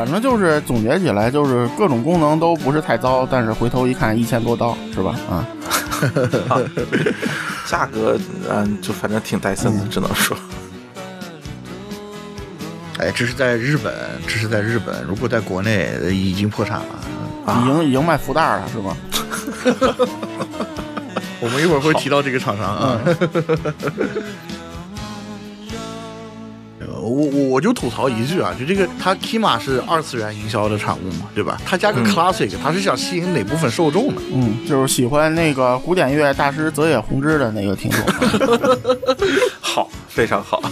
[0.00, 5.14] 反正就是总结起来，就是各种功能都不是太糟，但是回头一看一千多刀，是吧？
[5.28, 5.44] 啊，
[7.66, 8.18] 价格
[8.48, 10.34] 嗯，就反正挺带森的，只能说。
[12.96, 13.92] 哎，这是在日本，
[14.26, 15.04] 这是在日本。
[15.06, 18.96] 如果在国内已经破产了，已经已经卖福袋了，是吗？
[21.40, 22.98] 我们一会儿会提到这个厂商啊。
[27.10, 31.60] 我我我就吐槽一句啊，就这个，它起码是二次元营销的产物嘛，对吧？
[31.66, 34.22] 它加个 classic，它是想吸引哪部分受众呢？
[34.32, 38.00] 嗯，就是喜欢那个古典乐大师泽野弘之的那个听众。
[39.60, 40.62] 好，非常好。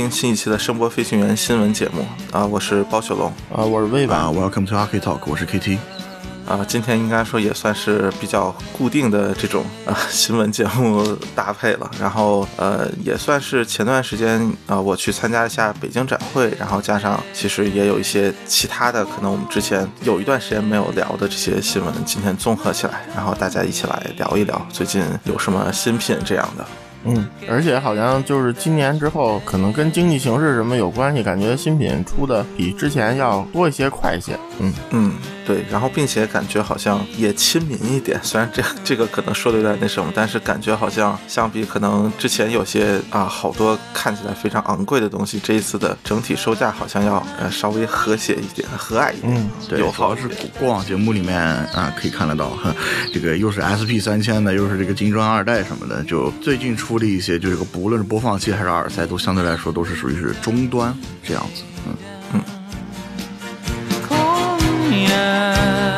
[0.00, 2.02] 听新一期的声波飞行员新闻节目。
[2.32, 5.76] 啊，我是包雪龙啊，我是魏吧，Welcome to Arcade Talk，我是 KT
[6.48, 26.64] 啊，今天应该说也算是比较固定的这种啊新闻节目搭配了，然后呃也算是前段时间啊我去参加一下北京展会，然后加上其实也有一些其他的可能我们之前有一段时间没有聊的这些新闻，今天综合起来，然后大家一起来聊一聊最近有什么新品这样的。
[27.04, 34.38] 嗯，而且好像就是今年之后，可能跟经济形势什么有关系，感觉新品出的比之前要多一些、快一些。
[34.58, 35.12] 嗯嗯。
[35.50, 49.34] 对，然后并且感觉好像也亲民一点， 虽然这这个可能说的有点那什么，但是感觉好像相比可能之前有些啊好多看起来非常昂贵的东西，这一次的整体售价好像要呃稍微和谐一点、和蔼一点。
[49.34, 52.56] 嗯，对，主要是过往节目里面啊可以看得到，
[53.12, 61.64] 这个又是 SP 三千的，又是这个金砖二代什么的，就最近出的一些，就这个不论是播放器还是耳塞，都相对来说都是属于是中端这样子。
[61.88, 61.94] 嗯
[65.20, 65.89] 嗯。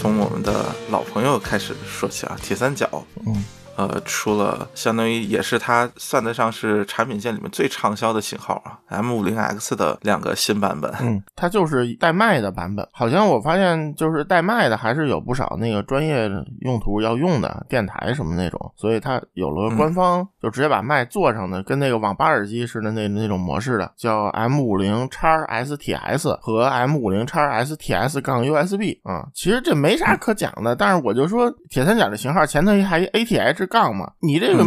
[0.00, 2.88] 从我们的老朋友开始说起啊，铁三角。
[3.26, 3.44] 嗯。
[3.80, 10.92] 呃，出了相当于也是它算得上是产品线里面最畅销的型号啊，M 五零 X 的两个新版本。
[11.00, 12.86] 嗯，它就是带麦的版本。
[12.92, 16.28] 好像我发现就是带麦的还是有不少那个专业
[16.60, 29.26] 用途要用的电台什么那种，所以它有了官方就直接把麦做上的，跟那个网吧耳机似的那那种模式的，叫 M 五零 x STS 和 M 五零 x STS 杠 USB 啊。
[29.34, 33.69] 其实这没啥可讲的，但是我就说铁三角的型号前头还 ATH。
[33.70, 34.64] 杠嘛，你这个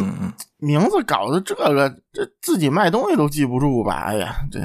[0.58, 4.06] 名字搞的这个，这自己卖东西都记不住吧？
[4.08, 4.60] 哎呀，这，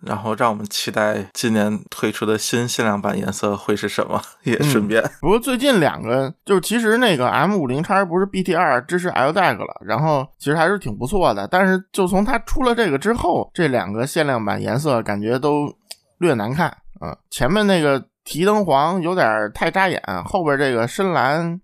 [0.00, 4.20] 然后让我们期待今年推出的新限量版颜色会是什么？
[4.44, 11.46] 也顺便，不过最近两个就是其实那个 M 五零叉不是 BT 二支持 L DAG 了，然后其实还是挺不错的。
[11.46, 15.72] 但是就从它出了这个之后，这两个限量版颜色感觉都
[16.18, 16.68] 略难看
[17.00, 17.16] 啊。
[17.30, 21.60] 前面那个提灯黄有点太扎眼，后边这个深蓝。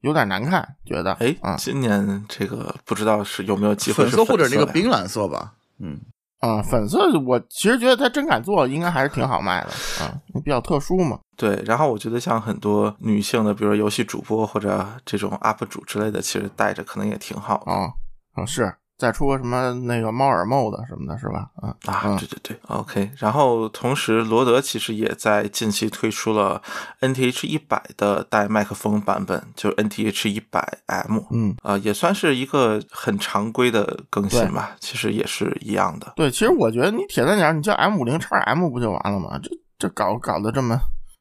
[0.00, 5.52] 有点难看，觉得哎，今年这个不知道是有没有机会粉色或者那个冰蓝色吧？
[5.78, 6.00] 嗯
[6.40, 9.70] 啊，粉色我其实觉得他真敢做，应该还是挺好卖的
[10.02, 10.10] 啊，
[10.42, 11.18] 比较特殊嘛。
[11.36, 17.92] 对，然后我觉得像很多女性的，比如说游戏主播或者这种 UP 主之类的，其实戴着可能也挺好的啊。
[18.32, 18.74] 啊，是。
[19.00, 21.48] 再出个什么那个猫耳 mode 什么的，是吧？
[21.62, 23.10] 嗯啊，对对对，OK。
[23.16, 26.60] 然后同时，罗德其实也在近期推出了
[27.00, 31.18] NTH 一百的带麦克风版本，就是 NTH 一百 M。
[31.30, 34.76] 嗯啊，也算是一个很常规的更新吧。
[34.80, 36.12] 其实也是一样的。
[36.16, 39.40] 对，其实我觉得你铁三角，你叫 M 五零叉 M 不就完了吗？
[39.42, 40.78] 这这搞搞得这么，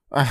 [0.09, 0.27] 哎，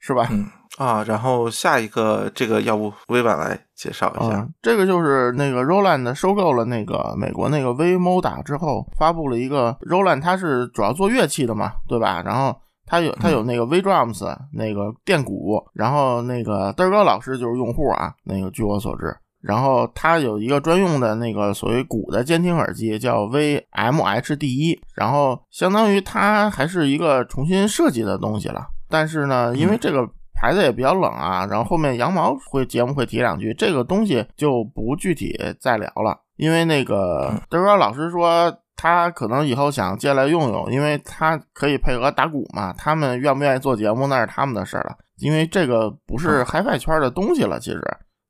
[0.00, 0.26] 是吧？
[0.32, 0.50] 嗯。
[0.78, 4.38] 啊，然后下一个这个要不微婉来介绍一下？
[4.38, 12.22] 嗯，这个就是那个 Roland 收购了那个美国那个 VModa 之后，发布了一个 Roland，它是主要做乐器的嘛，对吧？
[12.24, 19.14] 然后它有它有那个 V Drums 那个电鼓，然后那个嘚儿哥老师就是用户啊，那个据我所知。
[19.40, 28.66] 然后它有一个专用的那个所谓鼓的监听耳机，叫 VMHD 一，然后相当于它还是一个重新设计的东西了。
[28.88, 30.08] 但是呢，因为这个
[30.40, 36.20] 牌子也比较冷啊，然后后面羊毛会节目会提两句，这个东西就不具体再聊了。
[36.36, 42.72] 因为那个德哥老师说，他可能以后想借来用用，因为他可以配合打鼓嘛。
[42.72, 47.82] 他们愿不愿意做节目那是他们的事儿了，因为这个不是 HiFi 圈的东西了，其实。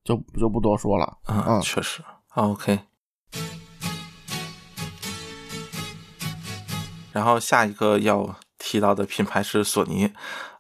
[0.05, 2.03] 就就不多说了，嗯，确实
[2.35, 2.79] ，OK。
[7.13, 10.11] 然后下一个要提到的品牌是索尼。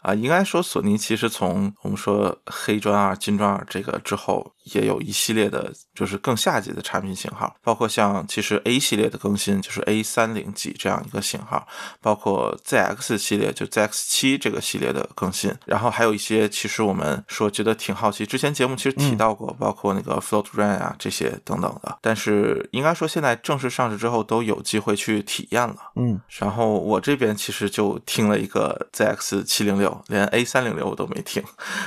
[0.09, 11.69] 啊，应该说索尼其实从我们说黑砖二、金砖二这个之后，也有一系列的，就是更下级的产品型号，包括像其实 A 系列的更新，就是 A 三零几这样一个型号，
[12.01, 29.98] 包括 ZX 系列，就 ZX 七这个系列的更新，然后还有一些其实我们说觉得挺好奇，之前节目其实提到过，包括那个 Float Rain 啊这些等等的，但是应该说现在正式上市之后都有机会去体验了，嗯，然后我这边其实就听了一个 ZX 七零六。
[30.07, 31.43] 连 A 三零六我都没听，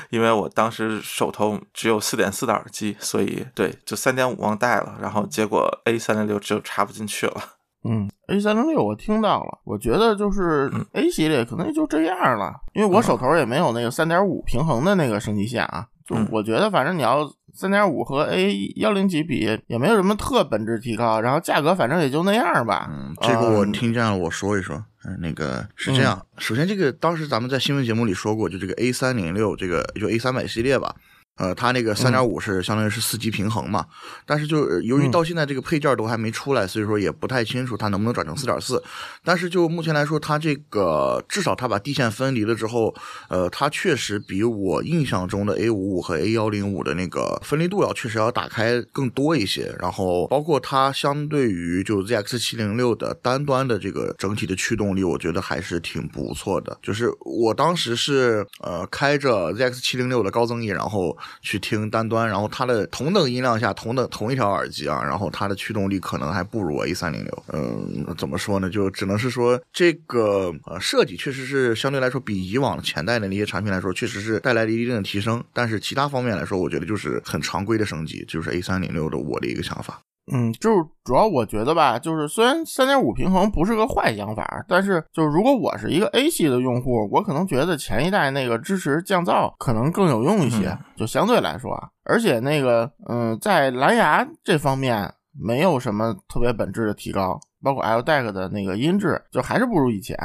[0.10, 7.36] 因为我当时手头只有四点四的耳机，所以对就三点五忘带了，然后结果 A 三零六就插不进去了。
[7.84, 15.88] 嗯，A 三零六我听到了，我觉得就是 A 系列可能也就这样了，因为我手头也没有那个三点五平衡的那个升级线啊。
[16.06, 22.88] 就我觉得反正你要三点五和 A 幺零几比，也没有什么特本质提高，然后价格反正也就那样吧。
[22.92, 24.84] 嗯，这个我听见了，我说一说。
[25.04, 26.26] 嗯，那个是这样。
[26.38, 30.96] 首先，这个当时咱们在新闻节目里说过，就这个 A 三零六，这个就 A 三百系列吧。
[31.42, 33.84] 呃，它那个三点五是相当于是四级平衡嘛，
[34.28, 38.84] 但是就由于到现在这个配件都还没出来，所以说也不太清楚它能不能转成四点四。
[39.24, 42.94] 但是就目前来说，它这个至少它把地线分离了之后，
[43.28, 49.76] 呃，它确实比我印象中的 A 五五和 A 幺零五的那个分离度要确实要打开更多一些。
[49.80, 56.78] 然后包括它相对于就 ZX 七零六的单端的这个整体的驱动力，我觉得还是挺不错的。
[56.84, 61.18] 就是我当时是呃开着 ZX 七零六的高增益，然后。
[61.42, 67.44] 去听单端，然后它的同等音量下，同等同一条耳机啊，然后它的驱动力可能还不如 A 三零六。
[67.54, 68.70] 嗯，怎么说呢？
[68.70, 75.44] 就只能是说这个呃设计确实是相对来说比以往前代的那些产品来说，确实是带来了一定的提升。
[75.54, 80.02] 但是其他方面来说，我觉得就是很常规的升级，就是 A 三零六的我的一个想法。
[80.32, 100.18] 嗯，就是主要我觉得吧，就是虽然三点五平衡不是个坏想法，但是就是如果我是一个 A 系的用户，我可能觉得前一代那个支持降噪可能更有用一些，就相对来说啊，而且那个嗯，在蓝牙这方面没有什么特别本质的提高，包括 L DAC 的那个音质就还是不如以前，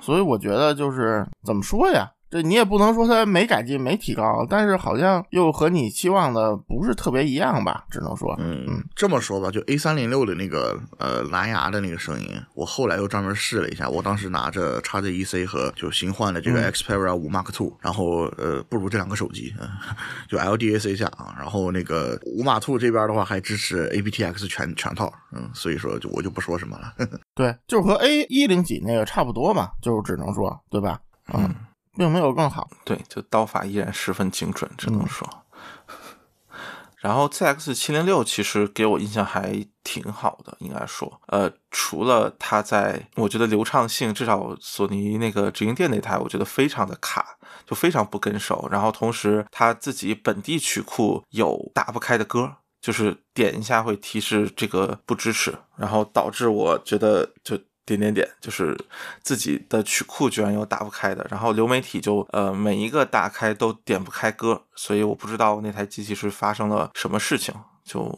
[0.00, 2.10] 所以我觉得就是怎么说呀？
[2.28, 7.84] 这你也不能说它没改进、没提高，但是好像又和你期望的不是特别一样吧？
[7.88, 19.54] 只能说，嗯嗯，这么说吧，就 A 三零六的那个呃蓝牙的那个声音，我后来又专门试了一下，我当时拿着叉 Z E C 和就新换的这个 Xperia 五 Mark Two，然后呃不如这两个手机，
[20.28, 26.92] 就 LDAC 下啊，然后那个五 Mark Two 这边的话还支持 aptX 全全套，嗯，所以说就我就不说什么了。
[27.36, 30.98] 对，就是和 A 一零几那个差不多嘛，就只能说，对吧？
[31.32, 31.54] 嗯。
[31.96, 35.28] 并没有更好，对，就刀法依然十分精准，只能说。
[36.98, 48.66] 然后 ZX 七零六其实给我印象还挺好的，应该说，呃，除了它在我觉得流畅性，至少索尼那个直营店那台，我觉得非常的卡，就非常不跟手。
[48.72, 57.56] 然后同时它自己本地曲库有打不开的歌，就是点一下会提示这个不支持，然后导致我觉得就。
[57.86, 58.76] 点点点，就是
[59.22, 68.14] 自己的曲库居然有打不开的，然后流媒体就呃每一个打开都点不开歌，所以我不知道那台机器是发生了什么事情，就。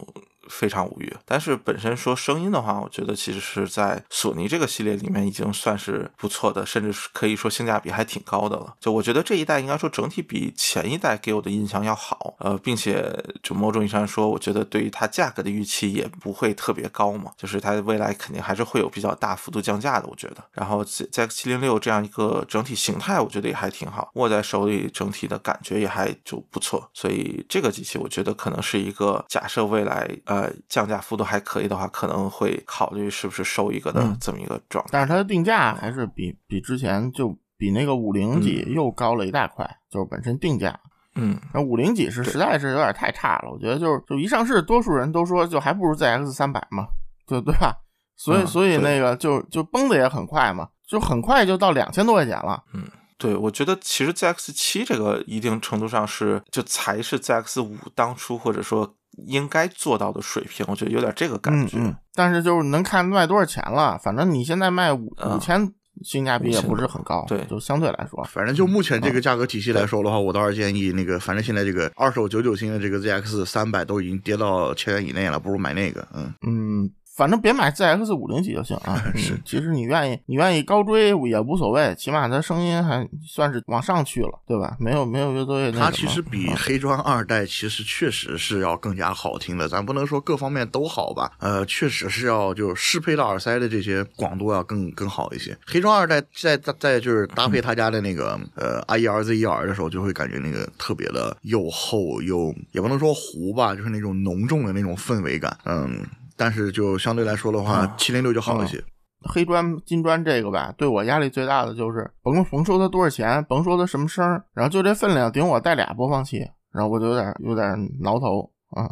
[0.49, 8.75] 非常无语，但是本身说声音的话，我觉得其实是在索尼这个系列里面已经算是不错的，甚至是可以说性价比还挺高的了。
[8.81, 13.13] 就我觉得这一代应该说整体比前一代给我的印象要好，呃，并且
[13.43, 20.37] 就某种意义上说，我觉得对于它价格的预期也不会特别高嘛，就是它未来肯定还是会有比较大幅度降价的，我觉得。
[20.53, 30.38] 然后 ZX 七零六这样一个整体形态，我觉得也还挺好，握在手里整体的感觉也还就不错，所以这个机器我觉得可能是一个假设未来呃。
[30.43, 34.91] 呃，降价幅度还可以的话，可能会考虑是不是收一个的这么一个状态。
[34.93, 40.79] 但是它的定价还是比比之前就比那个五零几又高了一大块，就是本身定价。
[41.15, 46.87] 嗯，那五零几是实在是有点太差了，我觉得就是就一上市，多数人都说就还不如 ZX 三百嘛，
[47.27, 47.75] 就对吧？
[48.17, 52.63] 所以嗯所以那个就就崩的也很快嘛，就很快就到两千多块钱了。
[52.73, 52.85] 嗯
[53.17, 58.95] 对，我觉得其实 ZX 七这个一定程度上是就才是 ZX 五当初或者说
[59.27, 61.77] 应该做到的水平，我觉得有点这个感觉。
[61.79, 65.73] 嗯嗯，但是就是能看卖多少钱了，反正你现在卖五嗯五千，
[66.03, 76.07] 性价比也不是很高，对就相对来说，反正就目前这个价格体系来说的话，我倒是建议那个，反正现在这个二手九九新的这个 ZX 三百都已经跌到千元以内了，不如买那个。
[76.15, 78.95] 嗯，嗯，反正别买 ZX 五零几就行啊。
[79.19, 84.77] 是嗯其实你愿意，你愿意高追也无所谓，起码它声音还算是往上去了，对吧？
[84.79, 95.57] 没有没有乐队那它其实比啊黑砖二代其实确实是要更加好听的，咱不能说各方面都好吧，呃，确实是要就适配到耳塞的这些广度要更更好一些。
[95.67, 106.07] 黑砖二代在在在就是搭配他家的那个呃 I E R Z E R 的时候，就会感觉那个特别的又厚又也不能说糊吧，就是那种浓重的那种氛围感，嗯。
[106.39, 108.83] 但是就相对来说的话，七零六就好一些。
[109.21, 116.39] 黑砖、金砖这个吧，对我压力最大的就是甭甭说它多少钱，甭说它什么声儿，然后就这分量顶我带俩播放器，
[116.73, 117.67] 然后我就有点有点
[118.01, 118.89] 挠头啊。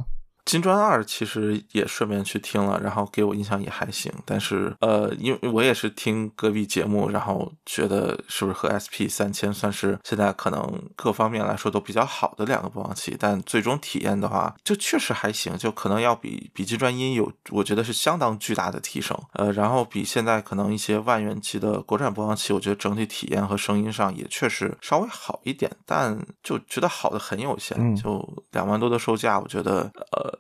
[0.47, 30.36] 金砖二其实也顺便去听了，然后给我印象也还行，但是呃，因为我也是听隔壁节目，然后觉得是不是和 SP 三千算是现在可能各方面来说都比较好的两个播放器，但最终体验的话，就确实还行，就可能要比比金砖一有，我觉得是相当巨大的提升，呃，然后比现在可能一些万元级的国产播放器，我觉得整体体验和声音上也确实稍微好一点，但就觉得好的很有限，嗯就两万多的售价，我觉得呃。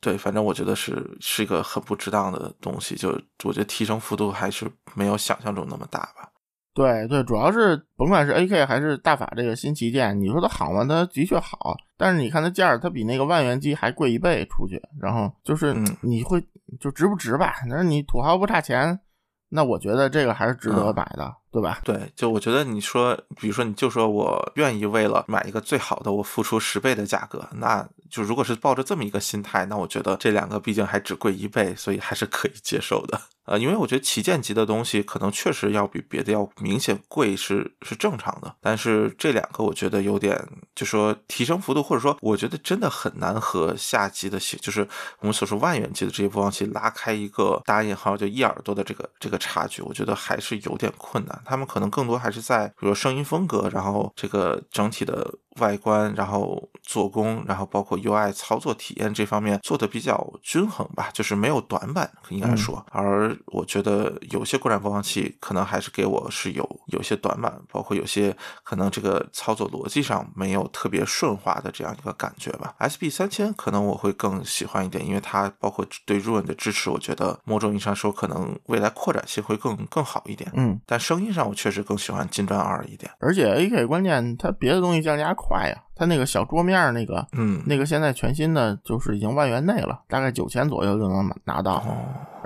[0.00, 3.10] 对，反正我觉得是是一个很不值当的东西，就
[3.44, 6.30] 我觉得提升幅度还是没有想象中那么大吧。
[6.74, 10.84] 对对，主要是甭管是 AK 还是大法这个新旗舰，你说它好吗？
[10.86, 16.38] 它的确好，但是你看它价儿，它比那个万元机还贵一倍出去，然后就是嗯你会
[16.78, 17.54] 就值不值吧？
[17.70, 19.00] 但是你土豪不差钱，
[19.48, 21.80] 那我觉得这个还是值得嗯买的，对吧？
[21.82, 33.35] 对，就我觉得你说，比如说你就说我愿意为了买一个最好的，我付出十倍的价格，那就如果是抱着这么一个心态，那我觉得这两个毕竟还只贵一倍，所以还是可以接受的。
[33.46, 40.36] 呃，因为我觉得旗舰级的东西可能确实要比别的要明显贵是是正常的，但是这两个我觉得有点，
[40.74, 44.86] 就说提升幅度，或者说我觉得真的很难和下级的系，就是
[45.20, 51.42] 我们所说万元级的这些播放器拉开一个打引号就一耳朵的这个这个差距，我觉得还是有点困难。
[51.44, 62.84] 他们可能更多还是在比如说声音风格，然后这个整体的外观，然后做工，然后包括 UI 操作体验这方面做的比较均衡吧，就是没有短板，应该说。
[62.90, 72.74] 而我觉得有些国产播放器可能还是给我是有有些短板，包括有些可能这个操作逻辑上没有特别顺滑的这样一个感觉吧。
[72.80, 80.50] SP 三千可能我会更喜欢一点，因为它包括对 Run 的支持，我觉得某种意义上说可能未来扩展性会更更好一点。
[80.54, 83.10] 嗯，但声音上我确实更喜欢金砖二一点。
[83.18, 91.76] 而且 AK 关键它别的东西降价快呀，它那个小桌面儿那个嗯，那个现在全新的就是已经万元内了，大概九千左右就能拿到。
[91.78, 91.96] 哦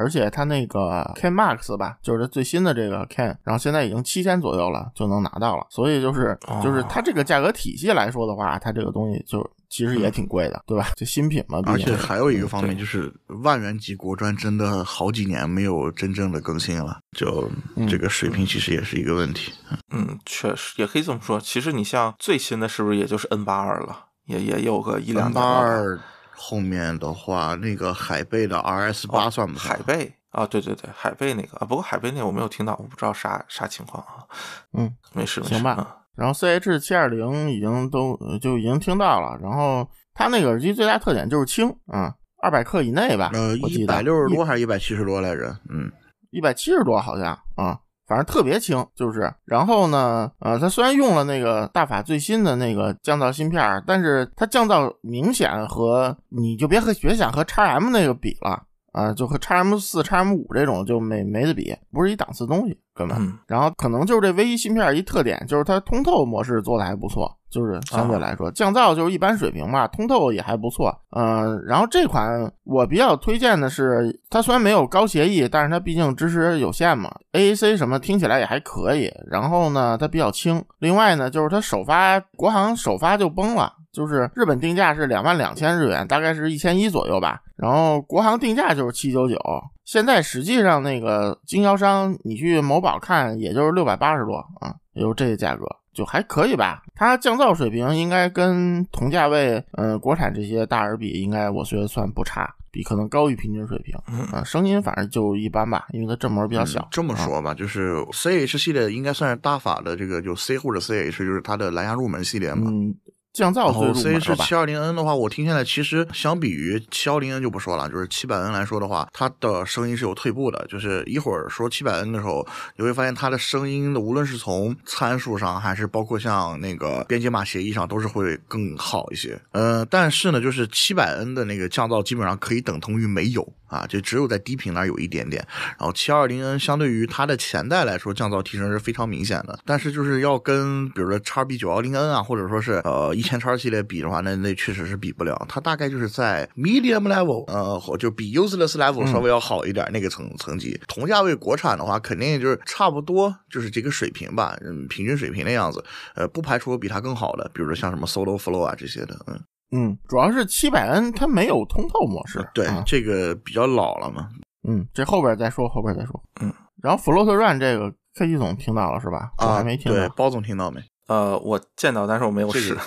[0.00, 5.66] 而且它那个 Ken Max 吧，就是最新的这个 Ken，然后现在已经七千左右了就能拿到了。
[5.68, 10.88] 所以就是哦就是它这个价格体系来说的话，它这个东西就其实也挺贵的，对吧？
[10.96, 13.10] 这新品嘛，而且还有一个方面就是，
[13.42, 19.52] 万元级国专真的好几年没有真正的更新了，就嗯这个水平其实也是一个问题。
[19.90, 21.40] 嗯，确实也可以这么说。
[21.40, 24.06] 其实你像最新的是不是也就是 N 八二了？
[24.26, 25.40] 也也有个一两 N 年了吧。
[25.40, 26.00] 八二
[26.32, 29.76] 后面的话，那个海贝的 RS 八算不算？
[29.76, 34.26] 海贝啊，对对对，海贝那个啊，不过海贝那个我没有听到，我不知道啥啥情况啊。
[34.72, 35.54] 嗯，没事没事。
[35.54, 45.56] 行吧啊然后 CH 七二零已经都呃就已经听到了，然后它那个耳机最大特点就是轻啊，二百克以内吧，呃，一百六十多还是一百七十多来着？
[45.70, 45.90] 嗯，
[46.30, 47.26] 一百七十多好像
[47.56, 49.32] 啊，反正特别轻，就是。
[49.44, 58.62] 然后呢，呃，它虽然用了那个大法最新的那个降噪芯片儿，但是它降噪明显和你就别和别想和 x M 那个比了
[58.92, 63.16] 啊，就和 x M 四、x M 五这种就没没得比，不是一档次东西，根本。
[63.18, 70.94] 嗯然后可能就是这唯一芯片一特点，就是它通透模式做的还不错，就是相对来说、降噪就是一般水平吧，通透也还不错。
[71.10, 79.10] 呃，然后这款我比较推荐的是，它虽然没有高协议，但是它毕竟支持有线嘛，AAC 什么听起来也还可以。
[79.28, 80.64] 然后呢，它比较轻。
[80.78, 83.72] 另外呢，就是它首发国行首发就崩了。
[83.92, 87.40] 就是日本定价是两万两千日元，大概是一千一左右吧。
[87.56, 89.36] 然后国行定价就是七九九，
[89.84, 95.64] 现在实际上那个经销商你去某宝看，也就是六百八十多啊，也就是这个价格。
[95.92, 96.80] 就还可以吧。
[96.94, 103.98] 它降噪水平应该跟同价位，呃，国产这些大耳比，应该我觉得算不差，比可能高于平均水平。
[104.30, 106.86] 啊，声音反正就一般吧，因为它振膜比较小。
[106.92, 112.70] 这么说吧，就是 CH 系列应该算是大法的这个就 C 或者 CH，就是它的蓝牙入门系列嘛。
[112.70, 112.94] 嗯。
[113.32, 120.66] 降噪最入门 C 是七二零 N 的话，我听下来，其实相比于七幺零 N 就不说了，就是七百 N 来说的话，它的声音是有退步的。
[120.68, 122.44] 就是一会儿说七百 N 的时候，
[122.76, 129.40] 你会发现它的声音的，无论是从参数上，还是包括像那个编解码协议上，都是会更好一些。
[129.52, 135.46] 呃，但是呢，就是七百 N 的那个降噪基本上可以等同于没有啊，就只有在低频那儿有一点点。
[135.78, 139.56] 然后七二零 N 相对于它的前代来说，降噪提升是非常明显的。
[139.64, 144.00] 但是就是要跟比如说叉 B 九幺零 N 啊，或者说是呃一千叉系列比。
[144.00, 150.80] 的话，那那确实是比不了，它大概就是在 medium level，呃，就比 useless level 稍微要好一点那个层层级。
[150.88, 155.84] 同价位国产的话，肯定就是差不多，就是这个水平吧，嗯，平均水平的样子。
[156.14, 159.40] 呃，不排除比它更好的，比如说像什么 solo flow 啊这些的，嗯
[159.72, 164.28] 嗯，主要是七百 N 它没有通透模式，对，这个比较老了嘛。
[164.66, 166.22] 嗯，这后边再说，后边再说。
[166.40, 169.30] 嗯，然后 float run 这个 K 级总听到了是吧？
[169.36, 169.98] 啊还没听到。
[169.98, 170.80] 对，包总听到没？
[171.10, 172.78] 呃，我见到，但是我没有试。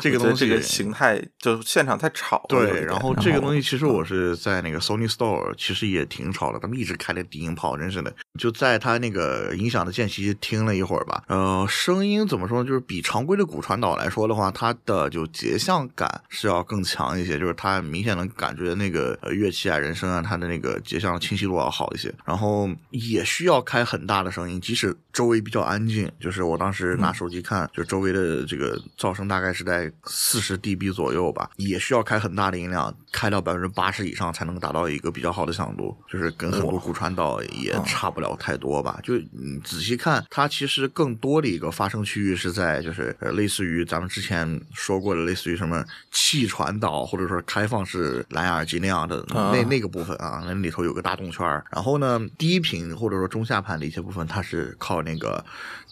[0.00, 2.46] 这个 东西，这个形态就现场太吵。
[2.48, 6.60] 对，然后这个东西其实我是在那个 Sony Store，其实也挺吵的。
[6.60, 8.14] 他们一直开着低音炮，真是的。
[8.38, 11.24] 就在他那个音响的间隙听了一会儿吧。
[11.26, 12.68] 呃，声音怎么说呢？
[12.68, 17.36] 就是比常规的骨传导来说的话，它的就节像感是要更强一些。
[17.36, 22.14] 就是它明显能感觉那个乐器啊、人声啊，它的那个节像清晰度要好一些。
[22.24, 26.10] 然后也需要开很大的声音，即使周围比较安静。
[26.20, 27.68] 就是我当时拿手机看。
[27.72, 39.00] 就周围的这个噪声大概是在四十 dB 左右吧，也需要开很大的音量，开到百分之八十以上才能达到一个比较好的响度，就是跟很多骨传导也差不了太多吧。
[39.02, 55.44] 就你仔细看，它其实更多的一个发声区域是在就是呃类似于咱们之前说过的，类似于什么气传导或者说开放式蓝牙耳机那样的那那个部分啊，那里头有个大动圈然后呢，低频或者说中下盘的一些部分，它是靠那个。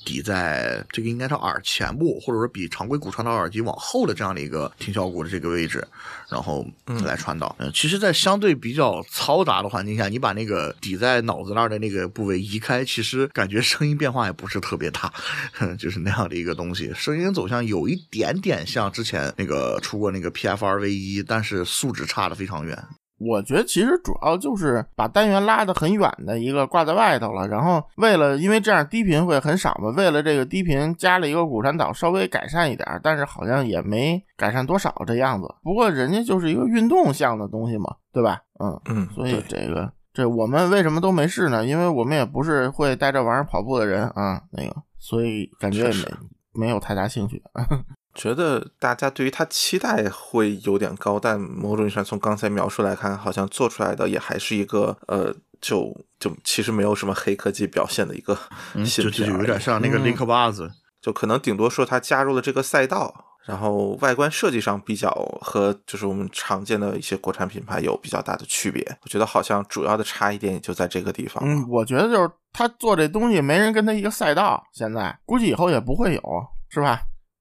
[0.03, 5.87] 抵在这个应该是耳前部，或者说比常规骨传导耳机往后的这样的一个听小骨的这个位置，
[6.31, 6.67] 然后
[7.05, 7.55] 来传导。
[7.59, 15.13] 嗯，其实，在相对比较嘈杂的环境下，你把那个抵在脑子那儿的那个部位移开，其实感觉声音变化也不是特别大，
[15.79, 16.91] 就是那样的一个东西。
[16.95, 22.83] 声音走向有一点点像之前那个出过那个 PFR V 一，但是素质差的非常远。
[23.21, 35.47] 我觉得其实主要就是把单元拉得很远的一个挂在外头了，然后为了因为这样低频会很少嘛，为了这个低频加了一个骨传导，稍微改善一点，但是好像也没改善多少这样子。
[35.63, 38.41] 不过人家就是一个运动项的东西嘛，对吧？
[38.59, 41.67] 嗯嗯，所以这个这我们为什么都没试呢？
[41.67, 46.05] 因为我们也不是会带这玩意儿跑步的人啊，那个，所以感觉也没
[46.53, 47.43] 没有太大兴趣。
[48.15, 58.37] 觉得大家对于它期待会有点高，但某种意义上从刚才描述来看，好像做出来的也还是一个呃，就就其实没有什么黑科技表现的一个
[58.85, 60.71] 新品，就就有点像那个雷克巴子，
[61.01, 63.15] 就可能顶多说它加入了这个赛道，
[63.47, 68.85] 然后外观设计上比较和就是我们常见的一些国产品牌有比较大的区别。
[69.03, 71.43] 我觉得好像主要的差异点也就在这个地方。
[71.47, 76.23] 嗯，我觉得就是他做这东西没人跟他一个赛道，现在估计以后也不会有，
[76.69, 77.01] 是吧？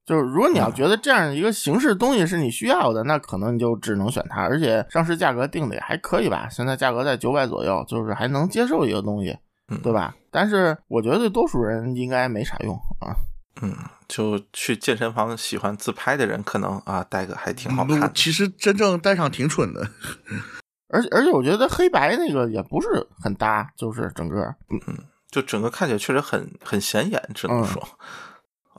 [0.10, 9.38] 就是如果你要觉得这样一个形式东西是你需要的，那可能你就只能选它，而且上市价格定的也还可以吧，现在价格在九百左右，就是还能接受一个东西，
[9.84, 10.15] 对吧？
[10.32, 13.13] 但是我觉得对多数人应该没啥用啊。
[13.62, 13.72] 嗯，
[14.08, 18.12] 就去健身房喜欢自拍的人，可能啊戴个还挺好看。
[18.15, 19.88] 其实真正戴上挺蠢的，
[20.88, 22.88] 而且而且我觉得黑白那个也不是
[23.22, 24.41] 很搭，就是整个，
[24.72, 24.98] 嗯，
[25.30, 27.88] 就整个看起来确实很很显眼，只能说。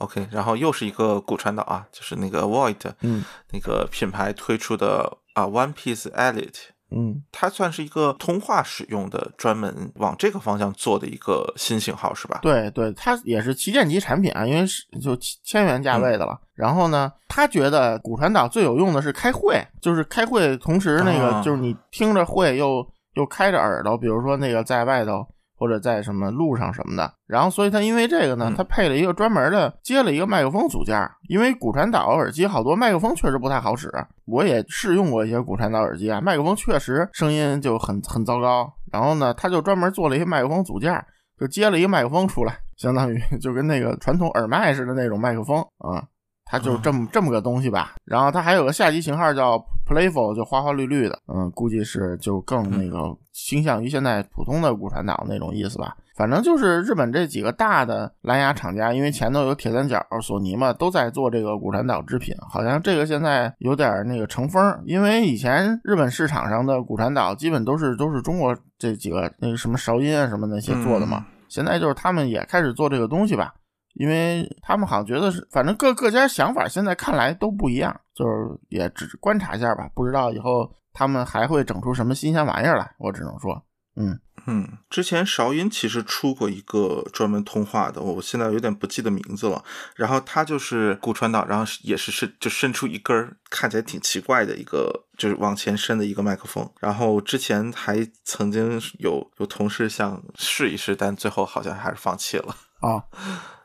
[0.01, 12.39] OK，然后又是一个骨传导啊，就是那个 Void，嗯，那个品牌推出的啊 One Piece Elite，嗯，它算是一个通话使用的，专门往这个方向做的一个新型号是吧？
[12.41, 16.41] 对对，它也是旗舰级产品啊，因为是就千元价位的了。
[16.55, 25.27] 然后呢，他觉得骨传导最有用的是开会，就是开会同时那个就是你听着会又又开着耳朵，比如说那个在外头。
[25.61, 33.93] 或者在什么路上什么的，然后所以它因为这个呢，它配了一个专门的接了一个麦克风组件，因为骨传导耳机好多麦克风确实不太好使，
[34.25, 38.73] 我也试用过一些骨传导耳机啊，麦克风确实声音就很很糟糕。
[38.91, 41.05] 然后呢，他就专门做了一些麦克风组件，
[41.39, 46.03] 就接了一个麦克风出来，相当于就跟那个传统耳麦似的那种麦克风啊。
[46.51, 49.57] 它就这么这么个东西吧，然后它还有个下级型号叫
[49.89, 55.97] Playful，就花花绿绿的，嗯，估计是就更那个倾向于现在普通的骨传导那种意思吧。
[56.17, 62.35] 反正就是日本这几个大的蓝牙厂家，因为前头有铁三角、索尼嘛，都在做这个骨传导制品。
[62.51, 71.25] 好像这个现在有点那个成风，因为以前日本市场上的骨传导基本都是都是中国这几个那个什么韶音啊什么那些做的嘛。
[71.49, 73.55] 现在就是他们也开始做这个东西吧，
[74.01, 78.33] 因为他们好像觉得是，反正各各家想法现在看来都不一样，就是
[78.71, 82.95] 也只观察一下吧，不知道以后他们还会整出什么新鲜玩意儿来。
[82.99, 83.63] 我只能说，
[83.97, 84.19] 嗯。
[84.47, 89.63] 嗯，之前韶音其实出过一个专门通话的，我现在有点不记得名字了。
[89.95, 96.67] 然后他就是骨传导，然后也是伸就伸出一根看起来挺奇怪的一个，就是往前伸的一个麦克风。
[96.81, 102.57] 然后之前还曾经有有同事想试一试，但最后好像还是放弃了。
[102.81, 103.05] 啊，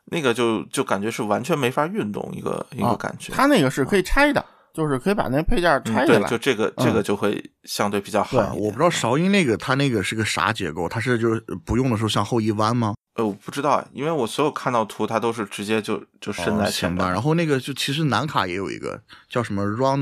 [0.06, 3.34] 那个就就感觉是完全没法运动一个一个感觉。
[3.34, 4.44] 它那个是可以拆的。
[4.76, 8.54] 就是可以把那配件拆下来，就这个这个就会相对比较好。
[8.56, 12.94] 我不知道韶音那个它那个是个啥结构，它是就是不用的时候向后一弯吗？
[13.14, 17.10] 呃，我不知道，因为我所有看到图，它都是直接就就伸在前吧。
[17.10, 20.02] 然后那个就其实南卡也有一个叫什么 Run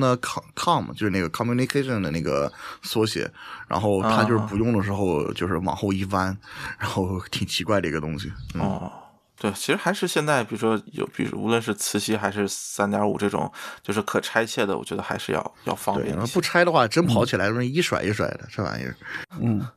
[0.56, 3.30] Com，就是那个 Communication 的那个缩写，
[3.68, 6.36] 然后它就是不用的时候就是往后一弯，
[6.80, 8.34] 然后挺奇怪的一个东西。
[8.56, 8.92] 哦。
[9.44, 13.52] 对，其实还是现在，比如说有，比如无论是磁吸还是三点五这种，
[13.82, 16.18] 就是可拆卸的，我觉得还是要要方便。
[16.28, 18.96] 不拆的话，真跑起来容易一甩一甩的，这玩意儿。
[19.42, 19.68] 嗯。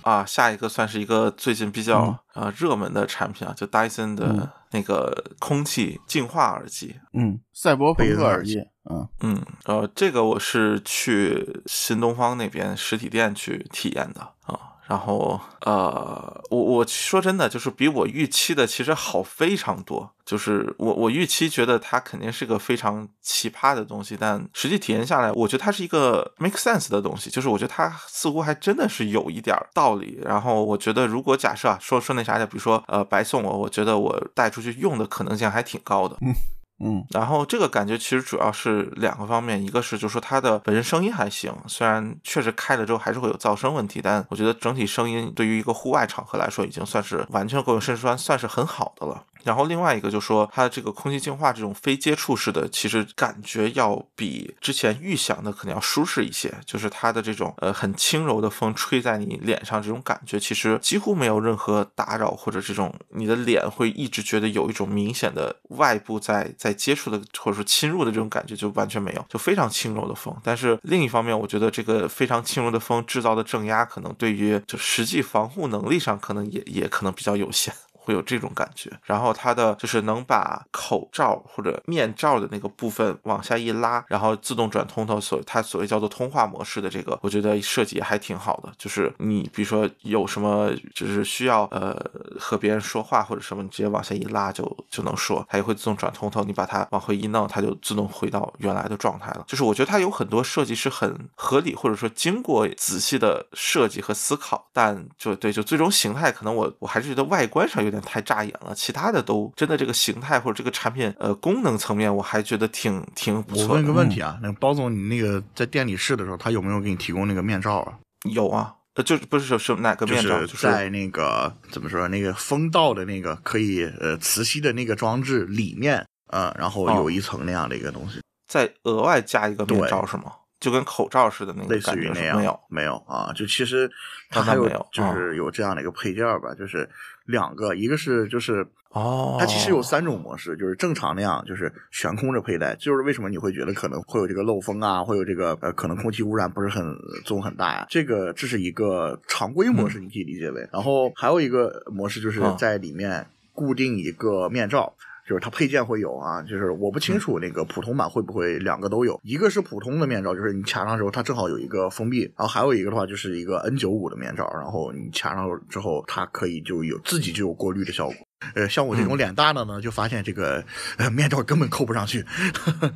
[0.00, 6.96] 啊，下一个算是一个最近比较呃热门的产品啊，就 Dyson 的那个空气净化耳机。
[7.12, 8.60] 嗯，赛博朋克耳机。
[8.88, 14.72] 嗯嗯，呃，这个我是去新东方那边实体店去体验的啊。
[14.88, 20.08] 然后，呃，我我说真的，就是比我预期的其实好非常多。
[20.24, 27.28] 就是我我预期觉得它肯定是个非常奇葩的东西，但实际体验下来，我觉得它是一个 make sense 的东西。
[27.30, 30.20] 就是我觉得它似乎还真的是有一点道理。
[30.24, 36.16] 然后我觉得，如果假设啊，说说那啥的，比如说呃，白送我，我觉得我带出去用的可能性还挺高的。
[36.20, 36.32] 嗯。
[36.78, 49.24] 嗯，然后这个感觉其实主要是两个方面，一个是就是说它的本身声音还行，虽然确实开了之后还是会有噪声问题，但我觉得整体声音对于一个户外场合来说，已经算是完全够用，甚至算算是很好的了。
[49.46, 56.52] 然后另外一个就说它的这个空气净化这种非接触式的，其实感觉要比之前预想的可能要舒适一些。
[56.64, 70.36] 就是它的这种呃很轻柔的风吹在你脸上，这种感觉其实几乎没有任何打扰，或者这种你的脸会一直觉得有一种明显的外部在在接触的或者说侵入的这种感觉就完全没有，就非常轻柔的风。
[70.42, 77.72] 但是另一方面，我觉得这个非常轻柔的风制造的正压，可能对于就实际防护能力上，可能也也可能比较有限。
[78.06, 88.72] 会有这种感觉，然后它的就是能把口罩或者面罩的那个部分往下一拉，然后自动转通透，所它所谓叫做通话模式的这个，我觉得设计还挺好的。
[88.78, 92.00] 就是你比如说有什么就是需要呃
[92.38, 96.44] 和别人说话或者什么，你直接往下一拉就就能说，它也会自动转通透。
[96.44, 99.44] 你把它往回一弄，它就自动回到原来的状态了。
[99.48, 107.95] 就是我觉得它有很多设计是很合理，或者说经过仔细的设计和思考，但就对就最终形态，可能我我还是觉得外观上有点。
[108.02, 113.66] 太扎眼了，其他的都真的这个形态或者这个产品呃功能层面，我还觉得挺挺不错。
[113.66, 117.98] 我问个问题啊，那个包总，你那个在店里试的时候，他有没有给你提供那个面罩啊？
[118.30, 120.40] 有啊，呃，就是不是说是哪个面罩？
[120.40, 130.32] 就是在那个怎么说那个风道的那个可以呃磁吸的那个装置里面，呃，然后有一层那样的一个东西，再额外加一个面罩是吗？
[130.58, 133.90] 就跟口罩似的那个类似于那样，没有没有啊，就其实
[134.30, 136.88] 它还有就是有这样的一个配件吧，就是。
[137.26, 146.82] 两个，一个是就是哦，它其实有三种模式，就是正常那样，就是悬空着佩戴，就是为什么你会觉得可能会有这个漏风啊，会有这个呃可能空气污染不是很
[147.24, 147.86] 重很大呀？
[147.90, 150.66] 这个这是一个常规模式，你可以理解为。
[150.72, 154.94] 然后还有一个模式就是在里面固定一个面罩。
[155.26, 168.14] 就是它配件会有啊，就是我不清楚那个普通版会不会两个都有，一个是普通的面罩，就是你卡上之后它正好有一个封闭，然后还有一个的话就是一个 N 九五的面罩，然后你卡上之后它可以就有自己就有过滤的效果。
[168.54, 170.64] 呃，像我这种脸大的呢，就发现这个
[171.12, 172.24] 面罩根本扣不上去。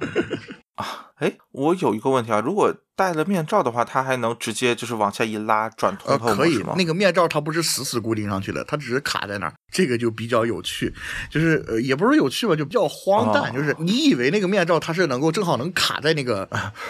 [0.76, 2.74] 啊，哎，我有一个问题啊，如果。
[2.96, 6.74] 戴了面罩的话，它还能直接就是往下一拉转通透可以吗？
[6.76, 10.92] 那个面罩它不是死死固定上去的，它只是卡在那儿，这个就比较有趣，
[11.30, 13.54] 就是呃也不是有趣吧，就比较荒诞。
[13.54, 16.46] 就是你以为那个面罩它是能够正好能卡在那个，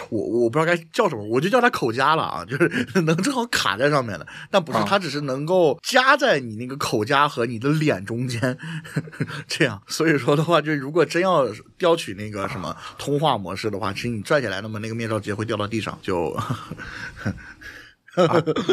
[0.09, 2.69] 我我不知道该叫什么，我就叫它口夹了啊，就是
[3.03, 8.57] 能正好卡在上面的，但不是，它只是能够夹在你那个口夹和你的脸中间，
[9.47, 9.81] 这样。
[9.87, 15.97] 所以说的话，就如果真要调取那个什么通话模式的话，其实你拽起来，那么那个面罩直接会掉到地上。
[16.01, 16.35] 就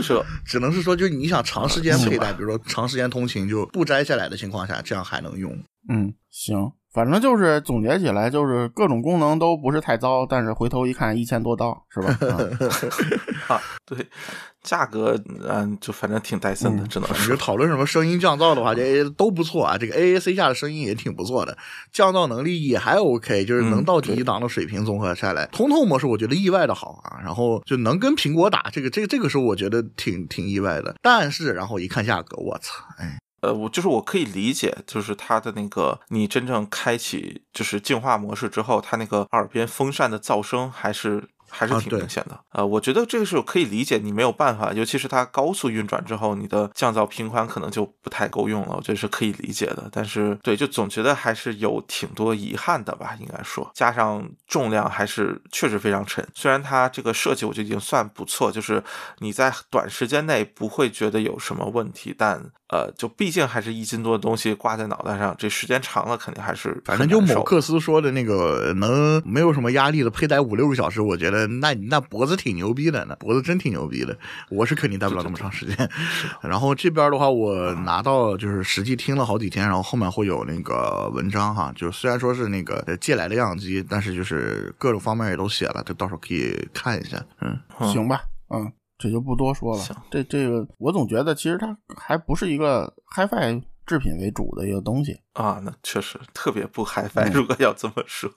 [0.02, 5.56] 这 只能是说，就你想长时间嗯佩戴，比如说长时间通勤就不摘下来的情况下，这样还能用。
[5.88, 12.16] 嗯，行，反正就是总结起来，就是各种功能都不是太糟，但是回头一看一千多刀，是吧？
[12.20, 12.58] 嗯
[13.48, 14.06] 啊，对，
[14.62, 19.76] 价格嗯，就反正挺带森的，嗯只能你就说讨论什么声音降噪的话，这都不错啊。
[19.76, 21.56] 这个 AAC 下的声音也挺不错的，
[21.92, 25.46] 降噪能力也还 OK，就是能嗯到第一档的水平综合下来。
[25.46, 30.94] 通透模式我觉得意外的好啊，然后就能跟苹果打，这个这个这个是我觉得挺挺意外的。
[31.02, 41.28] 但是然后一看价格，我操，哎，呃，我就是我可以理解，就是它的那个你真正开启就是净化模式之后，它那个耳边风扇的噪声还是。
[41.50, 49.88] 还是挺明显的，呃，我觉得这个是我可以理解，你没有办法，尤其是它高速运转之后，你的降噪频宽可能就不太够用了，我觉得是可以理解的。
[49.90, 56.22] 但是，对，就总觉得还是有挺多遗憾的吧，应该说，加上重量还是确实非常沉。
[56.34, 58.84] 虽然它这个设计我觉得已经算不错，就是
[59.20, 74.16] 你在短时间内不会觉得有什么问题，但呃，就毕竟还是一斤多的东西挂在脑袋上，这时间长了肯定还是反正就某克斯说的那个能没有什么压力的佩戴五六个小时，我觉得那那脖子挺牛逼的，那脖子真挺牛逼的。
[74.50, 75.90] 我是肯定戴不了那么长时间。
[76.42, 87.16] 然后这边的话，我拿到就是实际听了好几天，然后后面会有那个文章哈，就虽然说是那个借来的样机，但是就是各种方面也都写了，就到时候可以看一下。
[87.40, 89.94] 嗯，嗯行吧，嗯，这就不多说了行。
[90.10, 95.18] 这这个，我总觉得其实它还不是一个 HiFi 制品为主的一个东西。
[95.32, 98.28] 啊，那确实特别不 HiFi，、嗯如果要这么说，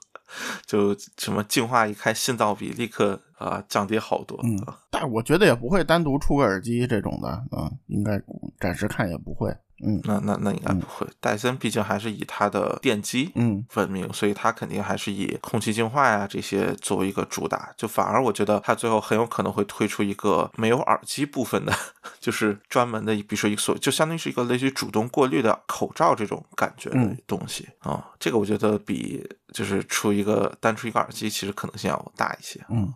[0.65, 4.39] 就什么净化一开信噪比立刻啊降低好多。
[4.43, 8.21] 嗯啊但我觉得也不会单独出个耳机这种的，啊，应该
[8.59, 9.55] 暂时看也不会。
[9.83, 17.73] 嗯那那那应该不会，戴森毕竟还是以它的电机嗯闻名，所以它肯定还是以空气净化呀这些作为一个主打。
[17.75, 21.73] 就反而我觉得它最后很有可能会推出一个没有耳机部分的，
[22.21, 32.63] 就是专门的，比如说一个所，就相当于是一个类似于主动过滤的口罩这种感觉的嗯东西啊、这个我觉得比就是出一个单出一个耳机，其实可能性要大一些。
[32.69, 32.93] 嗯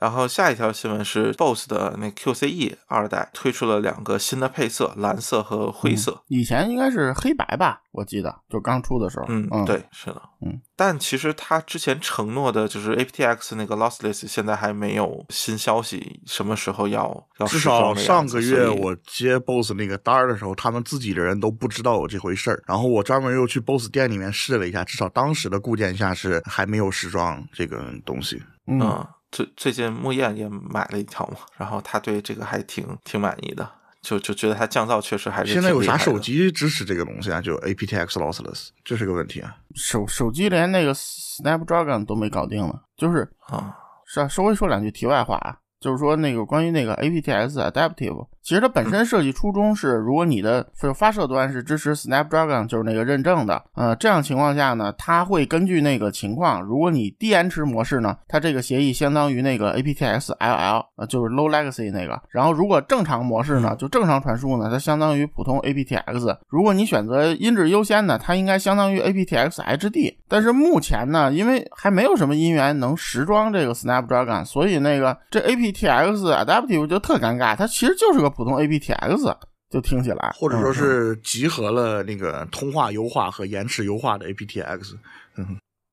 [0.00, 6.22] 然后下一条新闻是 BOSS 的那 QCE 二代推出了两个新的配色，蓝色和灰色。
[6.28, 9.26] 以前应该是黑白吧，我记得就刚出的时候。
[9.28, 10.58] 嗯，嗯，对，是的，嗯。
[10.74, 22.62] 但其实他之前承诺的就是 aptX 那个 lossless，现在还没有新消息，什么时候要要至少上个月我接 BOSS 那个单儿的时候，他们自己的人都不知道有这回事儿。
[22.66, 28.42] 然后我专门又去 BOSS 店里面试了一下，至少当时的固件下是还没有时装这个东西。
[28.66, 33.70] 嗯嗯，最最近木燕也买了一条嘛，然后他对这个还挺挺满意的，
[34.02, 37.40] 就就觉得它降噪确实还是现在有啥手机支持这个东西啊？
[37.40, 39.54] 就 aptX lossless，这是个问题啊。
[39.74, 43.76] 手手机连那个 Snapdragon 都没搞定了，就是啊？
[44.06, 75.40] 是啊，稍微说两句题外话啊，就是说那个关于那个 aptX Adaptive，其实它本身设计初衷是，如果你的就发射端是支持 Snapdragon，就是那个认证的，呃，这样情况下呢，它会根据那个情况，如果你低延迟模式呢，它这个协议相当于那个 aptX LL，呃，就是 Low legacy 那个，然后如果正常模式呢，就正常传输呢，它相当于普通 aptX，如果你选择音质优先呢，它应该相当于 aptX HD，但是目前呢，因为还没有什么音源能实装这个 Snapdragon，所以那个这
[75.72, 79.36] aptX Adaptive 就特尴尬，它其实就是个普通 aptX，
[79.70, 84.96] 就听起来或者说嗯是集合了那个通话优化和延迟优化的 aptX。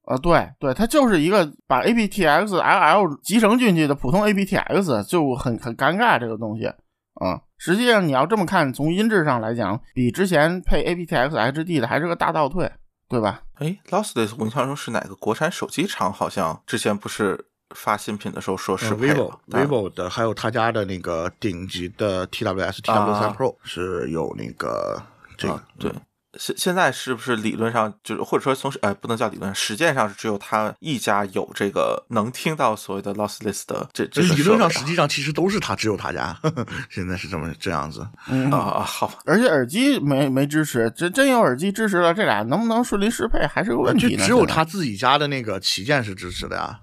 [0.04, 7.42] 啊，对对，它就是一个把 aptX LL 集成进去的普通 aptX，就很很尴尬这个东西啊。
[7.58, 12.72] 实际上你要这么看，从音质上来讲，比之前配 aptX HD 的还是个大倒退，
[13.10, 13.42] 对吧？
[13.56, 16.14] 哎，lossless 我印象中是哪个国产手机厂？
[16.14, 25.02] 好像之前不是发新品的时候说是 vivo vivo 的，还有他家的那个顶级的 TWS TW 啊三 Pro 是有那个
[25.38, 25.92] 这个啊，对。
[26.40, 36.38] 现现在是不是理论上就是或者说从呃不能叫理论，实践上是只有他一家有这个能听到所谓的 lossless 的这这理论上实际上其实都是他，只有他家，
[36.92, 38.08] 现在是这么这样子。
[38.30, 44.18] 嗯啊啊好，而且耳机没没支持，真真有耳机支持了，这俩能不能顺利适配还是个问题呢？
[44.20, 46.80] 就只有他自己家的那个旗舰是支持的呀。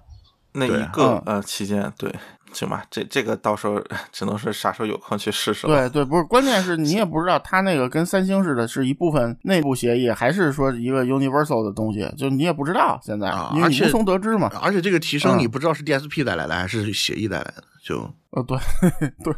[0.55, 2.13] 那一个呃期间对
[2.53, 5.67] 行吧，这这个到时候只能是啥时候有空去试试。
[5.67, 14.49] 对对，不是，关键是 你也不知道它那个跟三星似的，是一部分内部协议，还是说一个 universal 的东西，就你也不知道现在，啊因为你无从得知嘛。
[14.61, 18.57] 而且这个提升嗯你不知道是 DSP 带来的还是协议带来的，就呃，对
[19.23, 19.33] 对，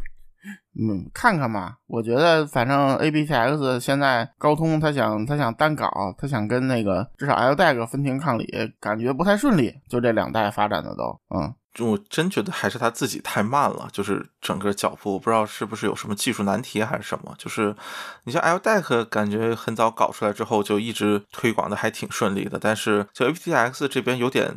[0.79, 1.77] 嗯，看看吧。
[1.87, 8.45] 我觉得反正 aptX 现在高通他想他想单搞，他想跟那个至少 LDAC 分庭抗礼，
[8.79, 9.73] 感觉不太顺利。
[9.89, 11.53] 就这两代发展的都，嗯。
[11.79, 17.35] 我真觉得还是他自己太慢了，就是整个脚步，不知道是不是有什么技术难题还是什么。
[17.37, 17.75] 就是
[18.23, 24.55] 你像 LDAC，感觉很早搞出来之后就一直推广的还挺顺利的，但是就 aptX 这边有点，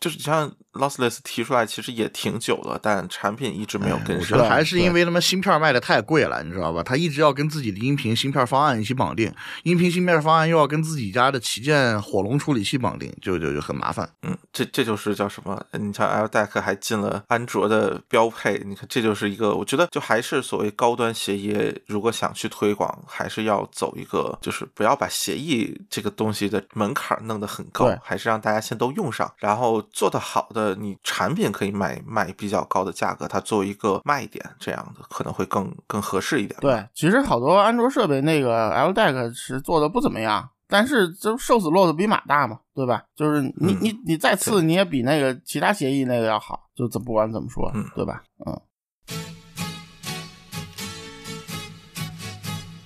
[0.00, 0.50] 就是像。
[0.74, 4.18] Lossless 提出来其实也挺久了，但产品一直没有跟上。
[4.20, 6.80] 我觉得还是因为他们芯片卖的太贵了，你知道吧？
[6.82, 9.32] 他一直要跟自己的音频芯片方案一起绑定，
[9.64, 14.08] 音频芯片方案又要跟自己家的旗舰火龙处理器绑定，就就就很麻烦。
[14.22, 15.60] 嗯，这这就是叫什么？
[15.72, 30.59] 你像 LDAC 还进了安卓的标配，你看这就是一个，我觉得就还是所谓高端协议，如果想去推广，还是要走一个，就是不要把协议这个东西的门槛弄得很高，还是让大家先都用上，然后做得好的。
[30.60, 36.58] 呃，你产品可以卖卖比较高的价格，它作为一个卖点，这样的可能会更更合适一点。
[36.60, 43.04] 对，其实好多安卓设备那个 LDAC 是做的不怎么样，但是就瘦死骆驼比马大嘛，对吧？
[43.16, 48.22] 就是你你你再次你也比那个其他协议那个要好，就怎不管怎么说，对吧？
[48.44, 48.60] 嗯。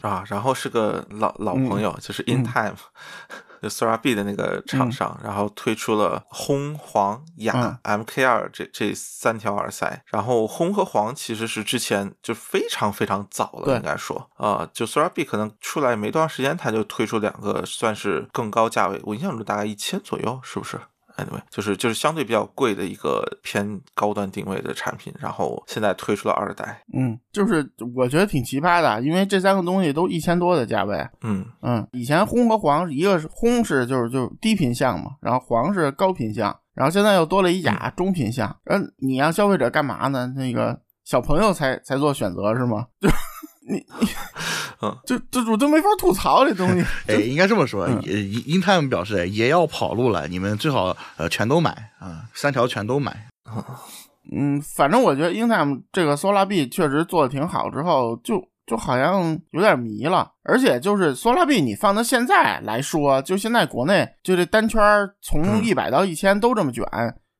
[0.00, 2.22] 啊，然后是个老老朋友，就是
[3.66, 3.70] InTime。
[3.70, 10.02] s o r a B 的那个厂商，然后推出了红、黄、雅 MK 二这这三条耳塞。
[10.06, 20.80] 然后红和黄其实是之前就非常非常早了，应该说啊，就 s o r a B 可能出来没多长时间，他就推出两个算是更高价位，我印象中大概一千左右，是不是
[21.16, 26.82] ？Anyway，就是就是相对比较贵的一个偏高端定位的产品，然后现在推出了二代。
[26.92, 30.96] 嗯，就是我觉得挺奇葩的，因为这三个东西都一千多的价位。
[31.22, 38.56] 嗯嗯，以前红和黄一个是红是就是就是低频项嘛，然后黄是高频项，然后现在又多了一雅中频项。
[38.64, 40.32] 嗯，你让消费者干嘛呢？
[40.36, 42.86] 那个小朋友才才做选择是吗？
[43.00, 43.08] 就
[43.68, 44.08] 你你。
[45.06, 46.84] 就就我都没法吐槽这东西。
[47.06, 53.28] 哎，应该这么说，英英泰姆表示也要跑路了，你们最好呃全都买啊，三条全都买。
[54.30, 60.30] 嗯，反正我觉得英泰姆这个 Solar B 确实做的挺好，之后就就好像有点迷了。
[60.42, 64.80] 而且就是 Solar B，你放到现在来说，就现在国内就这单圈
[65.22, 66.84] 从一百到一千都这么卷。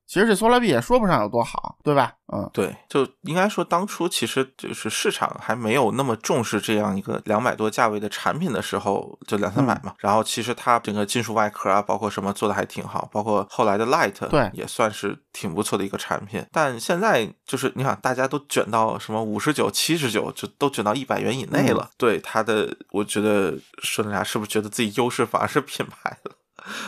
[0.07, 2.13] 其实这缩拉币也说不上有多好，对吧？
[2.33, 9.93] 嗯，对，就应该说当初其实就是市场还没有那么重视这样一个两百多价位的产品的时候，就两三百嘛。
[9.99, 16.43] 然后其实它整个金属外壳啊，包括什么做的还挺好，包括后来的 Light，对，也算是挺不错的一个产品。
[16.51, 21.89] 但现在就是你看，大家都卷到什么五十九、七十九，就都卷到一百元以内了。
[21.97, 26.31] 对它的，我觉得说那啥，是不是觉得自己优势反而是品牌了？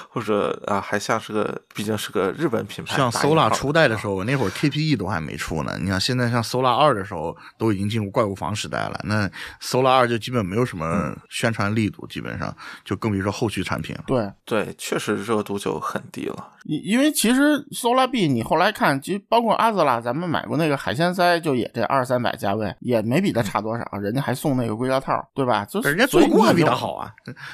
[0.10, 2.96] 或者啊，还像是个，毕竟是个日本品牌。
[2.96, 5.78] 像 Sola 初代的时候，那会儿 KPE 都还没出呢。
[5.80, 9.00] 你看现在像 Sola 二的时候，都已经进入怪物房时代了。
[9.04, 9.30] 那
[9.62, 14.04] Sola 二就基本没有什么宣传力度，基本上就更别说后续产品了。
[14.08, 16.54] 对对，确实热度就很低了。
[16.64, 23.86] 因因为其实 Sola B 你后来看，其实包括阿兹拉，咱们买过那个海鲜塞，就也这二三百价位，也没比它差多少。
[24.02, 25.64] 人家还送那个硅胶套，对吧？
[25.66, 27.12] 就人家做工还比它好啊。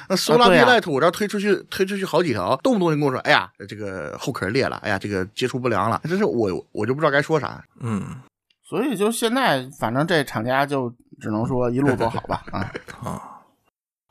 [0.08, 2.04] 那 Sola B Lite 我这推出去，推出去。
[2.13, 7.64] 好几条，动不动就跟我说：“哎呀，这个后壳裂了，哎呀，这个接触不良了。”真是我，我就不知道该说啥。
[7.80, 8.20] 嗯，
[8.62, 12.44] 所以就现在，反正这厂家就只能说一路走好吧。
[12.52, 12.70] 啊
[13.02, 13.40] 啊，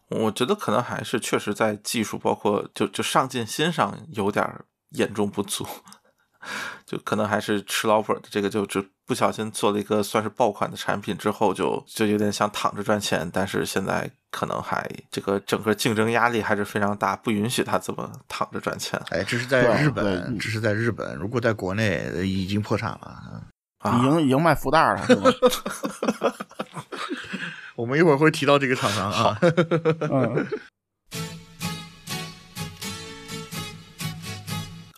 [0.10, 4.48] 我觉得可能还是确实在技术，包括就就上进心上有点
[4.92, 5.66] 严重不足。
[6.86, 19.00] 就可能还是吃老本的，这个就只不小心做了一个算是爆款的产品之后，就就有点想躺着赚钱，但是现在可能还这个整个竞争压力还是非常大，不允许他这么躺着赚钱。
[19.10, 23.44] 哎，这是在日本，这是在日本，如果在国内已经破产了，
[23.98, 25.30] 已经已经卖福袋了，是吗？
[27.76, 29.38] 我们一会儿会提到这个厂商啊。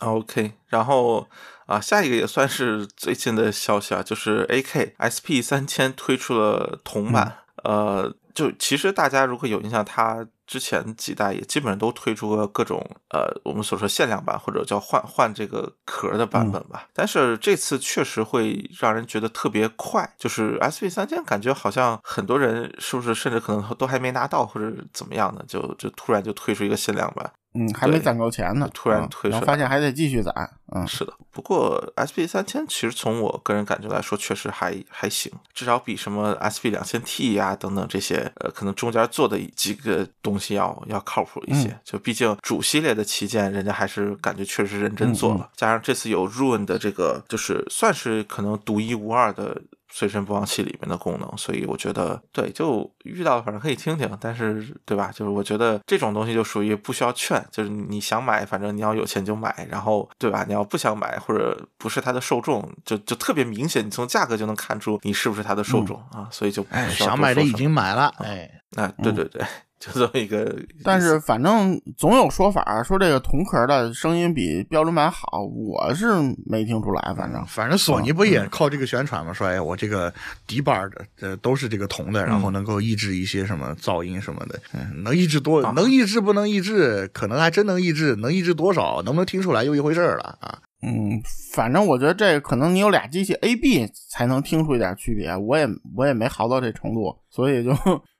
[0.00, 1.28] OK，然后
[1.66, 7.38] 啊，下一个也算是最近的消息啊，就是 AK SP 三千推出了铜版。
[7.64, 12.78] 呃，就其实大家如果有印象，它之前几代也基本上都推出了各种
[13.10, 16.88] 呃我们所说限量版或者叫换换这个壳的版本吧。
[16.94, 27.32] 但是这次确实会让人觉得特别快，就是 SP 三千感觉好像很多人是不是甚至可能都还没拿到或者怎么样的，就就突然就推出一个限量版。
[27.58, 30.30] 嗯，还没攒够钱呢，突然推出，发现还得继续攒。
[30.74, 31.14] 嗯，是的。
[31.30, 41.78] 不过 SP 三千其实从我个人感觉来说，确实还还行，至少比什么 SP 两千 T 呀等等这些，呃，可能中间做的几个东西要要靠谱一些。
[41.84, 45.50] 就毕竟主系列的旗舰，人家还是感觉确实认真做了。
[45.56, 49.60] 加上这次有 Rune 的这个，就是算是可能独一无二的。
[49.88, 55.10] 随身播放器里面的功能，所以我觉得对，就遇到反正可以听听，但是对吧？
[55.10, 60.44] 就是我觉得这种东西就属于不需要劝，就是你想买，反正你要有钱就买，然后对吧？
[60.46, 69.42] 你要不想买或者不是它的受众，就就特别明显，你从价格就能看出你是不是它的受众啊，所以就哎，想买的已经买了，哎，哎，对对对。
[69.78, 76.06] 就这么一个，但是反正总有说法说这个同壳的声音比标准版好，我是
[76.46, 77.14] 没听出来。
[77.14, 79.34] 反正反正索尼不也靠这个宣传吗？
[79.34, 80.12] 说哎，我这个
[80.46, 90.58] 底板的呃都是这个铜的，然后能够抑制一些什么噪音什么的，嗯，能抑制多能抑制不能抑制，可能还真能抑制，能抑制多少，能不能听出来又一回事了啊。
[90.82, 91.20] 嗯，
[91.52, 97.72] 反正我觉得这可能你有俩机器 A B 才能听出一点区别，我也我也没好到这程度，所以就。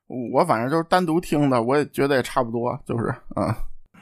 [0.09, 3.55] 我反正就是单独听的，我也觉得也差不多，就是嗯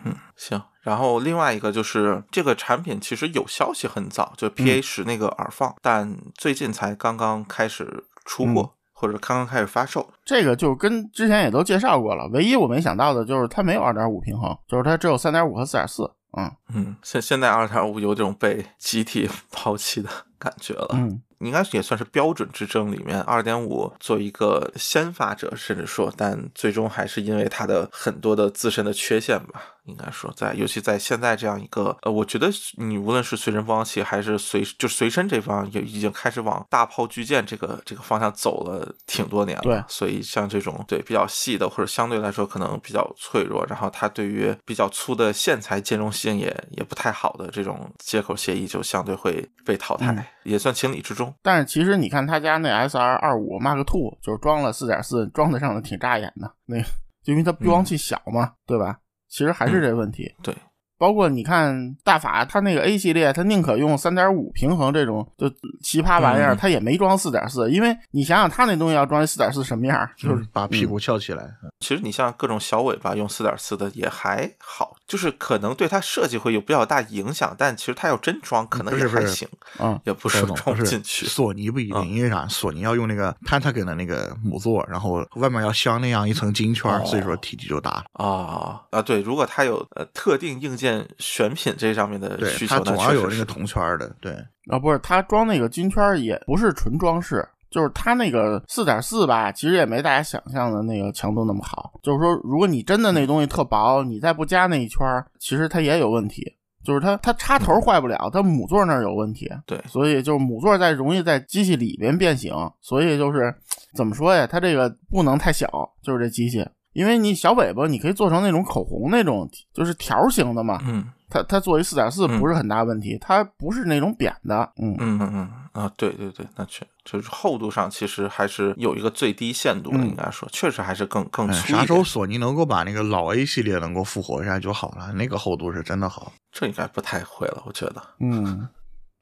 [0.04, 0.60] 嗯行。
[0.82, 10.06] 然后另外一个就是这个产品其实有消息很早，就 P A 十那个耳放，但最近才刚刚开始出货或者刚刚开始发售。
[10.24, 16.02] 这个就跟之前也都介绍过了，唯一我没想到的就是它没有二点五平衡，就是它只有三点五和四点四。
[16.36, 20.88] 嗯嗯，现现在二点五有这种被集体 抛弃的感觉了。
[20.92, 21.22] 嗯。
[21.44, 29.73] 应该也算是标准之争里面，二点五做一个先发者，甚至说，但最终还是因为它的很多的自身的缺陷吧。
[29.84, 39.62] 应该说，在尤其在现在这样一个，呃，我觉得你无论是随身播放器还是随就随身这方，也已经开始往大炮巨舰这个这个方向走了挺多年了。
[39.62, 51.34] 对，所以像这种对比较细的或者相对来说可能比较脆弱，然后它对于比较粗的线材兼容性也也不太好的这种接口协议，就相对会被淘汰，也算情理之中。
[51.42, 56.80] 但是其实你看他家那 S R 二五 Mark Two 就是装了四点四，装得上的挺扎眼的，那
[57.22, 58.98] 就因为它播放器小嘛，对吧？
[59.34, 60.32] 其实还是这问题。
[60.44, 60.54] 对。
[60.98, 65.48] 包括你看大法，它那个 A 系列，它宁可用三点五平衡这种就
[65.82, 71.48] 奇葩玩意儿，它也没装四点四，因为你想想，它那东西要装四点四什么样，就是把屁股翘起来。
[71.80, 79.46] 其实你像各种小尾巴用四点四的也还好，就是可能对它设计会有比较大影响，但其实它要真装可能也还行，
[79.78, 81.26] 嗯，也不是装不进去。
[81.26, 82.46] 索尼不一定，因为啥？
[82.48, 88.04] 索尼要用那个 Pentagon 的那个母座，然后外面要镶那样一层金圈，所以说体积就大。
[88.12, 90.83] 啊啊，对，如果它有呃特定硬件
[91.18, 91.64] 选品。
[91.64, 94.32] 品这上面的需求，它总要有那个铜圈的，对
[94.68, 101.92] 啊，不是它装那个金圈也不是纯装饰，就是它那个四点四吧，其实也没大家想象的那个强度那么好。
[102.02, 104.98] 就是说，如果你真的那东西特薄，你再不加那一圈，
[105.38, 106.54] 其实它也有问题。
[106.84, 109.50] 就是它它插头坏不了，它母座那儿有问题。
[109.64, 113.54] 对，所以就是母座在容易在机器里边变形，所以就是
[113.94, 114.46] 怎么说呀？
[114.46, 115.66] 它这个不能太小，
[116.02, 116.62] 就是这机器，
[116.94, 120.80] 因为你小尾巴你可以做成那种口红那种，就是条形的嘛。
[120.86, 121.04] 嗯。
[121.30, 131.72] 它它作为四点四不是很大问题，它不是那种扁的，嗯嗯嗯嗯啊，对对对，那确就是厚度上其实还是有一个最低限度的，应该说确实还是更更粗。
[131.72, 136.32] 啥时候索尼能够把那个老 A 系列能够复活一下就好了，那个厚度是真的好。
[136.52, 138.00] 这应该不太会了，我觉得。
[138.20, 138.68] 嗯，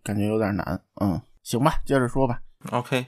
[0.03, 0.79] 感觉有点难。
[1.01, 2.41] 嗯，行吧，接着说吧。
[2.73, 3.07] OK。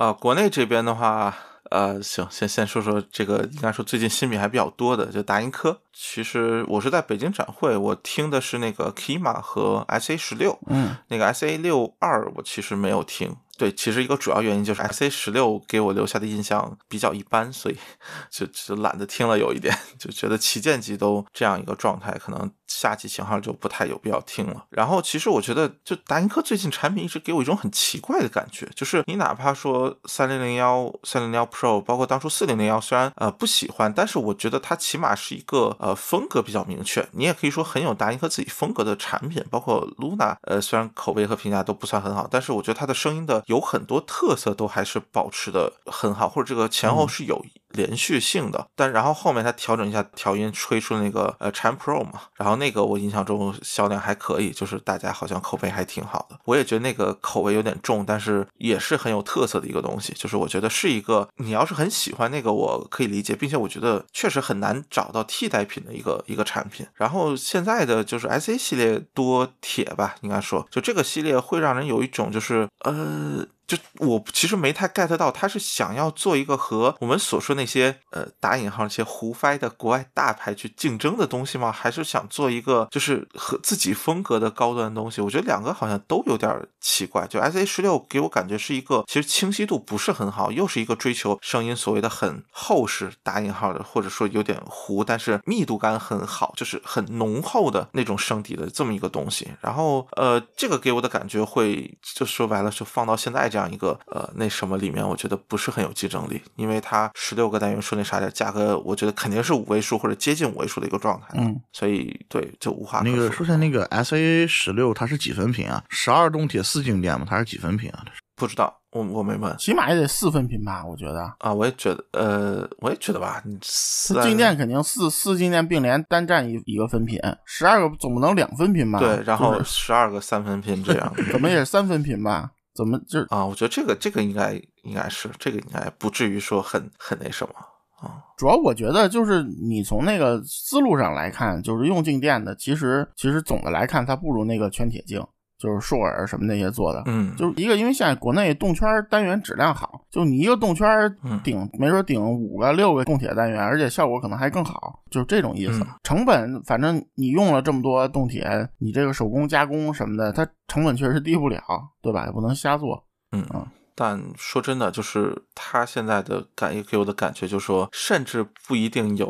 [0.00, 1.36] 啊，国内这边的话。
[1.70, 5.82] 呃，行，先先说说这个，应该说最近新品还比较多的，就达音科。
[5.92, 13.36] 其实我是在北京展会，我听的是那个 Kima 和 SA 十六，嗯，那个 SA 六二我其实没有听。
[13.56, 17.76] 对，其实一个主要原因就是 S A 十六给我留下的印象比较一般，所以
[18.30, 24.64] 就就懒得听了有一点，就觉得旗舰机都这样一个状态，可能下级型号就不太有必要听了。
[24.70, 43.42] 然后其实我觉得，就达音科最近产品一直给我一种很奇怪的感觉，就是你哪怕说三零零幺、三零幺 Pro，包括当初四零零幺，虽然呃不喜欢，但是我觉得它起码是一个呃风格比较明确，你也可以说很有达音科自己风格的产品，包括 Luna，呃虽然口碑和评价都不算很好，但是我觉得它的声音的。
[43.46, 47.44] 有很多特色都还是保持的很好，或者这个前后是有。
[47.72, 56.38] 连续性的，但然后后面它调整一下调音，吹出那个呃 Chan Pro 嘛，然后那个我印象中销量还可以，就是大家好像口碑还挺好的。
[56.44, 60.12] 我也觉得那个口味有点重，但是也是很有特色的一个东西。
[60.14, 66.86] 就是我觉得是一个你要是很喜欢那个，我可以理解，并且我觉得确实很难找到替代品的一个一个产品。
[66.94, 73.46] 然后现在的就是 S A 系列多铁吧，应该说就这个系列会让人有一种就是呃。
[73.70, 81.70] 就我其实没太 get 到，他是想要做一个和我们所说那些呃打引号那些胡掰的国外大牌去竞争的东西吗？
[81.70, 85.20] 还是想做一个就是和自己风格的高端东西？
[85.20, 86.50] 我觉得两个好像都有点
[86.80, 87.24] 奇怪。
[87.28, 99.48] 就 S A 十六给我感觉是一个其实清晰度不是很好，又是一个追求声音所谓的很厚实打引号的，或者说有点糊，但是密度感很好，就是很浓厚的那种声底的这么一个东西。
[99.60, 111.26] 然后呃，这个给我的感觉会就说白了，就放到现在这样一个呃那什么里面，我觉得不是很有竞争力，因为它十六个单元说那啥点价格，我觉得肯定是五位数或者接近五位数的一个状态。
[111.34, 115.82] 嗯，所以对就无话可那个说说起来那个 S A 十六它是几分频啊？
[115.88, 118.04] 十二动铁四静电嘛，它是几分频啊？
[118.36, 121.30] 不知道，我我没问起码也得四分频吧，我觉得。
[121.40, 128.98] 啊，我也觉得呃，我也觉得吧，四它静电肯定四四静电并联单占一一个分频，十二个总不能两分频吧？
[128.98, 132.52] 对，然后十二个三分频这样 怎么也是三分频吧？
[132.80, 134.54] 怎么就啊，我觉得这个这个应该
[134.84, 137.54] 应该是这个应该不至于说很很那什么
[138.00, 138.24] 啊。
[138.38, 145.22] 主要我觉得就是你从那个思路上来看，就是用静电的，其实其实总的来看，它不如那个圈铁镜，
[145.60, 147.02] 就是硕尔什么那些做的。
[147.06, 150.88] 嗯，就是一个，因为现在国内动圈单元质量好，就你一个动圈
[151.22, 155.80] 嗯顶，没准顶五个六个供铁单元，而且效果可能还更好，就是这种意思。
[155.80, 161.60] 嗯成本反正你用了这么多动铁，你这个手工加工什么的，它成本确实低不了，
[162.00, 162.24] 对吧？
[162.26, 163.04] 也不能瞎做。
[163.32, 169.28] 嗯嗯但说真的，就是他现在的感也给我的感觉，就是说，甚至不一定有，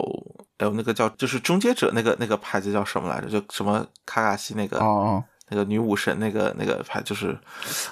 [0.58, 3.28] 哎呦，那个叫就是终结者那个那个牌子叫什么来着？
[3.28, 7.36] 就什么卡卡西那个哦哦，那个女武神那个那个牌，就是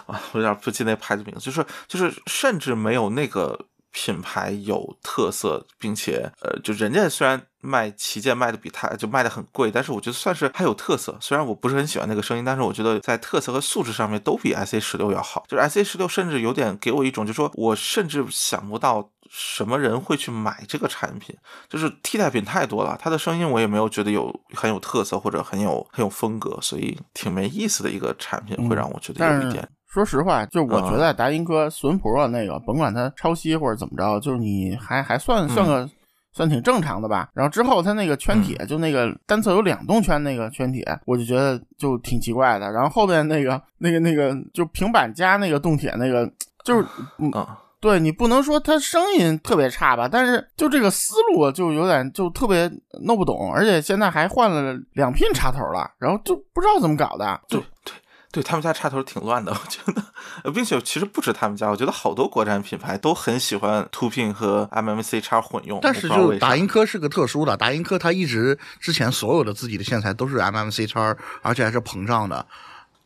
[0.07, 11.17] 啊，我有点不记那牌子名字，就是就是甚至没有那个品牌有特色，并且呃，就人家虽然卖旗舰卖的比它就卖的很贵，但是我觉得算是还有特色。
[11.21, 15.45] 虽然我不是很喜欢那个声音，但是我觉得在特色和素质上面都比 S A 十六要好。
[15.49, 21.37] 就是 S A 十六甚至有点给我一种，就是说我甚至想不到什么人会去买这个产品，
[21.69, 22.99] 就是替代品太多了。
[23.01, 29.69] 它的声音我也没有觉得有很有特色或者很有很有风格，所以挺没意思的一个产品，会让我觉得有一点。
[29.87, 35.89] 说实话，就我啊觉得达音科损 Pro 那个，甭管它抄袭或者怎么着，就是你还还算算个。
[36.31, 42.71] 算挺正常的吧，然后之后它那个圈铁，就那个单侧有两动圈那个圈铁，我就觉得就挺奇怪的。
[42.71, 46.31] 然后后边那个那个那个就平板加那个动铁那个，
[46.65, 52.71] 就是嗯，啊、对你不能说他声音特别差吧，但是就这个思路就有点就特别
[53.05, 57.95] 弄不懂，而且现在还换了两拼插头了，然后就不知道怎么搞的，对对
[58.31, 60.03] 对，他们家插头挺乱的，我觉得，
[60.45, 65.79] 呃并且其实不止他们家，我觉得好多国产品牌都很喜欢 Two Pin 和 MMC 插混用。
[65.81, 72.45] 但是就达音科是个特殊的，达音科它一直之前所有的自己的线材都是 MMC 插，而且还是膨胀的，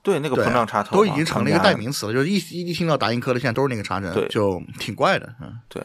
[0.03, 5.53] 对那个膨胀插头都已经成了一个代名词了，就是一一一听到达音科的现在都是那个插针对，就挺怪的，嗯。
[5.69, 5.83] 对，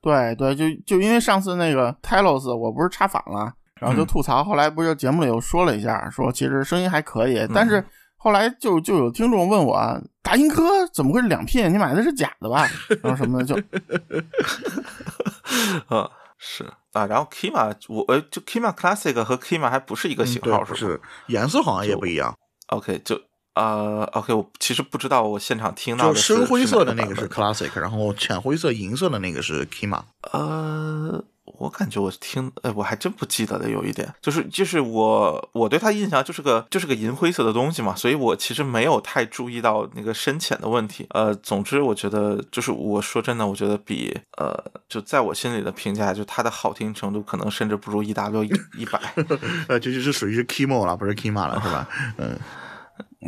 [0.00, 7.84] 对对，就就因为上次那个 Telos 我不是插反了，然后就嗯吐槽，后来不是节目里又说了一下，说其实声音还可以，嗯但是
[8.16, 11.72] 后来就就有听众问我，达音科怎么会是两片？
[11.72, 12.68] 你买的是假的吧？
[13.02, 13.56] 然后什么的就
[15.88, 22.32] 嗯， 是啊，然后 Kima 我呃就 Kima Classic 和 Kima 还不是一个型对，号是吧不是颜色好像也不一样
[22.68, 23.20] ，？OK 就。
[23.54, 30.02] 呃，OK，我其实不知道，我现场听到就的深灰色的那个是 Classic，然后浅灰色、银色的那个是 Kima。
[30.32, 41.06] 呃，我感觉我听，哎，我还真不记得了，有一点，就是就是我我对它印象就是个就是个银灰色的东西嘛，所以我其实没有太注意到那个深浅的问题。
[41.10, 44.56] 呃，总之我觉得就是我说真的，我觉得比呃
[44.88, 49.00] 就在我心里的评价，就它的好听程度可能甚至不如 EW 一一百。
[49.66, 51.88] 呃，这就是属于是 Kimo 了，不是 Kima 了，是吧？
[52.16, 52.38] 嗯，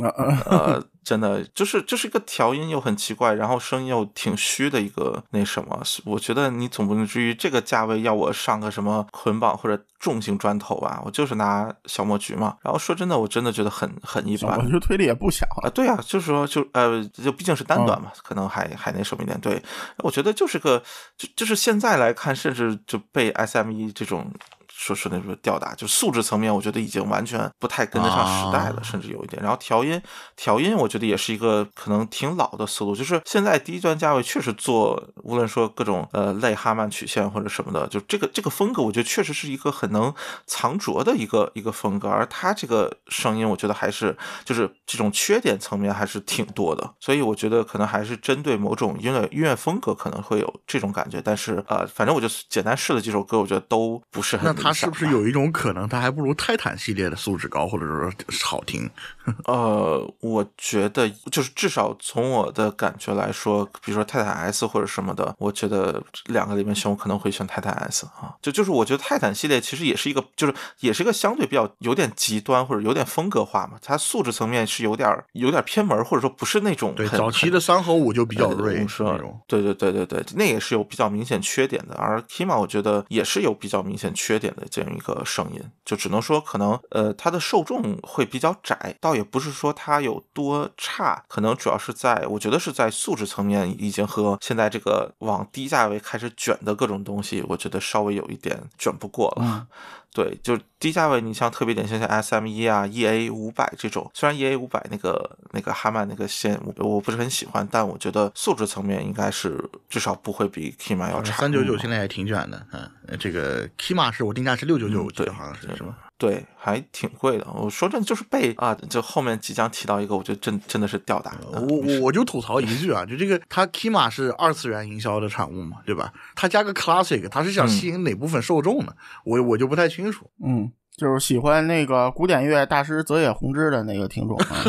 [0.00, 11.02] 呃呃 呃， 真的就是就是一个调音又很奇怪，然后声音又挺虚的一个那什么，我觉得你总不能至于这个价位要我上个什么捆绑或者重型砖头吧？
[11.04, 12.56] 我就是拿小墨菊嘛。
[12.62, 14.64] 然后说真的，我真的觉得很很一般我。
[14.64, 19.38] 觉得推力也不小啊，对啊，就是说，就呃，就毕竟是单短嘛，可能还还那什么一点。
[19.40, 19.62] 对，
[19.98, 20.82] 我觉得就是个，
[21.18, 24.32] 就就是现在来看，甚至就被 SME 这种
[24.74, 28.82] 说是那种吊打，就素质层面，我觉得已经完全不太跟得上时代了，啊。
[28.82, 29.40] 甚至有一点。
[29.42, 30.00] 然后调音，
[30.36, 40.12] 调音，我觉得也是一个可能挺老的思路，就是现在低端价位确实做，无论说各种呃类哈曼曲线或者什么的，就这个这个风格，我觉得确实是一个很能
[40.46, 58.10] 藏拙的一个一个风格，而它这个声音，我觉得还是就是这种缺点层面还是挺多的，所以我觉得可能还是针对某种音乐音乐风格可能会有这种感觉，但是呃，反正我就简单试了几首歌，我觉得都不是很它是不是有一种可能，它还不如泰坦系列的素质高，或者说
[58.42, 58.88] 好听？
[59.46, 68.34] 呃，我觉得就是至少从我的感觉来说，比如说泰坦 S 或者什么的，我觉得两个里面选，我可能会选泰坦 S 啊。
[68.42, 79.40] 就就是我觉得泰坦系列其实也是一个，就是也是一个相对比较有点极端或者有点风格化嘛，它素质层面是有点有点偏门，或者说不是那种对早期的三和五就比较锐那种。
[79.46, 81.94] 对对对对对，那也是有比较明显缺点的。
[81.94, 89.12] 而 Kima 我觉得也是有比较明显缺点的这样一个声音，就只能说可能呃它的受众会比较窄，倒。
[89.12, 99.66] 也不是说它有多差，可能主要是在，我觉得是在素质层面已经和现在这个往低价位开始卷的各种东西，我觉得稍微有一点卷不过了。
[100.14, 109.58] 对，就低价位，你像特别典型像 S M 一啊、E A 五百这种，虽然 E A 五百那个那个哈曼那个线我我不是很喜欢，但我觉得素质层面应该是
[109.88, 111.38] 至少不会比 Kima 要差。
[111.38, 115.96] 三九九现在也挺卷的，嗯，这个 Kima 是我定价是六九九，对，好像是是吧？
[116.22, 117.44] 对，还挺贵的。
[117.52, 121.36] 我说真的，就是被啊，就后面即将提到一个，我觉得真真的是吊打。
[121.52, 126.12] 我我我就吐槽一句啊，就这个，它 Kima 是二次元营销的产物嘛，对吧？
[126.36, 128.94] 它加个 Classic，它是想吸引哪部分受众呢？
[129.24, 130.30] 我我就不太清楚。
[130.44, 130.70] 嗯。
[130.94, 134.62] 就是喜欢那个古典乐大师泽野弘之的那个听众啊，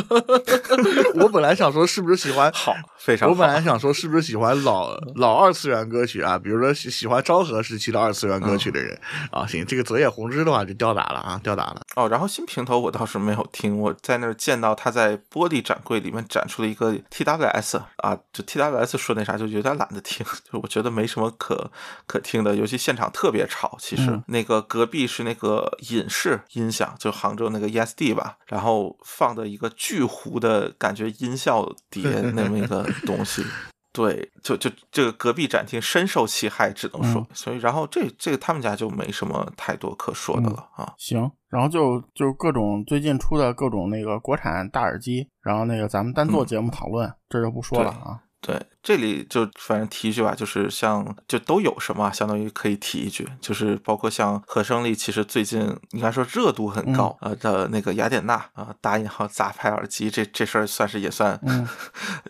[1.19, 8.97] 我本来想说是不是喜欢好非常，我本来想说是不是喜欢老老二次元歌曲啊，比如说喜喜欢昭和时期的二次元歌曲的人
[9.31, 12.07] 啊，行，这个泽野弘之的话就吊打了啊，吊打了哦。
[12.07, 21.69] 然后新平头我倒是没有听，我在那儿见到他在玻璃展柜里面展出了一个 TWS 啊，就 TWS 说那啥就有点懒得听，就我觉得没什么可
[22.07, 23.77] 可听的，尤其现场特别吵。
[23.77, 26.07] 其实那个隔壁是那个隐。
[26.13, 33.43] 是音响，就杭州那个 ESD 吧，然后放的一个巨糊的感觉音效碟那么一个东西，
[33.91, 40.93] 对，就就这个隔壁展厅深受其害，只能说，所以然后这这个他们家就没什么太多可说的了啊。
[40.97, 48.22] 行，然后就就各种最近出的各种那个国产大耳机，然后那个咱们单做节目讨论，这就不说了啊。
[48.45, 61.39] 对，这里就反正提一句吧，就是像就都有什么，相当于可以提一句，就是包括像和声力，其实最近应该说热度很高啊的那个雅典娜啊，打引号杂牌耳机，这这事儿算是也算，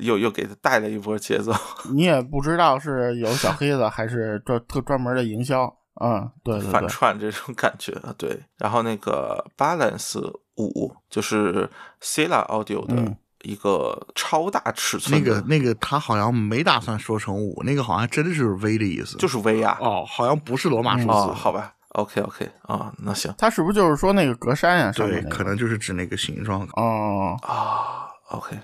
[0.01, 1.51] 又又给他带了一波节奏。
[1.91, 5.64] 你也不知道是有小黑子还是专特专门的营销
[5.95, 8.39] 啊，对反串这种感觉，对。
[8.59, 10.22] 然后那个 Balance
[10.57, 11.68] 五就是
[11.99, 13.18] Sila Audio 的。
[13.44, 19.78] 一个超大尺寸，那个那个他好像没打算说成五，那个好像真的是 V 的意思，就是 V 啊。
[19.80, 24.91] 哦，好像不是罗马数字，好吧？OK OK 啊，那行，他是不是就是说那个格栅呀？
[24.96, 26.68] 对，可能就是指那个形状。
[26.74, 28.58] 哦啊，OK，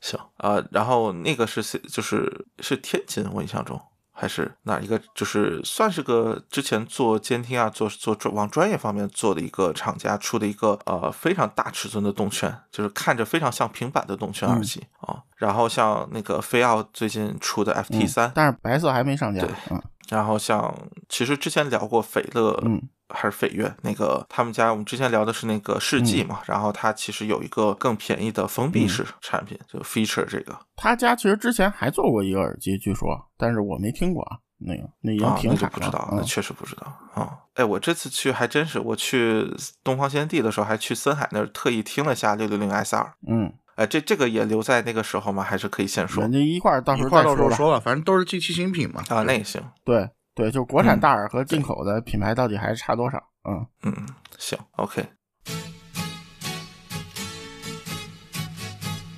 [0.00, 3.80] 行啊，然后那个是就是是天津，我印象中。
[4.16, 15.20] 还是哪一个，就是算是个之前做监听啊，做做往专业方面做的一个厂家出的一个呃非常大尺寸的动圈，就是看着非常像平板的动圈耳机啊。
[15.36, 19.44] 然后像那个飞奥最近出的 FT 三，但是白色还没上架。
[19.70, 19.82] 嗯。
[20.08, 20.72] 然后像
[21.08, 22.80] 其实之前聊过斐乐，嗯。
[23.14, 30.58] 还是斐乐那个，他们家我们之前聊的是那个世纪嘛，然后它其实有一个更便宜的封闭式产品，就 feature 这个。
[30.76, 33.08] 他家其实之前还做过一个耳机，据说，
[33.38, 35.70] 但是我没听过啊，那个那已经停产了。
[35.72, 37.38] 不知道，那确实不知道啊。
[37.54, 39.48] 哎，我这次去还真是，我去
[39.84, 43.14] 东方先帝的时候，还去森海那儿特意听了下六六零 S 二。
[43.28, 45.42] 嗯，哎，这这个也留在那个时候吗？
[45.42, 46.22] 还是可以先说？
[46.22, 49.02] 人家一块儿到时候到时候说吧，反正都是近期新品嘛。
[49.08, 49.62] 啊，那也行。
[49.84, 53.22] 对对，就国产大耳和进口的品牌到底还是差多少？
[53.48, 54.06] 嗯嗯，
[54.38, 55.06] 行，OK。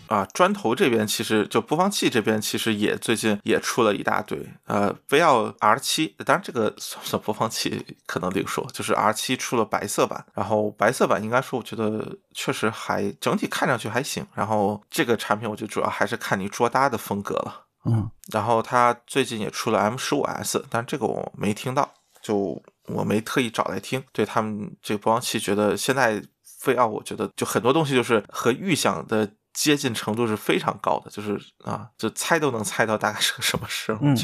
[0.08, 22.62] 啊，砖头这边其实就播放器这边其实也最近也出了一大堆，呃，V L R 七，当然这个算不算播放器可能另说，就是 R 七出了白色版，然后白色版应该说我觉得确实还整体看上去还行，然后这个产品我觉得主要还是看你桌搭的风格了，嗯，然后它最近也出了 M 十五 S，但这个我没听到，就。
[22.88, 26.22] 我没特意找来听，对他们这个播放器，觉得现在
[26.60, 33.98] 飞奥，我觉得就很多东西就是和预想的接近程度是非常高的，就是啊，就猜都能猜到大概是个什么声。
[34.00, 34.16] 嗯。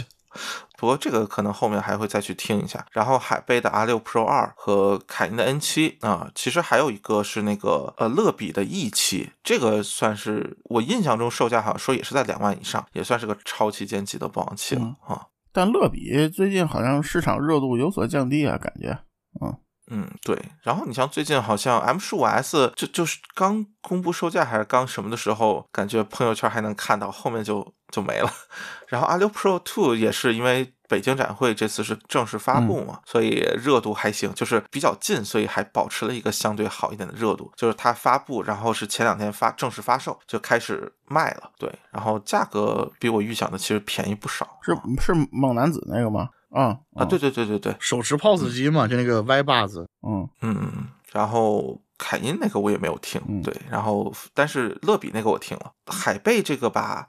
[0.78, 2.84] 不过这个可能后面还会再去听一下。
[2.92, 15.26] 然后海贝的 R 六 Pro 二和凯宁的 N 七啊，其实还有一个是那个呃乐比的 E 七，这个算是我印象中售价好像说也是在两万以上，也算是个超旗舰级的播放器了啊。
[15.52, 18.98] 但乐比最近好像市场热度有所降低啊，感觉，
[19.40, 19.54] 嗯
[19.92, 20.36] 嗯，对。
[20.62, 28.32] 然后你像最近好像 M 十五 S 就就是刚公布售价还是刚什么的时候，感觉朋友圈还能看到，后面就就没了。
[28.88, 30.72] 然后 R 六 Pro Two 也是因为。
[30.88, 37.50] 北京展会这次是正式发布嘛，所以热度还行，就是比较近，所以还保持了一个相对好一点的热度。
[37.56, 46.28] 就是它发布，然后是前两天发正式发售就开始卖了，对，然后价格比我预想的其实便宜不少，是是猛男子那个吗？
[46.52, 57.08] 啊啊，对对对对对，手持 POS 机嘛，就那个 Y 把子，嗯嗯，然后凯音那个我也没有听，对，然后但是乐比那个我听了，海贝这个吧，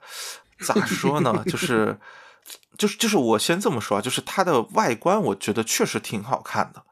[0.60, 1.44] 咋说呢？
[1.46, 1.98] 就是
[2.78, 6.82] 就是就是我先这么说啊，就是它的外观我觉得确实挺好看的。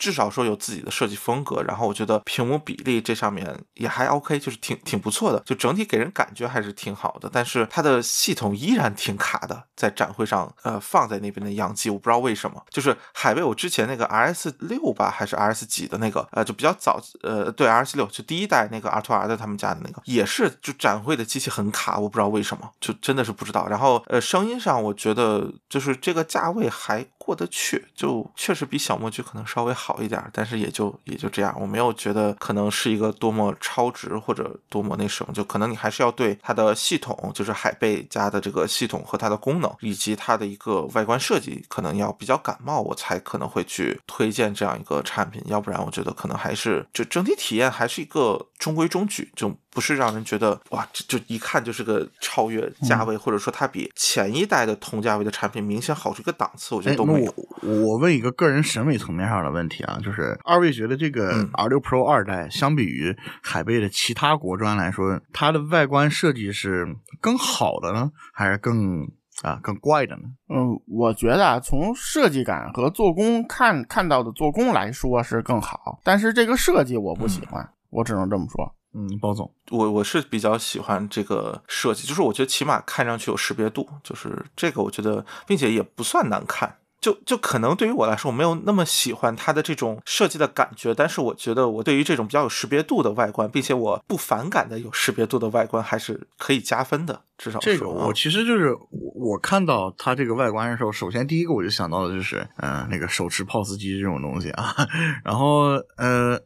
[0.00, 7.28] 至少说有自己的设计风格，然后我觉得屏幕比例这上面也还 OK，就是挺挺不错的，就整体给人感觉还是挺好的。
[7.30, 12.64] 但是它的系统依然挺卡的，在展会上，呃，放在那边的样机，我不知道为什么。
[12.70, 23.68] 就是海贝，我之前那个 RS 六吧，还是 RS 几的那个，呃，就比较早，呃，对，RS 六就第一代那个 R to R 的他们家的那个，也是就展会的机器很卡，我不知道为什么，就真的是不知道。
[23.68, 27.06] 然后，呃，声音上我觉得就是这个价位还。
[27.30, 31.56] 过得去，就确实比小模具可能稍微好一点，但是也就也就这样。
[31.60, 45.40] 我没有觉得可能是一个多么超值或者多么那什么，就可能你还是要对它的系统，就是海贝家的这个系统和它的功能，以及它的一个外观设计，可能要比较感冒，我才可能会去推荐这样一个产品。
[45.46, 56.74] 要不然，我觉得可能还是就整体体验还是一个中规中矩，就不是让人觉得哇，这就一看就是个超越价位，或者说它比前一代的同价位的产品明显好出一个档次。
[56.74, 57.24] 我觉得都没。
[57.62, 66.86] 我我问一个个人审美层面上的问题啊，就是二位觉得这个 R 六 Pro 二代相比于海贝的其他国专来说，它的外观设计是
[67.20, 69.06] 更好的呢，还是更
[69.42, 70.22] 啊更怪的呢？
[70.48, 78.74] 嗯，我觉得啊，从设计感和做工看看到的做工来说是更好，但是这个设计我不喜欢，我只能这么说。
[78.92, 86.76] 嗯，包总，我我是比较喜欢这个设计，就是我觉得起码看上去有识别度，就是这个我觉得，并且也不算难看。
[87.00, 97.22] 就就可能对于我来说，我没有那么喜欢它的这种设计的感觉，但是我觉得我对于这种比较有识别度的外观，并且我不反感的有识别度的外观，还是可以加分的。
[97.40, 98.76] 至少这个我其实就是
[99.14, 104.74] 我看到它这个外观的时候，首先第一个我就想到的就是，嗯，那个手持 POS 机这种东西啊。
[105.24, 106.38] 然后呃，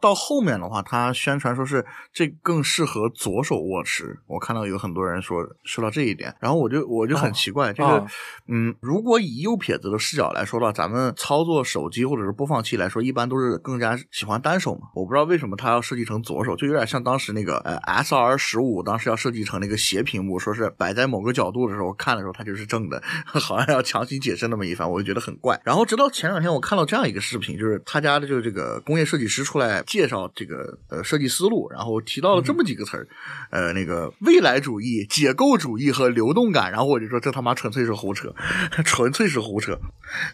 [0.00, 8.02] 到后面的话，它宣传说是这更适合左手握持，我看到有很多人说说到这一点，然后我就我就很奇怪，就是
[8.48, 14.88] 嗯，如果以右撇子的视角来说的话，咱们操作手机或者是播放器来说，一般都是更加喜欢单手嘛。
[14.96, 25.60] 我不知道为什么它要设计成左手，就有点像当时那个呃 S R 十五，当时要设计成那个斜屏幕，说是摆在某个角度的时候看的时候它就是正的， 好像要强行解释那么一番，我就觉得很怪。
[25.64, 33.06] 然后直到前两天我看到这样一个视频，就是他家的就是这个工业设计师出来介绍这个呃设计思路，然后提到了这么几个词儿，
[33.50, 38.34] 呃那个未来主义、解构主义和流动感，然后我就说这他妈纯粹是胡扯，
[38.84, 39.78] 纯粹是胡扯。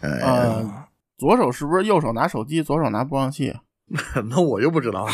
[0.01, 0.87] 呃，
[1.17, 3.53] 左手是不是右手拿手机，左手拿播放器？
[4.29, 5.11] 那我又不知道了。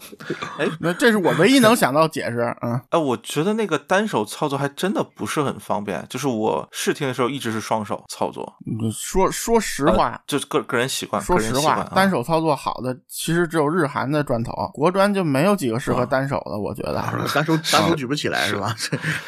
[0.58, 2.40] 哎，那这是我唯一能想到解释。
[2.62, 6.04] 嗯，哎，我觉得那个单手操作还真的不是很方便。
[6.08, 8.50] 就是我试听的时候一直是双手操作。
[8.92, 11.22] 说说实话，就是个个人习惯。
[11.22, 16.58] 说实话，单手操作好的其实只有日韩的砖头，国砖就没有几个适合单手的。
[16.58, 16.94] 我觉得
[17.34, 18.74] 单手单手举不起来是吧？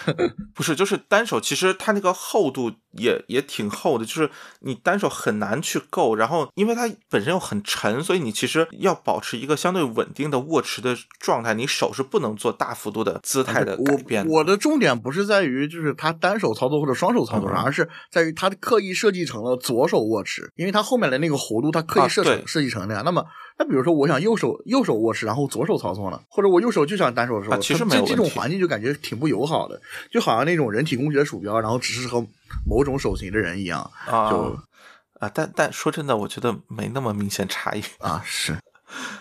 [0.55, 4.31] 不是，就是单手其实它那个厚度也也挺厚的，就是
[4.61, 6.15] 你单手很难去够。
[6.15, 8.67] 然后因为它本身又很沉，所以你其实。
[8.79, 14.27] 要保持一个相对稳定的握持的状态，你手是不能做大幅度的姿态的改变。
[14.29, 23.05] 我的重点不是在于就是他单手操作或者双手操作上，而是在于他刻意设计成了左手握持，因为他后面的那个弧度他刻意设成设计成那样。
[23.05, 23.25] 那么，
[23.59, 29.81] 那比如说我想右手右手握持，然后左手操作呢，或者我右手就想单手的时候，其实没有这种环境就感觉挺不友好的，
[30.11, 32.27] 就好像那种人体工学鼠标，然后只适合
[32.65, 33.91] 某种手型的人一样。
[34.31, 34.59] 就
[35.21, 38.59] 啊，但但说真的，我觉得没那么明显差异啊，是。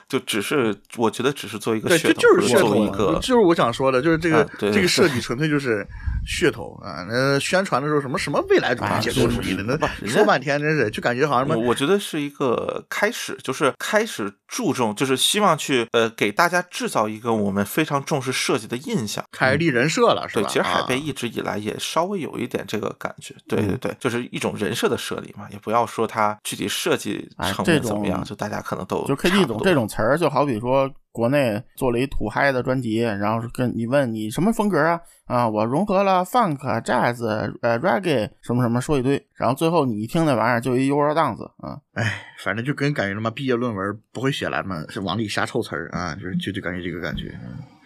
[0.08, 5.86] 就只是，我觉得只是做一个噱头，就是噱头一个，就是我想说的，就是这个这个 设计纯粹就是
[6.28, 7.06] 噱头啊！
[7.10, 11.60] 那宣传的时候什么什么未来主义、解构主义的，那说半天真是就感觉好像什么。
[11.60, 20.44] 我觉得是一个开始，就是开始注重，就是希望去呃给大家制造一个我们非常重视设计的印象，开立人设了，是吧？
[20.44, 30.30] 对，其实海贝一直以来也稍微有一点这个感觉，对对对，就是一种人设的设立嘛，也不要说它具体设计成面怎么样，就大家可能都就 K D 总这种词儿就。
[30.30, 35.00] 好比说，国内做了一土嗨的专辑，然后跟你问你什么风格啊？
[35.28, 37.26] 啊，我融合了 funk、jazz、
[37.62, 47.34] 呃 reggae 什么什么，说一堆，然后最后你一听那玩意儿就一 Euro dance 啊，哎，反正就跟感觉他妈毕业论文不会写来嘛，是往里瞎凑词儿啊，就是就就感觉这个感觉。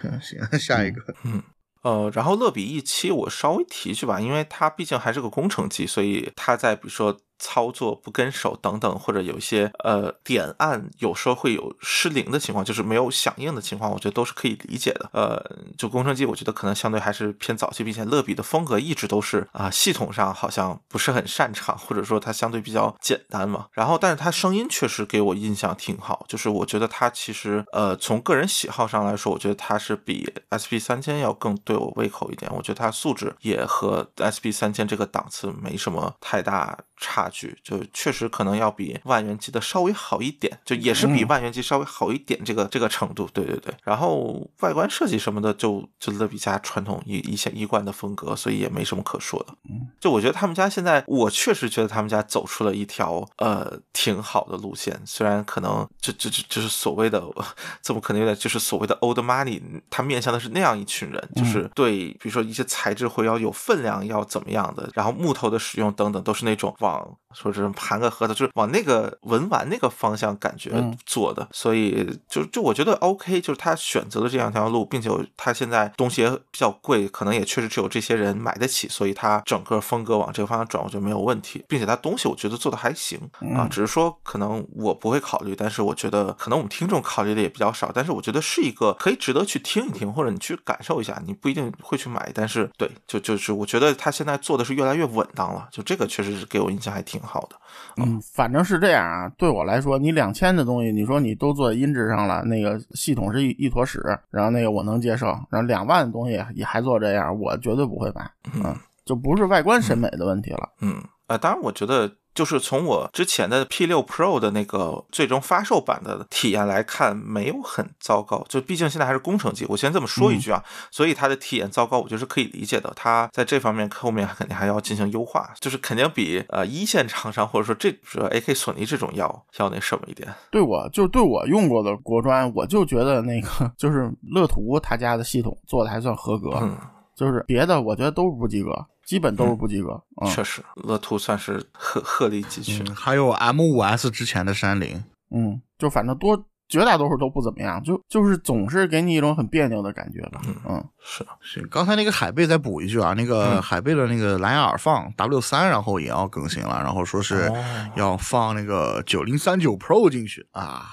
[0.01, 1.43] 嗯， 行，下一个，嗯。
[1.83, 7.15] 呃，然后乐比一期我稍微提一句吧，因为它毕竟还是个工程机，所以它在比如说。
[7.39, 15.09] 操作不跟手等等，或者有一些呃点按有时候会有失灵的情况，就是没有响应的情况，我觉得都是可以理解的。
[15.13, 15.43] 呃，
[15.77, 23.67] 就工程机，我觉得可能相对还是偏早期，并且乐比的风格一直都是啊，系统上好像不是很擅长，或者说它相对比较简单嘛。
[23.71, 32.51] 然后，但是它声音确实给我印象挺好，就是我觉得它其实呃从个人喜好上来说，我觉得它是比 SP 三千要更对我胃口一点。
[32.53, 37.29] 我觉得它素质也和 SP 三千这个档次没什么太大差。
[37.31, 43.71] 距就确实可能要比万元机的稍微好一点，就也是比万元机稍微好一点这个这个程度，对对对。
[43.83, 49.53] 然后外观设计什么的，就就乐比家传统一一些一贯的风格，所以也没什么可说的。
[49.99, 57.23] 就我觉得他们家现在，我确实觉得他们家走出了一条呃挺好的路线，虽然可能这这这就是所谓的
[57.81, 66.88] 怎么可能有点就是所谓的 old money，他面向的是那样一群人，就是对比如说一些材质会要有分量，要怎么样的，然后木头的使用等等，都是那种往。
[66.89, 70.71] 谎说是盘个核桃，就是往那个文玩那个方向感觉
[71.05, 83.19] 做的，所以就就我觉得 OK，就是他选择了这样一条路，并且他现在东西也比较贵，可能也确实只有这些人买得起，所以他整个风格往这个方向转，我觉得没有问题，并且他东西我觉得做的还行。
[83.55, 97.18] 啊，只是说可能我不会考虑，但是我觉得可能我们听众考虑的也比较少，但是我觉得是一个可以值得去听一听，或者你去感受一下，你不一定会去买，但是对，就就是我觉得他现在做的是越来越稳当了，就这个确实是给我印象还挺。
[97.19, 97.55] 挺好的，
[97.97, 99.29] 嗯，反正是这样啊。
[99.37, 105.27] 对我来说，你两千的东西，你说你都做音质上了，那个系统是一一坨屎，然后那个我能接受。
[105.49, 108.29] 然后两万的东西也还做这样，我绝对不会买。
[108.55, 110.69] 嗯，就不是外观审美的问题了。
[110.81, 110.95] 嗯，
[111.27, 112.09] 啊，当然，我觉得。
[112.39, 118.45] 就是从我之前的 P 六 Pro 的那个最终发售版的体验来看，没有很糟糕。
[118.47, 122.93] 就毕竟现在还是工程机，我先这么说一句啊，所以它的体验糟糕，我觉得是可以理解的。
[122.95, 130.33] 它在这方面后面肯定还要进行优化，就是肯定比呃一线厂商或者说这说 AK 索尼这种要要那什么一点。
[130.49, 136.77] 对我就对我用过的国专，我就觉得那个就是乐图他家的系统做的还算合格，嗯
[137.17, 138.71] 就是别的我觉得都是不及格。
[139.09, 142.85] 基本都是不及格，确实，乐图算是鹤鹤立鸡群。
[142.93, 150.39] 还有 M 五 S 之前的山林，嗯，就反正多绝大多数都不怎么样，就就是总是给你一种很别扭的感觉吧。
[150.63, 151.65] 嗯，是是。
[151.69, 157.51] 刚才那个海贝再补一句啊，那个海贝的那个蓝牙耳放 W 三，然后也要更新了，然后说是
[157.95, 160.85] 要放那个九零三九 Pro 进去啊。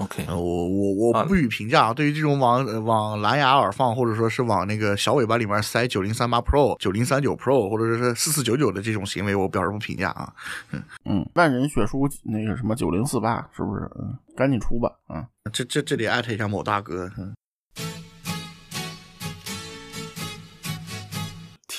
[0.00, 1.92] OK，我我我不予评价。
[1.92, 10.32] 对于这种往往蓝牙耳放，或者说是往那个小尾巴里面塞九零三八 Pro、九零三九 Pro，或者说是四四九九的这种行为，我表示不评价啊。
[10.72, 13.90] 嗯 嗯，万人血书那个什么九零四八是不是？
[14.00, 14.90] 嗯，赶紧出吧。
[15.06, 17.10] 啊，这这这里艾特一下某大哥。
[17.18, 17.34] 嗯。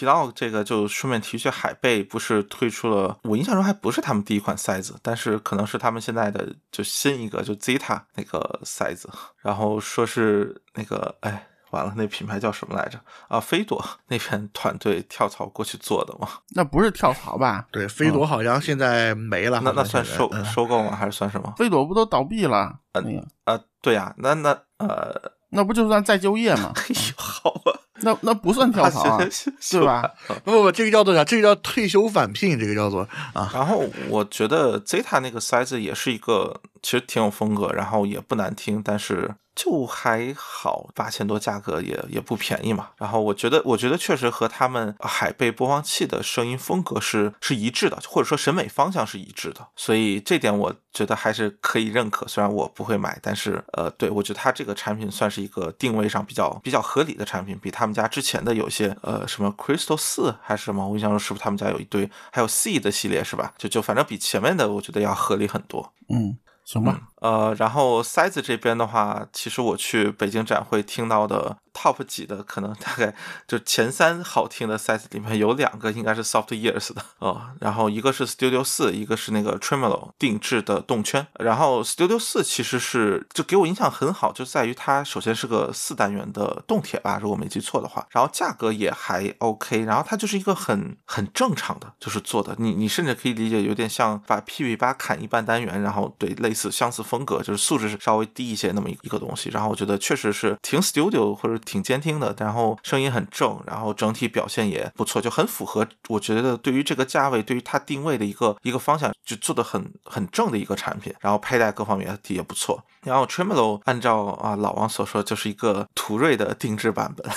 [0.01, 9.07] 提到这个，就顺便提一句，海贝不是推出了，我印象中还不是他们第一款塞子，但是可能是他们现在的就新一个，就 Zeta 那个塞子，
[9.43, 12.99] 然后说是那个，哎，完了，那品牌叫什么来着？
[13.27, 16.27] 啊，飞朵那边团队跳槽过去做的吗？
[16.55, 17.67] 那不是跳槽吧？
[17.71, 19.61] 对，飞朵好像现在没了。
[19.63, 20.95] 那那算收收购吗？
[20.95, 21.53] 还是算什么？
[21.57, 22.57] 飞朵不都倒闭了？
[22.93, 23.03] 啊，
[23.43, 24.49] 啊，对呀，那那
[24.79, 26.73] 呃，那不就算再就业吗？
[26.81, 27.80] 哎呦，好吧。
[28.01, 29.27] 那那不算跳槽，啊，
[29.59, 30.09] 是吧？
[30.43, 31.23] 不不不，这个叫做啥？
[31.23, 33.49] 这个叫退休返聘，这个叫做啊。
[33.53, 39.35] 然后我觉得 Zeta 那个塞子也是一个，其实挺有风格，然后也不难听，但是。
[39.53, 42.89] 就还好，八千多价格也也不便宜嘛。
[42.97, 49.67] 然后我觉得，我觉得确实和他们海贝播放器的声音风格是是一致的，或者说审美方向是一致的。
[49.75, 52.25] 所以这点我觉得还是可以认可。
[52.27, 63.53] 虽然我不会买，但是呃，对我觉得它这个产品算是一个定位上比较比较合理的产品，比他们家之前的有些呃什么 Crystal 四还是什么，我印象中是不是他们家有一堆，还有 C 的系列是吧？
[63.57, 65.91] 就就反正比前面的我觉得要合理很多。
[66.07, 66.37] 嗯。
[66.65, 71.57] 行吧，呃，然后塞子这边的话，其实我去北京展会听到的。
[71.73, 73.15] Top 几的可能大概
[73.47, 81.25] 就前三好听的塞子里面有两个应该是 Soft years 的哦，然后一个是 Studio 四，一个是那个 Tremolo 定制的动圈。
[81.39, 99.49] 然后 Studio 四其实是就给我印象很好，就在于它首先是个四单元的动铁吧，如果没记错的话，然后价格也还 OK，然后它就是一个很很正常的，就是做的，你你甚至可以理解有点像把 PB 八砍一半单元，然后对类似相似风格，就是素质是稍微低一些那么一个东西。
[99.49, 101.60] 然后我觉得确实是挺 Studio 或者。
[101.61, 111.13] 挺监听的，然后声音很正，然后整体表现也不错，就很符合我觉得对于这个价位，对于它定位的一个一个方向，就做的很很正的一个产品。
[111.19, 112.83] 然后佩戴各方面也不错。
[113.03, 117.31] 然后 Tremolo 按照啊老王所说，就是一个途锐的定制版本。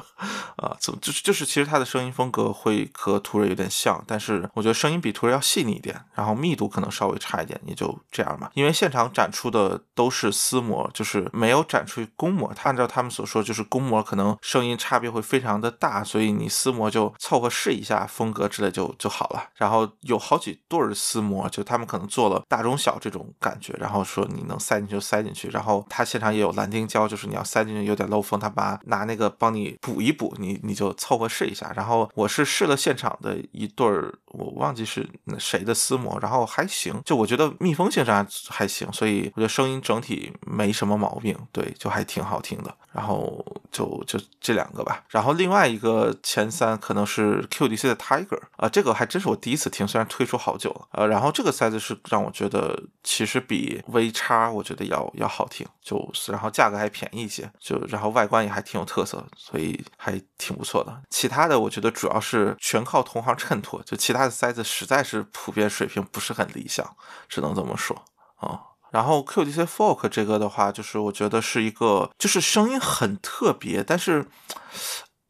[0.56, 8.50] 啊，怎么就是就是其实它的声音风格会和图瑞有点像，但是我觉得声音比图瑞要细腻一点，然后密度可能稍微差一点，也就这样吧。
[8.54, 12.52] 因为现场展出的都是私模，就是没有展出公模。
[12.54, 19.44] 他按照他们所说，就是公模可能声音差别会非常的大，所以你私模就凑合试一下风格之类就就好了。
[19.54, 25.48] 然后有好几对儿私模，就他们可能做了大中小这种感觉，然后说你能塞进去就塞进去。
[25.48, 31.70] 然后他现场也有蓝丁胶，就是你要塞进去有点漏风，他把拿那个帮你补一补，你你就凑合试一下。
[31.76, 35.06] 然后我是试了现场的一对儿，我忘记是
[35.38, 42.74] 谁的丝模，然后还行，就我觉得密封性上还行，所以我觉得声音整体没什么毛病，对，就还挺好听的。
[42.92, 45.02] 然后就就这两个吧。
[45.08, 50.86] 然后另外一个前三可能是 QDC 的 Tiger 啊，这个还真是我第一次听，虽然推出好久了。
[50.92, 61.02] 呃，然后这个塞子是让我觉得其实比 V 叉我觉得要要好听，就然后价格还便宜一些，就然后外观也还挺有特色，所以还挺不错的。
[61.10, 66.96] 其他的我觉得主要是全靠同行衬托，就其他的塞子实在是普遍水平不是很理想，
[67.28, 68.04] 只能这么说
[68.36, 68.60] 啊。
[68.90, 74.26] 然后 QDC Fork 这个的话，就是我觉得是一个，就是声音很特别，但是。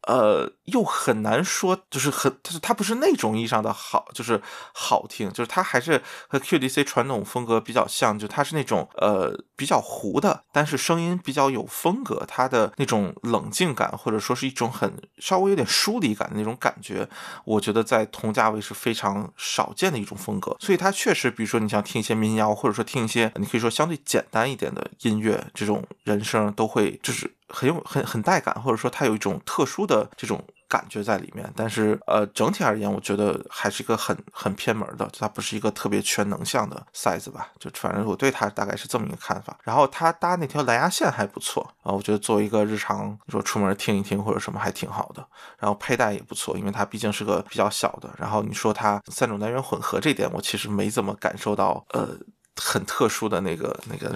[0.05, 4.41] 呃，又很难说，就是很，它它不是那种意义上的好，就是
[4.73, 17.09] 好听，就是它还是和 QDC 传统风格比较像，就它是那种呃比较糊的，但是声音比较有风格，它的那种冷静感或者说是一种很稍微有点疏离感的那种感觉，
[17.45, 27.35] 我觉得在同价位是非常少见的一种风格，所以它确实，比如说你想听一些民谣，或者说听一些你可以说相对简单一点的音乐，这种人声都会就是。
[27.49, 30.43] 很有很很带感，或者说它有一种特殊的这种
[30.73, 31.47] 感觉在里面。
[31.55, 37.51] 但是呃，整体而言，我觉得还是一个很很偏门的，它不是一个特别全能向的 size 吧。
[37.59, 39.55] 就反正我对它大概是这么一个看法。
[39.61, 45.23] 然后它搭那条蓝牙线还不错啊，我觉得作为一个日常说出门听一听或者什么还挺好的。
[45.59, 48.09] 然后佩戴也不错，因为它毕竟是个比较小的。
[48.17, 52.09] 然后你说它三种单元混合这点，我其实没怎么感受到呃
[52.55, 54.15] 很特殊的那个那个。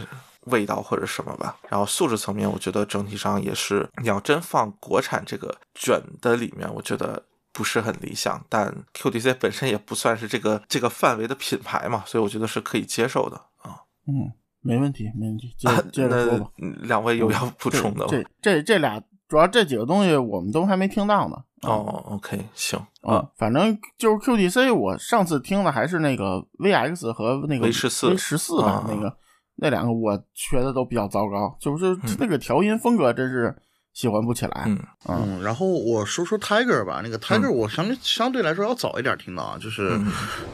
[0.49, 8.43] 味道或者什么吧，然后素质层面，我觉得整体上也是，你要真放国产这个卷的里面，我觉得不是很理想。
[8.49, 13.81] 但 QDC 本身也不算是这个这个范围的品牌嘛，所以我觉得是可以接受的啊。
[14.07, 14.31] 嗯，
[14.61, 15.53] 没问题，没问题。
[15.57, 16.51] 接 接着说吧。
[16.81, 18.07] 两位有要补充的吗？
[18.09, 21.35] 这这这俩主要这几个东西我们都还没听到呢。
[21.63, 29.17] 哦，OK，行啊，反正就是 QDC，我上次听的还是那个 VX 和那个 V 十四 V 十四吧，那个。
[29.57, 33.55] 那两个我学的都比较糟糕，就是那个调音风格真是
[33.93, 34.63] 喜欢不起来。
[34.67, 39.99] 嗯嗯，然后我说说 Tiger 吧，那个 Tiger 我相对相对来说要早一点听到啊，就是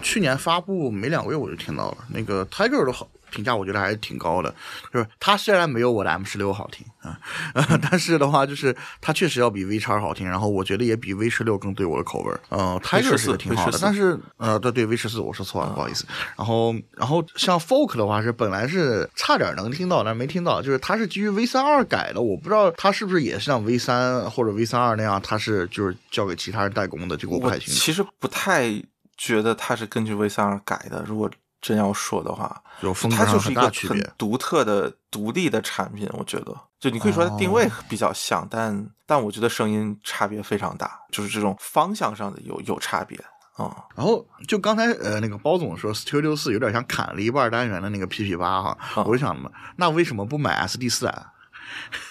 [0.01, 3.08] 去年发布没两个月我就听到了，那个 Tiger 都好。
[3.34, 4.54] 评价我觉得还是挺高的，
[4.94, 7.18] 就是它虽然没有我的 M 十六好听啊，
[7.82, 12.40] 但是的话就是它确实要比 V 叉好听，然后我觉得也比 V 十六更对我的口味儿。
[12.50, 16.06] 嗯，Tiger 是挺好的，但是呃，对对，V 十四我说错了，不好意思。
[16.38, 27.80] 然后然后像 Folk 的话是本来是差点能听到，但是没听到，就是它是基于 V 三二改的，我不知道它是不是也是像 V 三或者 V 三二那样，它是就是交给其他人代工的，这个我不太清楚。
[27.80, 28.70] 其实不太
[29.18, 31.30] 觉得它是根据 V 三二改的，如果。
[31.64, 32.61] 真要说的话，
[33.09, 36.05] 它就是一个很独特的、独立的产品。
[36.11, 43.18] 我觉得，就你可以说它定位比较像，但但我觉得声音差别非常大，就是这种方向上的有有差别
[43.55, 43.86] 啊。
[43.95, 51.32] 然后就刚才呃那个包总说，Studio 四有点像砍了一半单元的那个 PP 八哈，我就想嘛，那为什么不买 SD 四啊？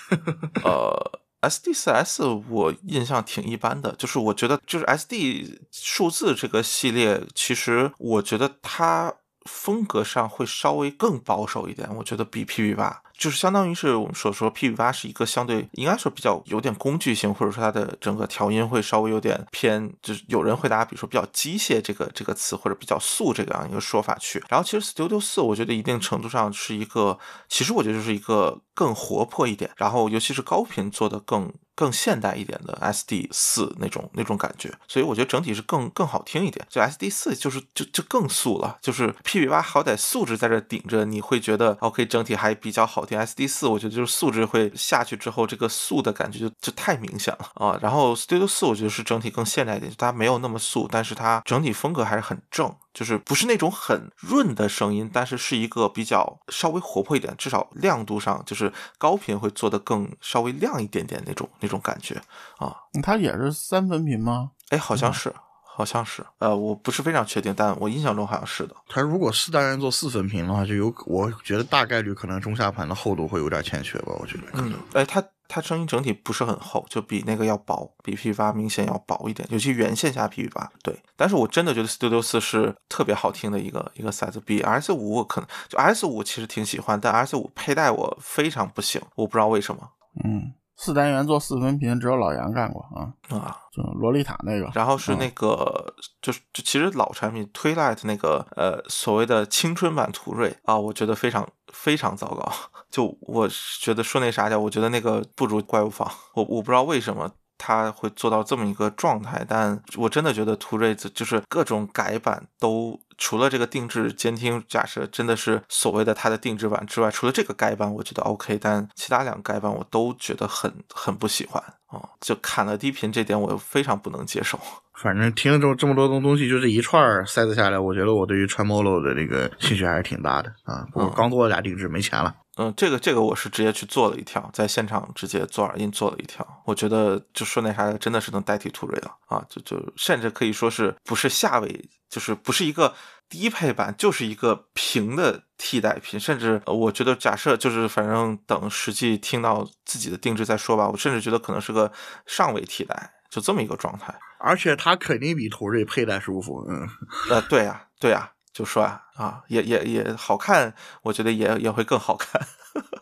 [0.64, 9.12] 呃，SD 四 S 我印象挺一般的，就是我觉得就是 SD 数字这个系列，其实我觉得它。
[9.45, 13.03] 风格上会稍微更保守一点，我觉得比 PP 八。
[13.18, 24.43] 就是相当于是我们所说，P V 八是一个相对应该说比较有点工具性，或者说它的整个调音会稍微有点偏，就是有人会大家比如说比较机械这个这个词，或者比较素这个样一个说法去。
[24.49, 27.16] 然后其实 Studio 四，我觉得一定程度上是一个，
[27.49, 31.53] 其实我觉得就是一个更活泼一点，然后尤其是高频做的更
[31.83, 36.64] 更现代一点的 S D 四那种那种感觉，所以我觉得整体是更更好听一点。
[36.70, 43.18] 就 S D 四就是就就更素了，就是 PB 八好歹素质在这顶着，你会觉得 OK 整体还比较好听。
[43.18, 47.76] S D 四我觉得就是素质会下去之后，这个素的感觉就就太明显了啊。
[47.83, 62.20] 然后 Studio 四我觉得是整体更现代一点，它没有那么素，但是它整体风格还是很正，就是不是那种很润的声音，但是是一个比较稍微活泼一点，至少亮度上就是高频会做的更稍微亮一点点那种那种感觉
[62.59, 62.74] 啊。
[63.03, 64.51] 它也是三分频吗？
[64.70, 65.34] 哎，好像是。
[65.74, 68.76] 好像是，呃，我不是非常确定，但我印象中好像是的。
[68.90, 74.45] 它如果四单元做四分频的话，就有，我觉得大概率可能中下盘的厚度会有点欠缺吧，我觉得。
[74.53, 75.24] 嗯，哎，它。
[75.53, 80.72] 它声音整体不是很厚，就比那个要薄，比 P 八明显要薄一点，尤其原线下 P 八。
[80.82, 89.90] 对，但是我真的觉得 Studio 四是特别好听的一个一个塞子，比 S 五我可能就 S 五其实挺喜欢，但 S 五佩戴我非常不行，我不知道为什么
[90.24, 90.55] 嗯，
[90.85, 93.57] 四单元做四分频，只有老杨干过啊，啊。
[93.72, 94.68] 就洛丽塔那个。
[94.74, 102.53] 然后是那个，就是就其实老产品 Twilight 那个呃所谓的青春版途锐啊，我觉得非常非常糟糕。
[102.91, 103.49] 就我
[103.80, 106.11] 觉得说那啥叫，我觉得那个不如怪物坊。
[106.35, 112.99] 我我不知道为什么它会做到这么一个状态，但我真的觉得途锐就是各种改版都。
[113.25, 124.59] 除了这个定制监听，假设真的是所谓的它的定制版之外，除了这个改版，我觉得 OK，但其他两个改版我都觉得很很不喜欢啊，就砍了低频这点，我非常不能接受。
[125.01, 130.86] 反正听了这么这么多东东西，就这一串塞子下来，我觉得我对于 Tremolo 的这个兴趣还是挺大的啊。
[130.93, 132.34] 不过刚做了俩定制，没钱了。
[132.57, 142.93] 嗯，这个这个我是直接去做了一条，在现场直接做耳音做了一条，我觉得就说那啥，真的是能代替途锐了啊，就就甚至可以说是不是下位，就是不是一个
[143.30, 151.90] 低配版，就是一个平的替代品，甚至我觉得假设就是反正等实际听到自己的定制再说吧，我甚至觉得可能是个
[152.26, 156.88] 上位替代，就这么一个状态，而且它肯定比途锐佩戴舒服，嗯，
[157.30, 158.32] 呃，对呀，对呀。
[158.53, 160.74] 就说啊啊，也也也好看，
[161.05, 162.47] 我觉得也也会更好看，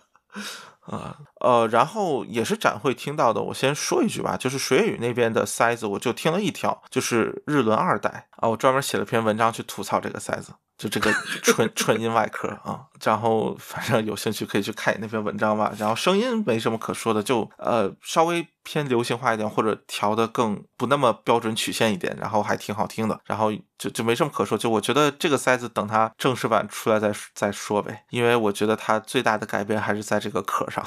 [0.86, 10.52] 啊呃，然后也是展会听到的，我先说一句吧，就是水语那边的塞子，我就听了一条，就是日轮二代啊，我专门写了篇文章去吐槽这个塞子。
[10.78, 11.12] 就这个
[11.42, 15.70] 纯纯音外壳啊，然后反正有兴趣可以去看那篇文章吧。
[15.78, 23.20] 然后声音没什么可说的，就呃稍微偏流行化一点，或者调的更不那么标准曲线一点，然后还挺好听的。
[23.26, 30.82] 然后就就没什么可说，就我觉得这个塞子等它正式版出来再再说呗，因为我觉得它最大的改变还是在这个壳上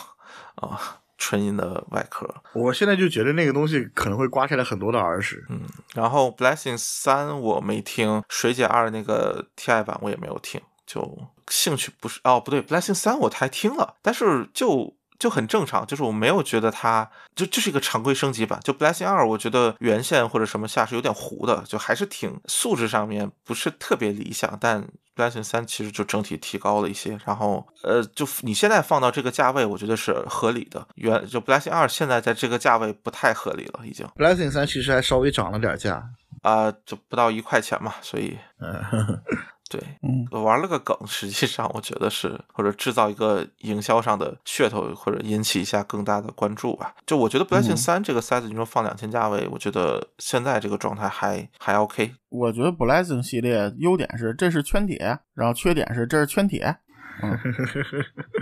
[0.55, 1.01] 啊。
[1.17, 5.45] 纯音的外壳，我现在就觉得那个东西可能会刮下来很多的耳屎。
[5.49, 5.61] 嗯，
[5.93, 11.17] 然后 Blessing 三我没听，水解二那个 TI 版我也没有听，就
[11.49, 14.95] 兴趣不是哦，不对，Blessing 三我还听了，但是就。
[15.19, 18.59] 就很正常，就是我没有觉得它就就是一个常规升级版。
[18.61, 24.57] 就 Blessing 二，我觉得原线或者什么下是有点糊的，就还是挺素质上面不是特别理想。
[24.59, 24.85] 但
[25.15, 27.17] Blessing 三其实就整体提高了一些。
[27.25, 30.87] 然后呃，就你现在放到这个价位，我觉得是合理的。
[30.95, 34.05] 原就 Blessing 二现在在这个价位不太合理了，已经。
[34.15, 36.03] Blessing 三其实还稍微涨了点价
[36.41, 38.37] 啊，就不到一块钱嘛，所以。
[38.59, 39.21] 嗯。
[39.69, 46.93] 对，嗯，玩了个梗，实际上我觉得是或者制造一个营销上的噱头，或者引起一下更大的关注吧。
[47.07, 52.13] 就我觉得 Blessing 三这个塞子，你说放两千价位，我觉得现在这个状态还还 OK。
[52.29, 56.75] 我觉得 Blessing 系列优点是这是圈铁，然后缺点是这是圈铁，
[57.23, 57.35] 嗯，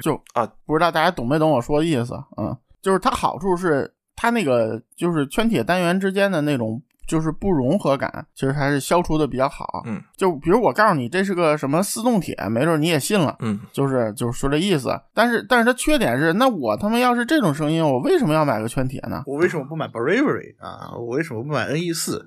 [0.01, 2.13] 就啊，不知道大家懂没懂我说的意思？
[2.37, 6.81] 嗯，就是它好处是它那个就是圈铁单元之间的那种。
[7.11, 9.83] 就是不融合感，其实还是消除的比较好。
[9.85, 13.35] 嗯，就比如我告诉你这是个什么四动铁，没准你也信了。
[13.41, 14.97] 嗯，就是就是说这意思。
[15.13, 19.23] 但是但是它缺点是，那我他妈要是这种声音，我为什么要买个圈铁呢？
[19.27, 20.95] 我为什么不买 Bravery 啊？
[20.95, 22.25] 我为什么不买 NE 四？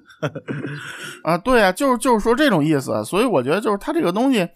[1.25, 3.03] 啊，对啊，就是就是说这种意思。
[3.07, 4.47] 所以我觉得就是它这个东西。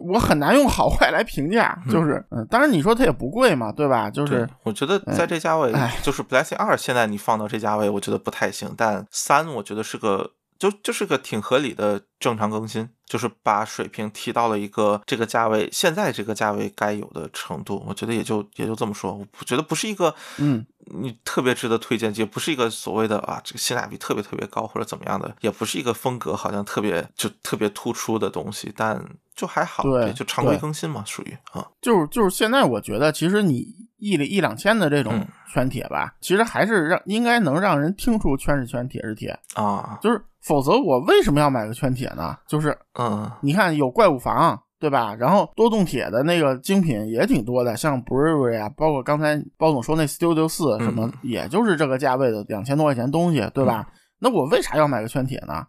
[0.00, 4.10] 我很难用好坏来评价，就是，嗯，当然你说它也不贵嘛，对吧？
[4.10, 5.72] 就是，我觉得在这价位，
[6.02, 8.72] 就是 Blessing 二，现在你放到这价位，我觉得不太行。
[8.76, 17.84] 但三，我觉得是个，就就是个挺合理的正常更新，就是把水平提到了一个这个价位，现在这个价位该有的程度。
[17.86, 20.64] 我觉得也就也就这么说，我觉得不是一个，嗯，
[21.00, 29.04] 你特别值得推荐，也不是一个所谓的啊，这个性价比特别特别高或者怎么样的，也不是一个风格好像特别就特别突出的东西，但。
[29.36, 42.36] 就还好，对，就常规更新嘛，属于啊，就是就是现在我觉得，其实你一一两千的这种圈铁吧，其实还是让应该能让人听出圈是圈，铁是铁啊，就是否则我为什么要买个圈铁呢？
[42.46, 45.14] 就是嗯，你看有怪物房对吧？
[45.14, 53.88] 然后多动铁的那个精品也挺多的，像 Bravery 啊，包括刚才包总说那 Studio 四什么，也就是这个价位的两千多块钱东西，对吧？
[54.18, 55.66] 那我为啥要买个圈铁呢？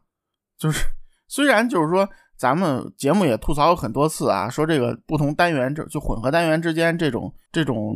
[0.58, 0.86] 就是
[1.28, 2.08] 虽然就是说。
[2.38, 7.96] 咱们节目也吐槽过很多次啊，说这个不同单元这就混合单元之间这种这种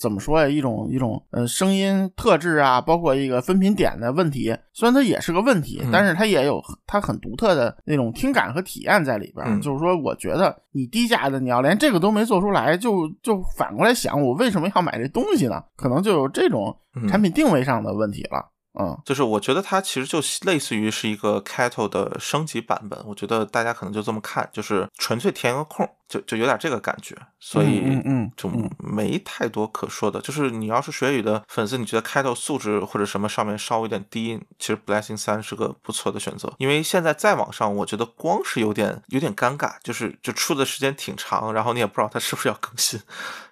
[0.00, 0.48] 怎么说呀？
[0.48, 9.60] 一种一种呃声音特质啊，包括一个分频点的问题，虽然它也是个问题，但是它也有它很独特的那种听感和体验在里边。
[9.60, 15.62] 就是说，我觉得你低价的你要连这个都没做出来，就就反过来想，我为什么要买这东西呢？
[15.76, 16.74] 可能就有这种
[17.06, 18.50] 产品定位上的问题了。
[18.78, 30.20] 嗯，就是我觉得它其实就类似于是一个 Kettle 的升级版本，我觉得大家可能就这么看，就是纯粹填个空，就就有点这个感觉，所以嗯嗯就嗯没太多可说的。
[30.20, 36.52] 就是你要是学语的粉丝，你觉得开头素质或者什么上面稍微有点低，其实 Blessing 三是个不错的选择。
[36.58, 43.00] 因为现在再往上，我觉得光是有点有点尴尬，就是就出的时间挺长，然后你也不知道它是不是要更新，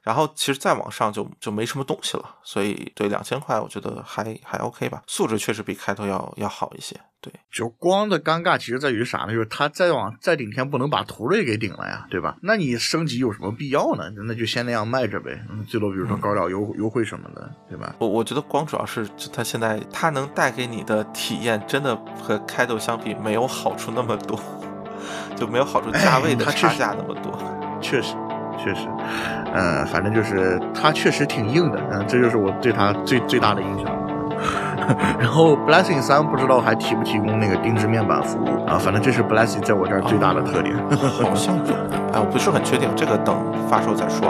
[0.03, 2.35] 然后其实再往上就就没什么东西了。
[2.43, 6.99] 所以对两千块，我觉得还还 OK 吧，素质确实比开头要要好一些。
[7.21, 9.33] 对，就光的尴尬其实在于啥呢？
[9.33, 12.37] 就是他再往再顶天不能把图瑞给顶了呀，对吧？
[12.43, 14.05] 那你升级有什么必要呢？
[14.27, 17.93] 那就先那样卖着呗，嗯，最多比如说搞点优优惠什么的，对吧？
[17.99, 24.39] 我我觉得光主要是就它现在它能带给你的体验，真的和开头相比没有好处那么多，
[25.35, 27.37] 就没有好处价位的差哎它确实价那么多。
[27.83, 28.15] 确实，
[28.63, 28.87] 确实，
[29.55, 34.18] 嗯，反正就是它确实挺硬的，嗯，这就是我对它最最大的印象。
[35.19, 38.79] 然后 Blessing 三不知道还提不提供那个定制面板服务啊？
[38.79, 40.77] 反正这是 Blessing 在我这儿最大的特点。
[40.99, 41.75] 好像有，
[42.13, 43.37] 哎，我不是很确定，这个等
[43.69, 44.29] 发售再说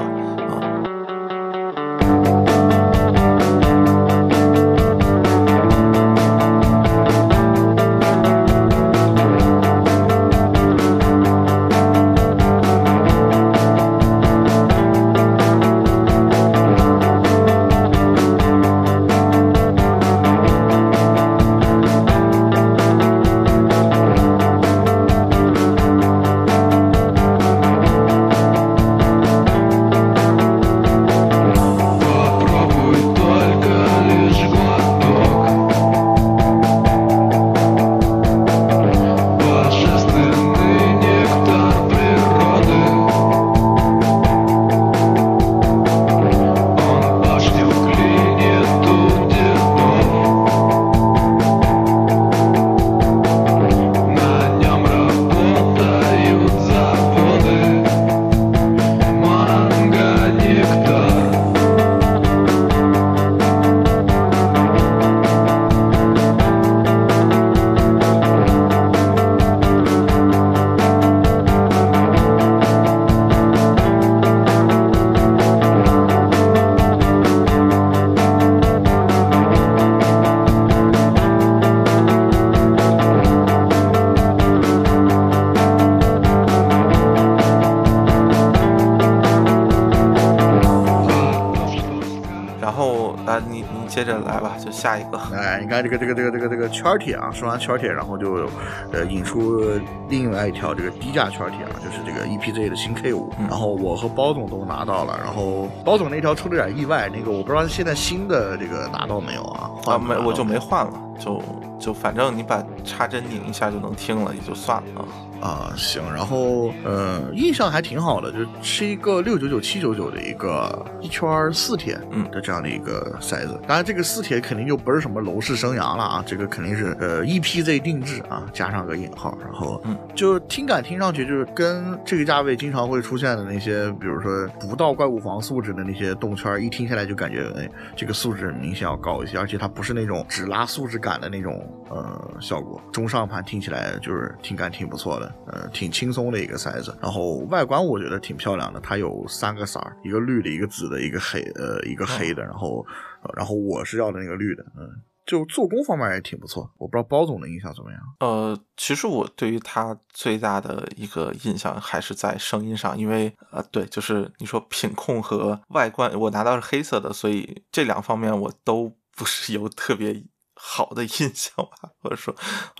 [94.78, 95.18] 下一个。
[95.34, 98.48] 哎，你看这个这个这个这个这个圈铁啊，说完圈铁，然后就
[98.92, 99.60] 呃引出
[100.08, 109.70] 另外一条这个低价圈铁啊，就是这个 EPZ 的新 K 五、然后我和包总都拿到了，然后包总那条出了点意外，那个我不知道现在新的这个拿到没有啊？
[109.86, 111.42] 啊，换没，我就没没换了，就
[111.78, 115.04] 就反正你把插针拧一下就能听了，也就算了啊。
[115.40, 118.48] 啊，行，然后呃，印象还挺好的，就是
[118.86, 123.58] 一个六九九七九九的一个一圈四铁嗯的这样的一个塞子。
[123.66, 142.80] 当然，这个四铁肯定就不是什么楼市生涯了啊，这个肯定是呃 EPZ 定制啊，加上个引号，然后嗯，就听感听上去就是跟这个价位经常会出现的那些，比如说不到怪物房素质的那些动圈，一听下来就感觉哎，这个素质明显要高一些，而且它不是那种只拉素质感的那种呃效果。
[142.92, 146.96] 中上盘听起来就是听感挺不错的，呃，挺轻松的一个塞子。
[147.00, 152.84] 然后外观我觉得挺漂亮的，它有三个色儿，一个绿的，一个紫的，一个黑呃一个黑的，然后、
[153.22, 155.02] 呃然后我是要的那个绿的，嗯。
[155.26, 158.00] 就做工方面也挺不错，我不知道包总的印象怎么样。
[158.20, 170.24] 呃，其实我对于它最大的一个印象还是在声音上，因为呃，对，就是你说品控和外观，我拿到是黑色的，所以这两方面我都不是有特别
[170.60, 172.34] 好的印象吧， 或者说，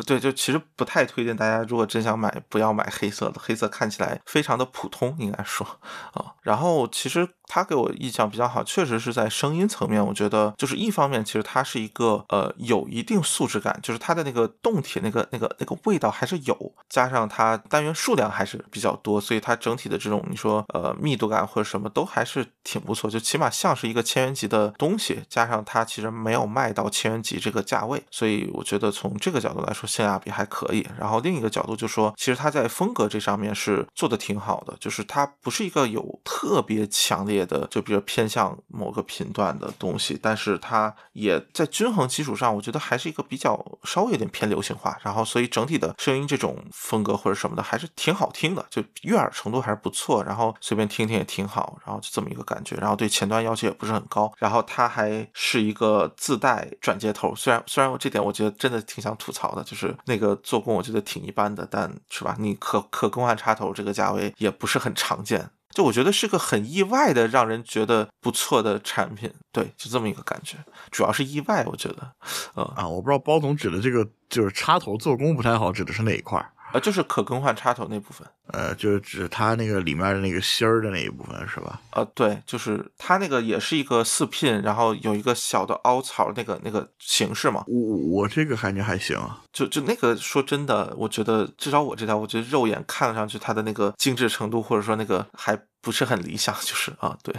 [0.05, 5.64] 对，就其实不太推荐大家，如果真想买，不要买黑色的，黑色看起来非常的普通，应该说
[6.12, 6.34] 啊。
[6.42, 30.86] 然后其实它给我印象比较好，确实是在声音层面，我觉得就是一方面，其实它是一个呃有一定素质感，就是它的那个动铁那个那个那个味道还是有，加上它单元数量还是比较多，所以它整体的这种你说呃密度感或者什么都还是挺不错，就起码像是一个千元级的东西，加上它其实没有卖到千元级这个价位，所以我觉得从这个角度来说性价比还可以。
[30.98, 65.51] 然后另一个角度就说，其实它在风格这上面是做的挺好的，就是它不是一个有特别强烈烈的，就比如偏向某个频段的东西，但是它也在均衡基础上，我觉得还是一个比较稍微有点偏流行化，然后所以整体的声音这种风格或者什么的还是挺好听的，就悦耳程度还是不错，然后随便听听也挺好，然后就这么一个感觉，然后对前端要求也不是很高，然后它还是一个自带转接头，虽然虽然我这点我觉得真的挺想吐槽的，就是那个做工我觉得挺一般的，但是吧，你可可更换插头这个价位也不是很常见。
[65.74, 70.57] 就我觉得是个很意外的，让人觉得不错的产品，对，就这么一个感觉，
[70.90, 72.12] 主要是意外，我觉得，
[72.57, 76.51] 嗯啊，我不知道包总指的这个就是插头做工不太好，指的是哪一块儿？
[76.73, 81.81] 呃，就是可更换插头那部分，呃，就是指它那个里面的那个芯儿的那一部分是吧？
[81.93, 87.65] 呃，对，就是它那个也是一个四 pin，然后有一个小的凹槽那个那个形式嘛。
[87.66, 89.19] 我我这个感觉还行，
[89.53, 97.35] 就就那个说真的，我觉得至少我这条，我觉得肉眼看上去它的那个精致程度，或者说那个还不是很理想，就是啊，对。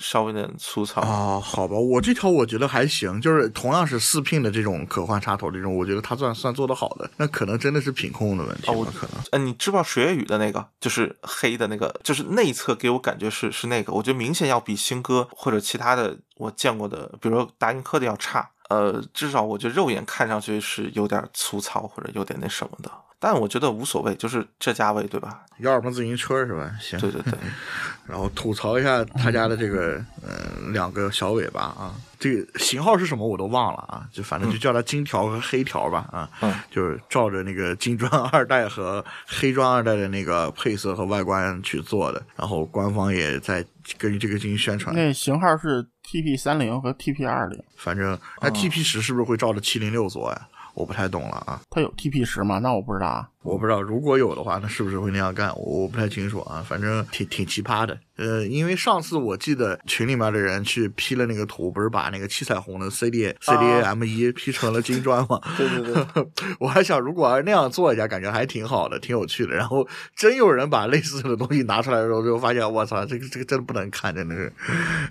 [0.00, 9.20] 稍微有点粗糙啊，好吧，我这条我觉得还行，就是同样是四 pin 的这种可换插头，这种我觉得它算算做的好的，那可能真的是品控的问题哦可能。
[9.32, 18.50] 嗯，你知不知道水月雨的那个，就是黑的那个，就是内侧给我感觉是是那个，我觉得明显要比新歌或者其他的我见过的，比如说达音科的要差。
[18.68, 22.90] 呃，至少我觉得肉眼看上去是有点粗糙或者有点那什么的。
[23.20, 25.42] 但我觉得无所谓，就是这价位，对吧？
[25.58, 26.72] 幺二八自行车是吧？
[26.80, 27.32] 行，对对对。
[28.06, 42.22] 然后吐槽一下他家的这个，嗯，两个小尾巴啊，这个型号是什么我都忘了啊，就反正就叫它金条和黑条吧啊，嗯， 就是照着那个金砖 二代和黑砖二代的那个配色和外观去做的。
[42.36, 43.62] 然后官方也在
[43.98, 44.94] 根据这个进行宣传。
[44.94, 50.48] 那型号是 TP 三零和 TP 二零，反正那 TP 十是不是会照着七零六做呀？
[50.78, 52.60] 我不太懂了啊，它有 TP 十吗？
[52.60, 55.48] 那我不知道啊，我不知道，如果有的话，那是不是会那样干？
[55.56, 57.98] 我我不太清楚啊，反正挺挺奇葩的。
[58.16, 65.40] 呃，因为上次我记得群里面的人去 P 了那个图，不是把那个七彩虹的 CD CDA M 一 P 成了金砖吗？
[65.56, 66.28] 对对对，
[66.58, 69.54] 我还想如果要那样做一下，感觉还挺好的，挺有趣的。
[69.54, 69.86] 然后
[70.16, 74.52] 真有人把类似的东西拿出来的时候，就发现我操，这个这个真的不能看，真的是，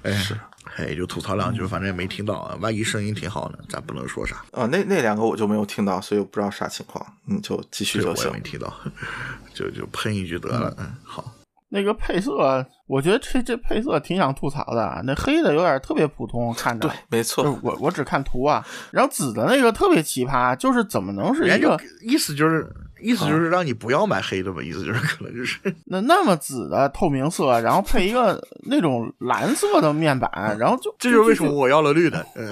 [0.03, 0.37] 哎是。
[0.75, 2.57] 哎，就吐槽两句，反正也没听到啊。
[2.59, 4.67] 万一声音挺好呢，咱不能说啥啊。
[4.69, 7.03] 那那两个我就没有听到，所以我不知道啥情况。
[7.23, 8.16] 你就继续就行。
[8.17, 8.73] 我也没提到，
[9.53, 10.73] 就就喷一句得了。
[10.77, 11.23] 嗯，好。
[11.69, 15.01] 那个配色，我觉得这这配色挺想吐槽的。
[15.03, 16.87] 那黑的有点特别普通，看着。
[16.87, 17.59] 对，没错。
[17.61, 18.65] 我我只看图啊。
[18.91, 22.73] 然后紫的那个特别奇葩，就是怎么能是一个意思就是。
[22.99, 24.59] 意思就是让你不要买黑的吧？
[24.59, 32.51] 意思就是可能就是 那那么紫的透明色，然后配一个 那种蓝色的面板，然后就这就是为什么我要了绿的，嗯，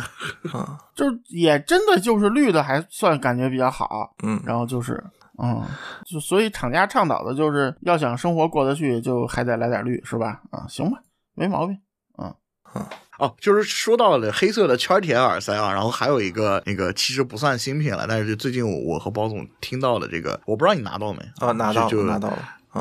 [0.94, 5.04] 就是也真的就是绿的还算感觉比较好，嗯，然后就是
[5.41, 5.64] 嗯，
[6.06, 10.41] 就所以厂家倡导的就是要想生活过得去，就还得来点绿，是吧？
[10.52, 10.98] 啊，行吧，
[11.34, 11.78] 没毛病，
[12.18, 12.34] 嗯
[12.74, 12.86] 嗯。
[13.18, 21.53] 哦，就是说到了黑色的圈铁耳塞啊，然后还有一个那个其实不算新品了，但是最近我和包总听到了这个，我不知道你拿到没啊？
[21.53, 22.38] 拿到就拿到了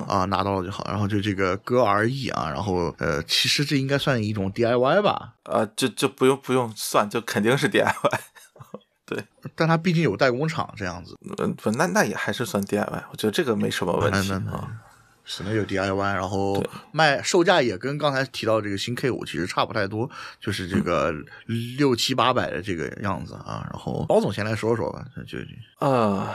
[0.08, 0.84] 啊，拿到了就好。
[0.88, 5.34] 然后就这个歌 R E 啊，然后呃，其实这应该算一种 DIY 吧？
[5.44, 8.20] 啊，就就不用不用算，就肯定是 DIY。
[9.06, 9.24] 对，
[9.54, 14.80] 但它毕竟有代工厂这样子，嗯，不，那那也还是算 DIY，我觉得这个没什么问题啊。
[15.26, 16.62] 只能有 DIY，然后
[16.92, 21.10] 卖售价也跟刚才提到这个新 K 五其实差不太多，就是这个
[21.78, 23.66] 六七八百的这个样子啊。
[23.72, 25.38] 然后包总先来说说吧，就
[25.78, 26.28] 呃，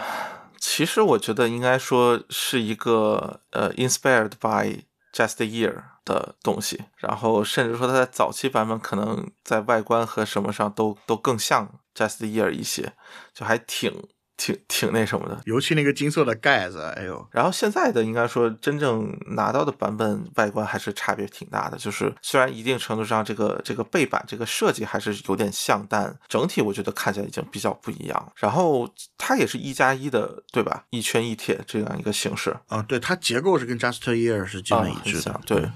[0.57, 4.83] 其实我觉得应该说是一个呃，inspired by
[5.13, 12.93] Just Year 的东西，然后甚至说它在早期版本可能在外观和什么上都都更像 Just Year 一些，
[13.33, 13.93] 就还挺。
[14.41, 17.27] 挺挺那什么的，尤其那个金色的盖子，哎呦！
[17.29, 28.31] 然后现在的应该说真正拿到的版本外观还是差别挺大的，就是虽然一定程度上这个这个背板这个设计还是有点像，但整体我觉得看起来已经比较不一样。
[28.37, 30.85] 然后它也是一加一的，对吧？
[30.91, 35.69] 一圈一铁这样一个形式啊，对，它结构是跟 Just Year 是基本一致的，对。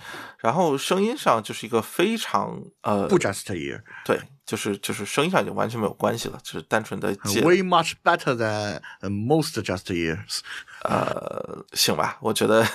[0.44, 4.20] 然后声音上就是一个非常呃不 Just Ear，对。
[4.46, 7.08] 就是就是声音上已经完全没有关系了，就是单纯的
[7.44, 10.40] way much better than most just ears。
[10.84, 12.68] 呃，行吧，我觉得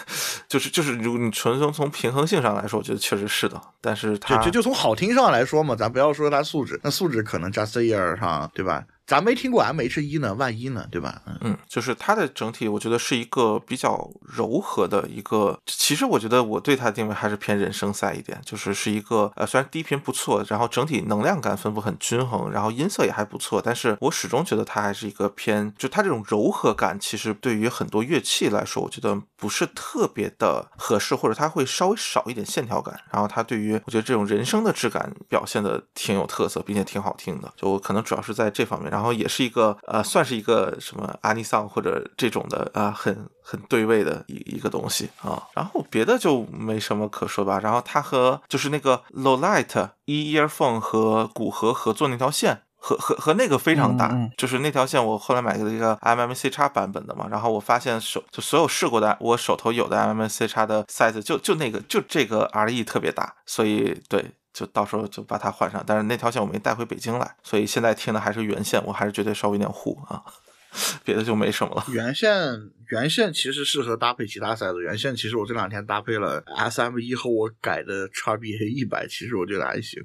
[0.48, 3.60] 就是就是，如果你纯从从平衡性上来说，我觉得确实是的。
[3.82, 8.82] 但是它就就从好听上来说嘛，咱不要说它素质，那素质可能 just ear 上对吧？
[9.08, 11.22] 咱没听过 MH 一呢，万一呢，对吧？
[11.40, 15.58] 嗯，就是它的整体，我觉得是一个比较柔和的一个。
[15.64, 33.00] 其实我觉得我对它的定位还是偏人声赛一点，就是是一个呃，虽然低频不错，然后整体能量感分布很均衡，然后音色也还不错，但是我始终觉得它还是一个偏，就它这种柔和感，其实对于很多乐器来说，我觉得不是特别的合适，或者它会稍微少一点线条感。
[33.10, 37.50] 然后它对于我觉得这种人声的质感表现的挺有特色，并且挺好听的。
[37.56, 45.40] 就我可能主要是在这方面，然后也是一个呃，算是一个什么阿尼桑或者这种的啊、很很对位的一一个东西啊。
[45.54, 47.60] 然后别的就没什么可说吧。
[47.62, 52.62] 然后它和就是那个 Lowlight、E earphone 和古河合作那条线。
[52.80, 65.82] 和和和那个非常大，嗯嗯就是那条线，我后来买了一个 MMC 叉版本的嘛，然后我发现手就所有试过的，我手头有的 MMC 叉的 size 就就那个就这个 RE 特别大，所以对，就到时候就把它换上。
[65.86, 70.24] 但是那条线我没带回北京来，所以现在听的还是原线，我还是觉得稍微有点糊啊，
[71.04, 71.84] 别的就没什么了。
[71.88, 80.02] 原线原线其实适合搭配其他塞子，原线其实我这两天搭配了 SM 一和我改的 XBA 一百，其实我觉得还行。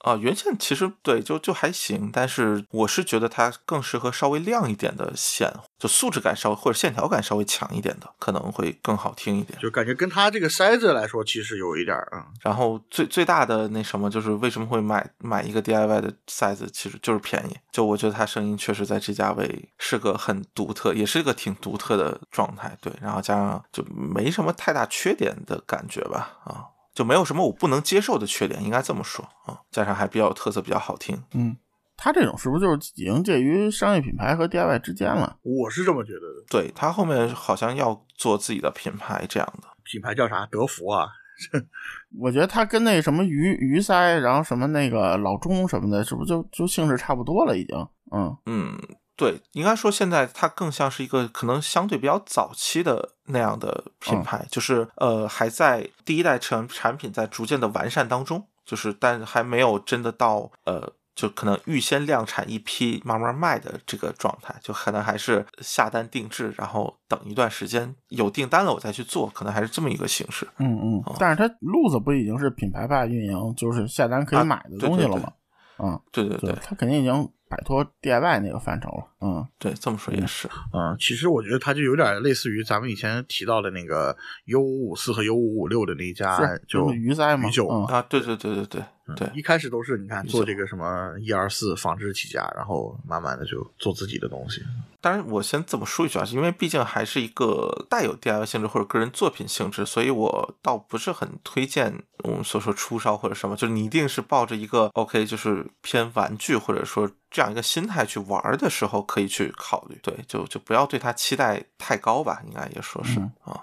[0.00, 9.58] 啊，原线其实对就就还行，但是我是觉得它更适合稍微亮一点的线，就素质感稍微或者线条感稍微强一点的，可能会更好听一点。
[9.60, 17.56] 就感觉跟它这个塞子来说，其实有一点儿啊、嗯然后最最大的那什么就是为什么会买买一个 DIY 的 size，其实就是便宜。
[17.72, 22.76] 就我觉得它声音确实在这价位是个很独特，也是一个挺独特的状态。
[22.80, 29.58] 对，然后加上就没什么太大缺点的感觉吧，啊，就没有什么我不能接受的缺点，应该这么说啊。
[29.70, 31.20] 加上还比较有特色，比较好听。
[31.32, 31.56] 嗯，
[31.96, 35.36] 它这种是不是就是已经介于商业品牌和 DIY 之间了？
[35.42, 36.44] 我是这么觉得的。
[36.48, 39.68] 对他后面好像要做自己的品牌这样的。
[39.84, 40.46] 品牌叫啥？
[40.46, 41.08] 德芙啊，
[42.18, 47.58] 我觉得它跟那什么鱼鱼鳃，然后什么那个老钟什么的，是不是就就性质差不多了？
[47.58, 47.76] 已经，
[48.12, 48.78] 嗯嗯，
[49.16, 60.92] 对，应该说现在它更像是一个可能相对比较早期的那样的品牌，就是呃还在第一代产产品在逐渐的完善当中，就是但还没有真的到呃。
[61.16, 70.44] 就可能预先量产一批慢慢卖的这个状态，就可能还是下单定制，然后等一段时间有订单了我再去做，可能还是这么一个形式。
[70.58, 71.14] 嗯嗯。
[71.20, 75.32] 但是它路子不已经是品牌化运营，就是下单可以买的东西了吗？
[75.78, 79.04] 嗯，对对对，它肯定已经摆脱 DIY 那个范畴了。
[79.20, 80.48] 嗯，对，这么说也是。
[80.72, 84.16] 嗯，其实我觉得它就有点类似于咱们以前提到的那个
[84.46, 87.48] U 五五四和 U 五五六的那一家，就鱼鳃嘛。
[87.48, 88.82] 鱼酒嗯、啊，对对对对对。
[89.16, 94.62] 对，一开始都是你看做这个什么一二四纺织起家，然后慢慢的就做自己的东西。
[94.98, 109.98] 当然，我先这么说一句啊，因为毕竟还是一个带有 DIY 性质或者个人作品性质，所以我倒不是很推荐我们所说出烧或者什么，就是你一定是抱着一个 OK，就是偏玩具或者说这样一个心态去玩的时候，可以去考虑。
[110.04, 113.60] 对，就就不要对他期待太高吧，应该也说是、嗯、啊。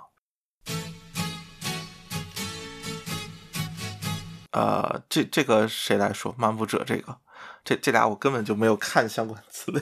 [4.51, 6.35] 呃，这这个谁来说？
[6.37, 7.17] 漫步者这个，
[7.63, 9.81] 这这俩我根本就没有看相关资料。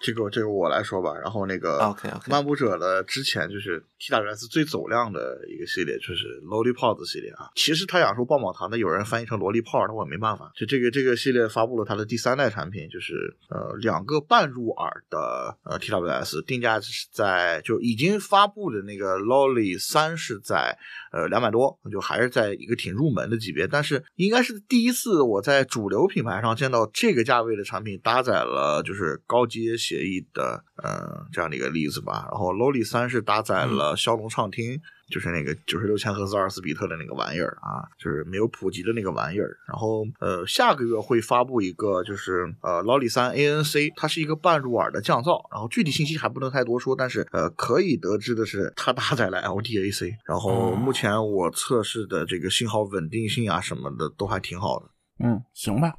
[0.00, 1.14] 这个这个我来说吧。
[1.14, 7.50] 然后那个 OK OK，漫步者的之前就是 TWS 最走量的一个系列，就是 Lollipop 系列啊。
[7.54, 10.50] 其实他想说棒棒糖的，有人翻译成萝莉泡，那我也没办法。
[10.54, 20.78] 就这个这个系列发布了它的第三代产品，就是呃两个半入耳的呃 TWS，定价是在就已经发布的那个 Lolly 三是在
[21.14, 32.26] 呃两百多，就还是在一个挺入门的级别，但是应该是第一次我在主流品牌上见到这个价位的产品搭载了就是高阶协议的呃这样的一个例子吧。
[32.32, 34.80] 然后 Lolly 三是搭载了骁龙畅听。
[35.10, 39.56] 就是那个九十六千赫兹二十四比特的那个玩意儿啊，就是没有普及的那个玩意儿。
[39.68, 45.40] 然后呃，下个月会发布一个，就是呃，Lolly 三 ANC，它是一个半入耳的降噪。
[45.52, 50.14] 然后具体信息还不能太多说，但是呃，可以得知的是它搭载了 LDAC。
[50.24, 54.86] 然后目前我测试的这个信号稳定性啊什么的都还挺好的。
[55.24, 55.94] 嗯，行吧。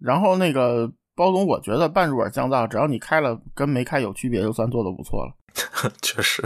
[0.00, 5.34] 然后那个包总，我觉得半入耳降噪，只要你开了跟没开有区别，就算做的不错了。
[6.02, 6.42] 确实。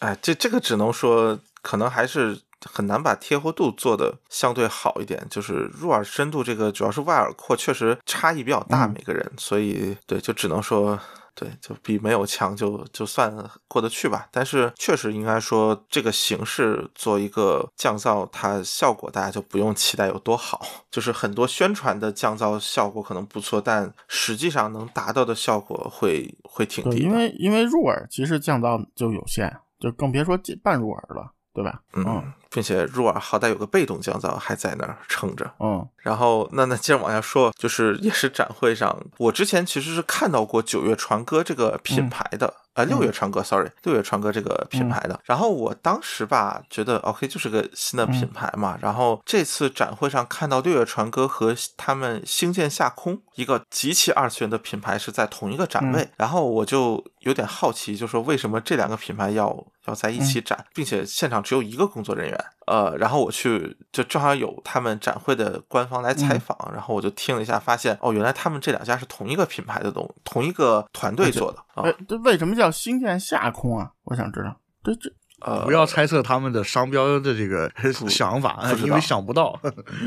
[0.00, 5.26] 哎，这这个只能说，可能还是很难把贴合度做的相对好一点。
[5.30, 10.98] 就是入耳深度这个，主要是外耳廓确实差异比较大，嗯每个人，所以对，就只能说，
[11.34, 13.30] 对，就比没有强，就就算
[13.68, 14.26] 过得去吧。
[14.30, 20.66] 但是确实应该说，这个形式做一个降噪，它效果大家就不用期待有多好。
[20.90, 26.96] 就是很多宣传的降噪效果可能不错，但实际上能达到的效果会会挺，低的。
[27.04, 29.54] 因为因为入耳其实降噪就有限。
[29.80, 31.80] 就更别说半入耳了，对对吧？
[31.94, 35.50] 嗯，并且入耳好歹有个被动降噪还在那儿撑着。
[35.58, 45.18] 嗯然后，那那接着往下说，就是也是展会上，我之前其实是看到过九月传歌这个品牌的，呃，六月传歌，sorry，六月传歌这个品牌的。
[45.24, 48.78] 然后我当时吧，觉得 OK 就是个新的品牌嘛。
[48.80, 62.44] 然后这次展会上看到六月传歌和他们星舰下空一个极其二次元的品牌是在同一个展位，然后我就有点好奇，就说为什么这两个品牌要要在一起展，并且现场只有一个工作人员。
[62.66, 71.82] 呃，然后我去就正好有他们展会的官方来采访，然后我就听了一下，发现哦，原来他们这两家是同一个品牌的东，同一个团队做的啊。
[71.82, 73.92] 哎，这为什么叫星舰下空啊？
[74.04, 74.60] 我想知道。
[74.82, 75.10] 这这
[75.42, 77.70] 呃，不要猜测他们的商标的这个
[78.10, 79.58] 想法因为想不到。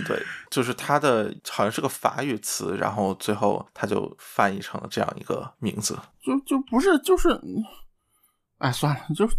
[0.05, 0.21] 对，
[0.51, 5.97] 就是它的好像是个法语词，然后最后他就翻译成了这样一个名字。
[6.21, 7.39] 就就不是就是，
[8.59, 9.33] 哎，算了，就就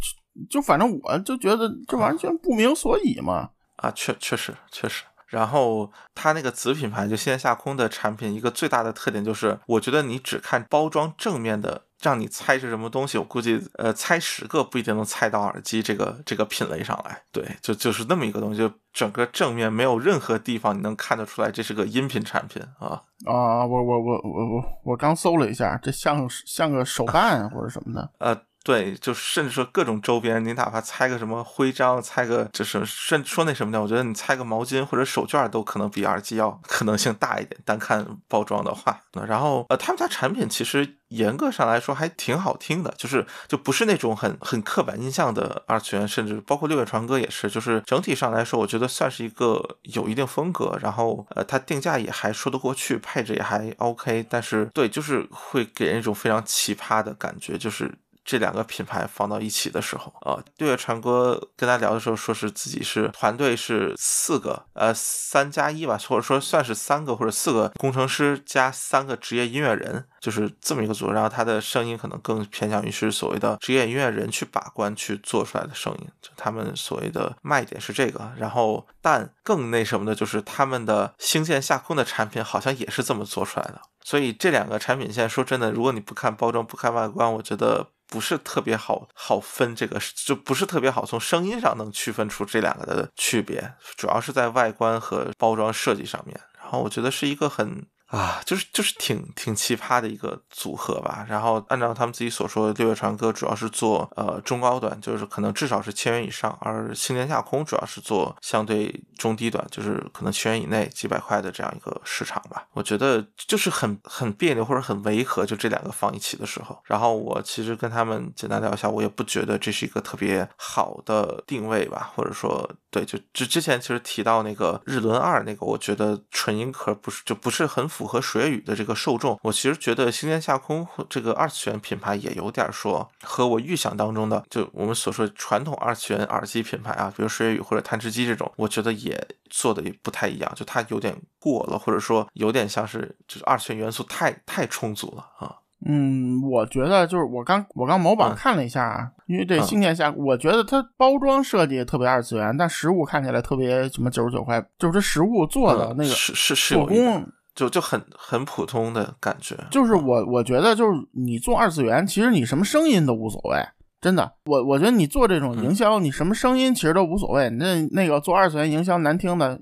[0.50, 3.50] 就反正我就觉得这完全不明所以嘛。
[3.76, 5.04] 啊，确确实确实。
[5.28, 17.22] 然后它那个子品牌就线下空的产品，一个最大的特点就是，我觉得你只看包装正面的，让你猜是什么东西，我估计呃猜十个不一定能猜到耳机这个这个品类上来。
[17.32, 23.00] 对，就就是那么一个东西，就整个正面没有任何地方你能看得出来这是个音频产品啊。
[23.24, 28.10] 啊，我我我我我我刚搜了一下，这像像个手办或者什么的。
[28.18, 37.60] 呃，对，就甚至说各种周边，你哪怕猜个什么徽章，猜个就是甚说那什么的，我觉得你猜个毛巾或者手绢都可能比耳机要可能性大一点。
[37.62, 57.92] 单看包装的话，然后呃，他们家产品其实严格上来说还挺好听的，就是就不是那种很很刻板印象的二次元，甚至包括六月传歌也是，就是整体上来说，我觉得算是一个有一定风格，然后呃，它定价也还说得过去，配置也还 OK，但是对，就是会给人一种非常奇葩的感觉，就是。
[58.24, 71.12] 这两个品牌放到一起的时候啊，六月传歌跟他聊的时候，说是自己是团队是四个，呃，三加一吧，或者说算是三个或者四个工程师加三个职业音乐人，就是这么一个组。
[71.12, 78.32] 然后他的声音可能更偏向于是所谓的职业音乐人去把关去做出来的声音，就他们所谓的卖点是这个。
[78.38, 83.82] 然后，但更那什么的就是他们的星舰下空的产品好像也是这么做出来的。
[84.02, 87.86] 所以这两个产品线，说真的，如果你不看包装不看外观，我觉得。
[88.14, 96.40] 不是特别好好分这个，就不是特别好从声音上能区分出这两个的区别，主要是在外观和包装设计上面。
[96.62, 97.84] 然后我觉得是一个很
[98.14, 101.26] 啊，就是就是挺挺奇葩的一个组合吧。
[101.28, 112.66] 然后按照他们自己所说的，六月传歌主要是做呃中高端，就是可能至少是千元以上；而星舰下空主要是做相对中低端，就是可能千元以内几百块的这样一个市场吧。
[112.72, 116.78] 我觉得就是很很别扭或者很违和，就这两个放一起的时候。
[116.84, 129.36] 然后我其实跟他们简单聊一下，我也不觉得这是一个特别好的定位吧，或者说对，就之之前其实提到那个日轮二那个，我觉得纯音壳不是就不是很符合水语的这个受众。
[129.42, 145.56] 我其实觉得星舰下空这个二次元品牌也有点说和我预想当中的，就我们所说传统二次元耳机品牌啊，比如水语或者探吃机这种，我觉得也做的也不太一样，就它有点过了，或者说有点像是就是二次元元素太太充足了啊。
[145.86, 157.26] 嗯，我觉得就是我刚我刚某宝看了一下，啊，因为这新天下，我觉得它包装设计特别二次元，但实物看起来特别什么九十九块，就是这实物做的那个是是是做工。
[157.54, 163.64] 就就很很普通的感觉，就是我我觉得就是你做二次元，其实你什么声音都无所谓，
[164.04, 164.30] 真的。
[164.44, 167.48] 我我觉得你做这种营销，你什么声音其实都无所谓。
[167.48, 169.58] 那那个做二次元营销难听的，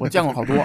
[0.00, 0.56] 我见过好多。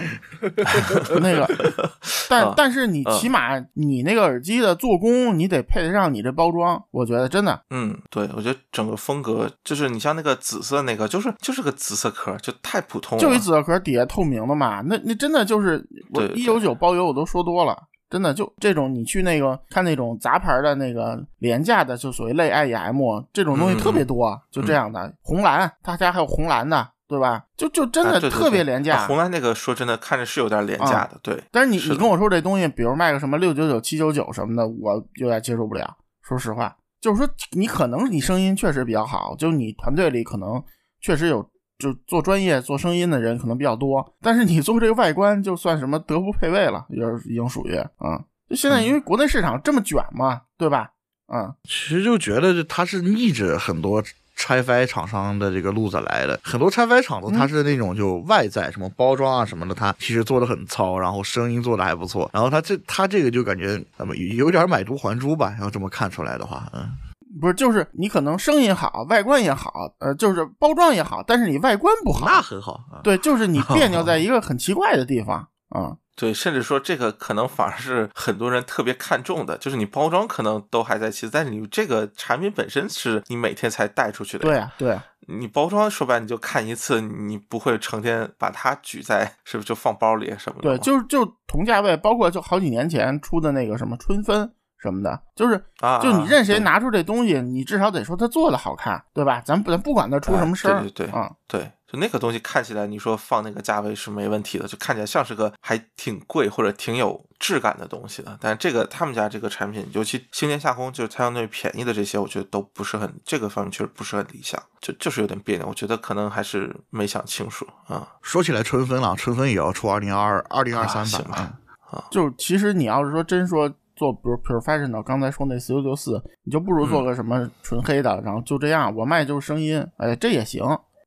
[1.21, 1.47] 那个，
[2.27, 6.83] 但但是你起码你那个耳机的做工，你得配得上你这包装。
[6.89, 13.21] 我觉得真的，嗯，对，我觉得整个风格就是你像那个紫色那个，就是就是个紫色壳，就太普通了。
[13.21, 17.77] 就一紫色壳底下透明的嘛，那那真的就是我一九九包邮，我都说多了。
[18.13, 27.43] 真的就这种，你去那个看那种杂牌的那个廉价的，就所谓类 IEM 这种东西特别多，就这样的红蓝，他家还有红蓝的，对吧？
[27.57, 29.07] 就就真的特别廉价。
[29.07, 31.43] 红蓝那个说真的看着是有点廉价的，对。
[31.51, 35.97] 但是你你跟我说这东西，比如卖个什么六九九、七九九什么的，我有点接受不了。
[36.21, 40.63] 说实话，就是说你可能你声音确实比较好，就你团队里可能
[41.01, 41.43] 确实有。
[41.79, 48.21] 就做专业做声音的人可能比较多，但是你做这个外观就算什么德不配位了，也已经属于啊。
[48.49, 50.91] 就现在因为国内市场这么卷嘛，对吧？
[51.33, 54.03] 嗯，其实就觉得它是逆着很多
[54.35, 66.89] 拆分厂商的这个路子来的，很多拆分厂子它是那种就外在什么包装啊什么的，它其实做的很糙，然后声音做的还不错，然后它这它这个就感觉怎么有点买椟还珠吧，要这么看出来的话，嗯。
[67.39, 73.01] 不是，就是你可能声音好，外观也好，呃，就是包装也好，但是你外观不好，那很好啊。
[73.03, 75.97] 对，就是你别扭在 一个很奇怪的地方啊。
[76.15, 84.43] 对，甚至说这个可能反而是很多人特别看重的，就是你包装可能都还在其次，但是你这个产品本身是你每天才带出去的。
[84.43, 85.03] 对啊，对啊。
[85.27, 90.63] 你包装说白你就看一次，你不会成天把它举在，是不是就放包里什么的？
[90.63, 94.53] 对，就是就同价位，包括就好几年前出的那个什么春分
[94.83, 95.57] 什么的，就是
[96.01, 99.41] 就你任谁拿出这东西，你至少得说它做的好看，对吧？
[99.41, 101.71] 咱不不管它出什么事儿，对对啊，对。
[101.87, 108.35] 就那个东西看起来，你说放那个价位是没问题的，就看起来像是个还挺贵或者挺有质感的东西的。
[108.41, 115.67] 但这个他们家这个产品，尤其星年下空，就是它相对便宜的这些，我觉得都不是很这个方面确实不是很理想，就就是有点别扭。
[115.67, 118.07] 我觉得可能还是没想清楚啊。
[118.23, 121.55] 说起来春分了，春分也要出二零二二零二三版
[121.91, 122.03] 啊。
[122.09, 123.71] 就其实你要是说真说
[124.03, 130.61] 做，比如 professional，刚才说那四九九四，你就不如做个什么纯黑的，然后就这样，我卖就是声音，哎，这也行，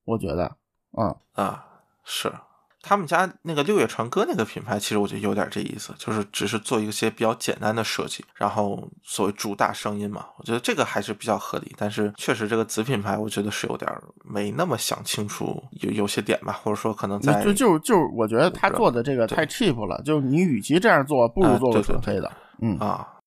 [0.06, 0.56] 我觉得。
[0.98, 1.62] 嗯啊，
[2.04, 2.32] 是
[2.80, 11.74] 他们家那个六月传歌那个品牌，其实我觉得有点这意思，就是只是做一些比较简单的设计，然后所谓主打声音嘛，我觉得这个还是比较合理。
[11.76, 13.90] 但是确实这个子品牌，我觉得是有点
[14.24, 22.32] 没那么想清楚有有些点吧，或者说可能在就就就我觉得他做的这个太 cheap 了，就你与其这样做，不如做个纯黑的。
[22.60, 23.18] 嗯啊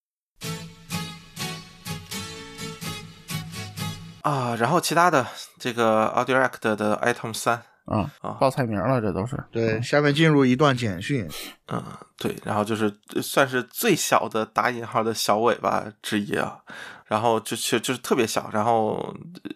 [4.22, 5.26] 啊，然后其他的。
[5.62, 9.82] 这个 Audirect 的 Item 三啊啊报菜名了，这都是对。
[9.82, 11.28] 下面进入一段简讯，
[11.68, 11.84] 嗯，
[12.16, 16.62] 对，然后就是算是最小的打引号的小尾巴之一啊，
[17.08, 19.14] 然后就就就是特别小，然后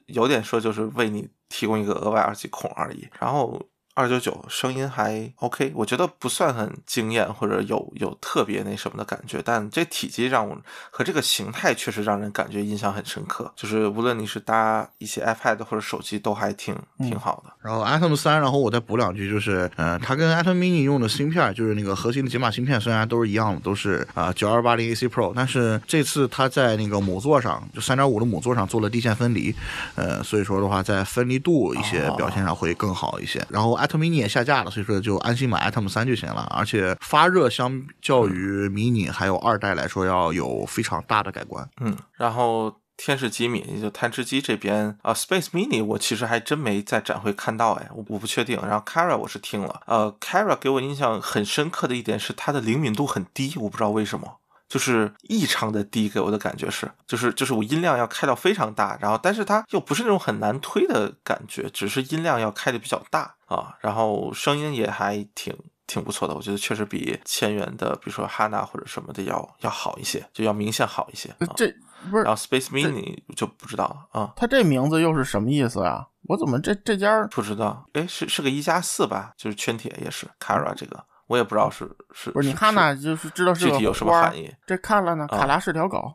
[0.08, 3.66] 有点说就是为你提供一个额外耳机孔而已，然后。
[3.95, 10.57] 二九九声音还 OK，我觉得不算很惊艳或者有有特别那什么的感觉，但这体积让我
[10.90, 13.52] 和这个形态确实让人感觉印象很深刻。
[13.56, 17.53] 就是无论你是搭一些 iPad 或者手机，都还挺挺好的。
[17.61, 29.53] 然后 Atom 三，然后我再补两句，就是呃，它跟 Atom Mini 用的芯片，就是那个核心的解码芯片，虽然都是一样的，都是啊九二八零 AC Pro，但是这次它在那个母座上，就三点五的母座上做了地线分离，
[29.94, 33.45] 呃，所以说的话，在分离度一些表现上会更好一些。
[33.49, 33.83] 然后。
[33.86, 36.48] Atom Mini 也下架了，所以说就安心买 Atom 三就行了。
[36.56, 41.70] 而且发热相较于 Mini 还有二代来说，要有非常大的改观。
[41.82, 48.60] 嗯，然后天使机米就探知机这边啊，Space Mini 我其实还真没在展会看到，哎，我我不确定。
[48.62, 54.38] 然后 Kara 我是听了，呃，Kara 给我印象很深刻的一点是它的灵敏度很低，我不知道为什么。
[54.74, 65.56] 就是异常的低，给我的感觉是，就是就是我音量要开到非常大，然后但是它又不是那种很难推的感觉，只是音量要开的比较大啊，然后声音也还挺
[65.86, 71.30] 挺不错的，我觉得确实比千元的，比如说哈娜或者什么的要要好一些，就要明显好一些。
[71.56, 71.72] 这
[72.10, 76.08] 不是，然后 Space Mini 就不知道了啊，它这名字又是什么意思啊？
[76.30, 77.86] 我怎么这这家不知道？
[77.94, 79.34] 哎，是是个一加四吧？
[79.38, 81.06] 就是圈铁也是 Kara 这个。
[81.34, 84.54] 我也不知道是是不是你看呢就是知道是具体有什么含义？
[84.68, 86.14] 这看了呢，卡拉是条狗。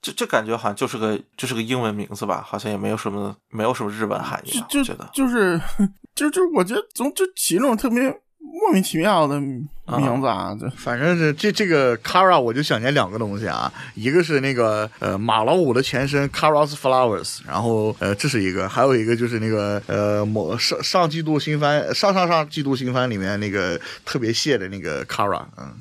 [0.00, 4.64] 这这感觉好像就是个就是个英文名字吧，好像也没有什么没有什么日文含义。
[4.68, 5.60] 就觉得就是
[6.14, 8.22] 就就我觉得总就起那种特别。
[8.52, 9.60] 莫名其妙的名
[10.20, 10.68] 字啊，这。
[10.70, 25.72] 反正是这这个 Kara，我就想起两个东西啊，一个是那个呃马老五的前身 Kara's Flowers，然后呃这是一个，还有一个就是那个呃某上上季度新番上上上季度新番里面那个特别谢的那个 Kara，嗯，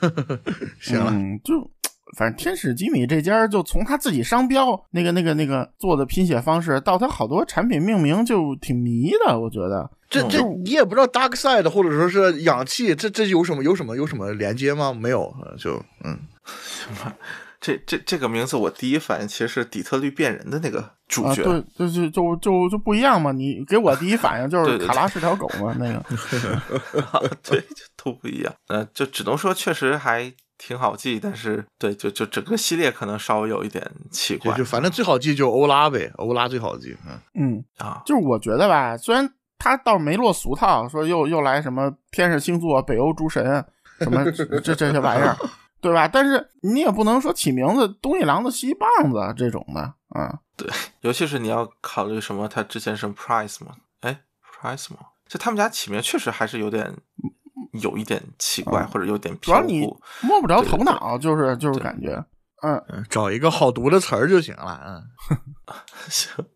[0.80, 1.12] 行了，
[1.42, 1.70] 就。
[2.16, 9.38] 反正天使吉米这家就从他自己商标那个那个那个做的拼写方式，到他好多产品命名就挺迷的。
[9.38, 14.92] 我觉得这这你也不知道 Dark Side 或者说是氧气，这这有什么有什么有什么连接吗？
[14.92, 16.16] 没有，就嗯，
[16.46, 17.12] 行吧。
[17.58, 23.32] 这这这个名字我第一反应其实是底特律变人的那个主角，对，就就就就就不一样嘛。
[23.32, 26.04] 你给我第一反应就 是卡拉是条狗嘛，那个，
[27.42, 27.64] 对，
[27.96, 28.54] 都不一样。
[28.68, 30.32] 呃，就只能说确实还。
[30.58, 34.56] 挺好记，但是对，就就整个系列可能稍微有一点奇怪。
[34.56, 36.96] 就反正最好记就欧拉呗，欧拉最好记。
[37.06, 39.28] 嗯嗯啊，就是我觉得吧，虽然
[39.58, 43.64] 他倒没落俗套，说又又来什么天使星座、北欧诸神
[44.00, 45.36] 什么 这这些玩意儿，
[45.80, 46.08] 对吧？
[46.08, 50.68] 但是你也不能说起名字东一榔子西一棒子这种的，嗯，对，
[51.02, 56.94] 尤其是你要考虑什么，他之前什么 Price 嘛，哎，Price 嘛，就他们家起名确实还是有点。
[57.72, 59.80] 有一点奇怪，或者有点主要你
[60.22, 62.24] 摸不着头脑，就是就是感觉，
[62.62, 65.02] 嗯，找一个好读的词儿就行了，嗯，
[66.08, 66.44] 行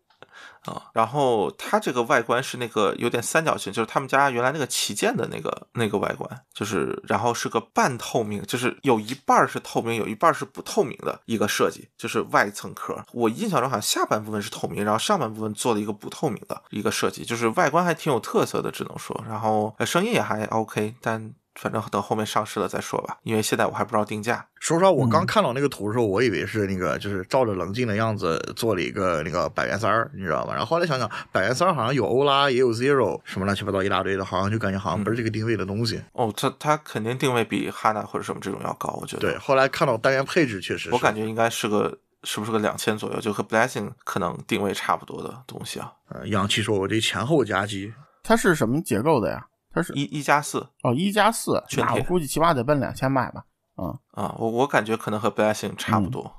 [0.65, 0.83] 啊。
[0.93, 13.03] 然后它这个外观是那个有点三角形，就是他们家原来那个旗舰的那个那个外观，就是然后是个半透明，就是有一半是透明，有一半是不透明的一个设计，就是外层壳。
[13.13, 19.23] 我印象中好像下半部分是透明，然后上半部分做了一个不透明的一个设计，就是外观还挺有特色的，只能说。
[19.27, 21.33] 然后声音也还 OK，但。
[21.61, 24.43] 反正等后面上市了再说吧，因为现在我还不知道定价。
[24.59, 30.53] 说实话，我刚看到那个图的时候，我以为是那个就是照着棱镜的样子做了一个那个百元三儿，你知道吧？
[30.53, 36.01] 然后后来想想，百元三儿好像有欧拉，也有 Zero，什么乱七八糟一大堆的，好像就感觉好像不是这个定位的东西。
[36.13, 39.21] 哦，它它肯定定位比哈娜或者什么这种要高，我觉得。
[39.21, 45.93] 对，后来看到单元配置，确实，我感觉应该是个是不是个两千左右，就和 Blessing 可能定位差不多的东西啊。
[46.09, 47.93] 呃，氧气说，我这前后夹击，
[48.23, 49.45] 它是什么结构的呀？
[49.73, 53.43] 它是一一加四哦，一加四，那我估计起码得奔两千买吧。
[53.77, 56.31] 嗯啊，我我感觉可能和 Blessing 差不多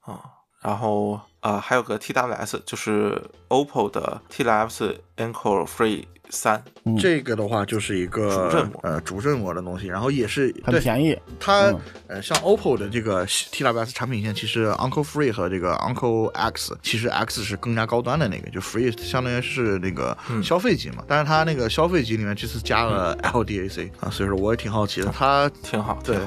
[0.00, 0.20] 啊。
[0.62, 6.06] 然后啊，还有个 TWS，就是 OPPO 的 TWS Encore Free。
[6.32, 6.62] 三，
[6.98, 11.16] 这个的话就是一个呃主振膜的东西，然后也是很便宜。
[11.38, 11.74] 它
[12.08, 21.04] 呃像 OPPO 的这个 TWS 产品线，其实 Uncle Free 和这个 Uncle X，其实 X 是更加高端的那个，就 Free 相当于是那个消费级嘛。
[21.08, 25.10] 但是它那个消费级里面这次加了 LDAC 啊，所以说我也挺好奇的。
[25.16, 26.18] 它挺好，对。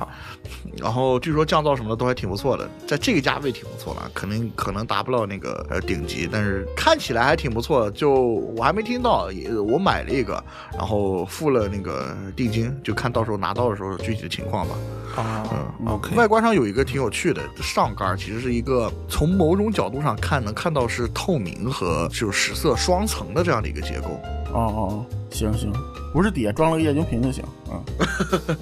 [0.78, 7.92] 然后据说降噪什么的都还挺不错的，在这个价位挺不错了，可能可能达不到那个呃顶级，但是看起来还挺不错。
[7.92, 9.84] 就我还没听到，也我。
[9.84, 10.42] 买了一个，
[10.78, 14.76] 然后付了那个定金，就看到时候拿到的时候具体的情况吧。
[15.16, 15.44] 啊，
[15.80, 16.16] 嗯，OK。
[16.16, 24.08] 外观上有一个挺有趣的，上盖其实是一个从某种角度上看能看到是透明和就是实色双层的这样的一个结构。
[24.54, 25.72] 哦哦哦，行行，
[26.12, 27.44] 不是底下装了个液晶屏就行。
[27.72, 28.58] 嗯，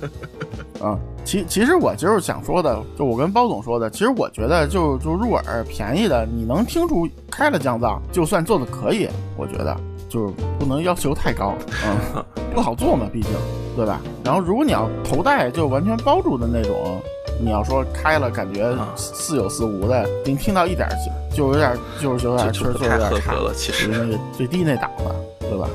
[0.81, 9.77] 啊，其其实我就是想说的，就我跟包总说的，其实我觉得就就入耳便宜的，你能听出开了降噪，就算做的可以，我觉得。
[10.11, 11.55] 就是不能要求太高，
[12.15, 12.23] 嗯，
[12.53, 13.31] 不好做嘛，毕竟，
[13.77, 14.01] 对吧？
[14.25, 17.01] 然后如果你要头戴就完全包住的那种，
[17.39, 20.87] 你要说开了感觉似有似无的，您听到一点
[21.33, 23.87] 就就有点就是有点确实就有点差了，其实。
[23.87, 25.69] 那个最低那档了，对吧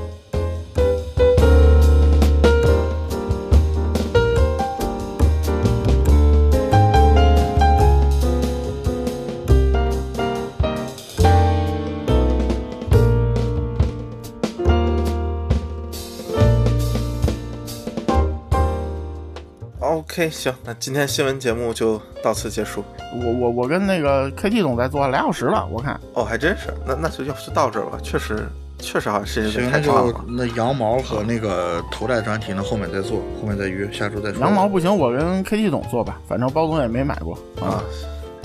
[20.16, 22.82] ？OK，行，那今天新闻节目就到此结束。
[23.12, 26.00] 我我我跟那个 KT 总在做俩小时了，我看。
[26.14, 26.72] 哦，还真是。
[26.86, 27.98] 那那就要不就到这儿吧。
[28.02, 28.48] 确实，
[28.78, 30.24] 确实好像时间太长了。
[30.26, 34.40] 那羊毛和那个头戴专题呢，后面再做，后面再约，下周再说。
[34.40, 36.18] 羊毛不行，我跟 KT 总做吧。
[36.26, 37.84] 反正包总也没买过啊。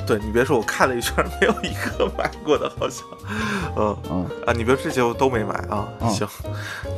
[0.06, 3.06] 对你别说，我看了一圈， 没有一个买过的，好像。
[3.78, 5.88] 嗯嗯啊，你别这些我都没买啊。
[6.10, 6.28] 行，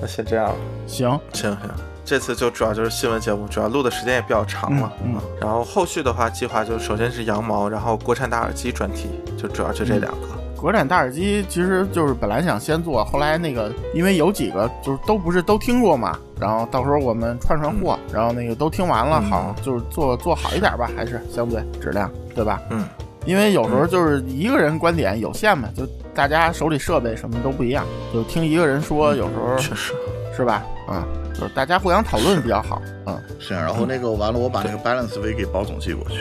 [0.01, 0.51] 那先这样。
[0.87, 1.69] 行行行。
[2.05, 4.91] 这次就主要就是新闻节目，主要录的时间也比较长嘛。
[5.03, 5.15] 嗯。
[5.39, 10.27] 然后后续的话，计划就首先是羊毛，然后国产大耳机专题，就主要就这两个。
[10.55, 22.61] 国产大耳机其实就是本来想先做，后来那个因为有几个就是都不是都听过嘛，然后到时候我们串串货，然后那个都听完了，好就是做做好一点吧， 还是相对质量，对吧？
[22.69, 22.85] 嗯。
[23.25, 29.93] 因为有时候就是一个人观点有限嘛，就大家手里设备什么都不一样，就听一个人说，有时候确实
[30.35, 30.63] 是吧？
[30.89, 31.22] 嗯。
[31.33, 33.53] 就是大家互相讨论比较好，嗯，是。
[33.53, 36.19] 然后那个完了，我把那个 Balance V 给包总寄过去。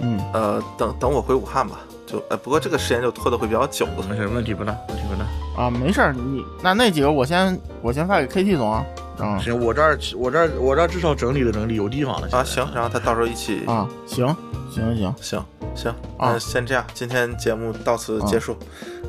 [0.00, 1.80] 嗯，呃，等等我回武汉吧。
[2.06, 4.06] 就呃，不过这个时间就拖得会比较久了。
[4.08, 5.62] 没事，问题不大，问题不大。
[5.62, 8.84] 啊，没事，你那那几个我先我先发给 KT 总啊。
[9.20, 12.28] 嗯，行，我这儿我这儿我这儿至少整理了整理，有地方了。
[12.30, 13.64] 啊，行，然后他到时候一起。
[13.66, 14.26] 啊，行，
[14.72, 15.44] 行行行
[15.74, 18.56] 行，那先这样，今天节目到此结束。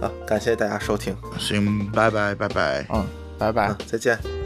[0.01, 1.15] 啊，感谢大家收听。
[1.37, 2.85] 行，拜拜拜拜。
[2.93, 3.05] 嗯，
[3.37, 4.38] 拜拜，再见。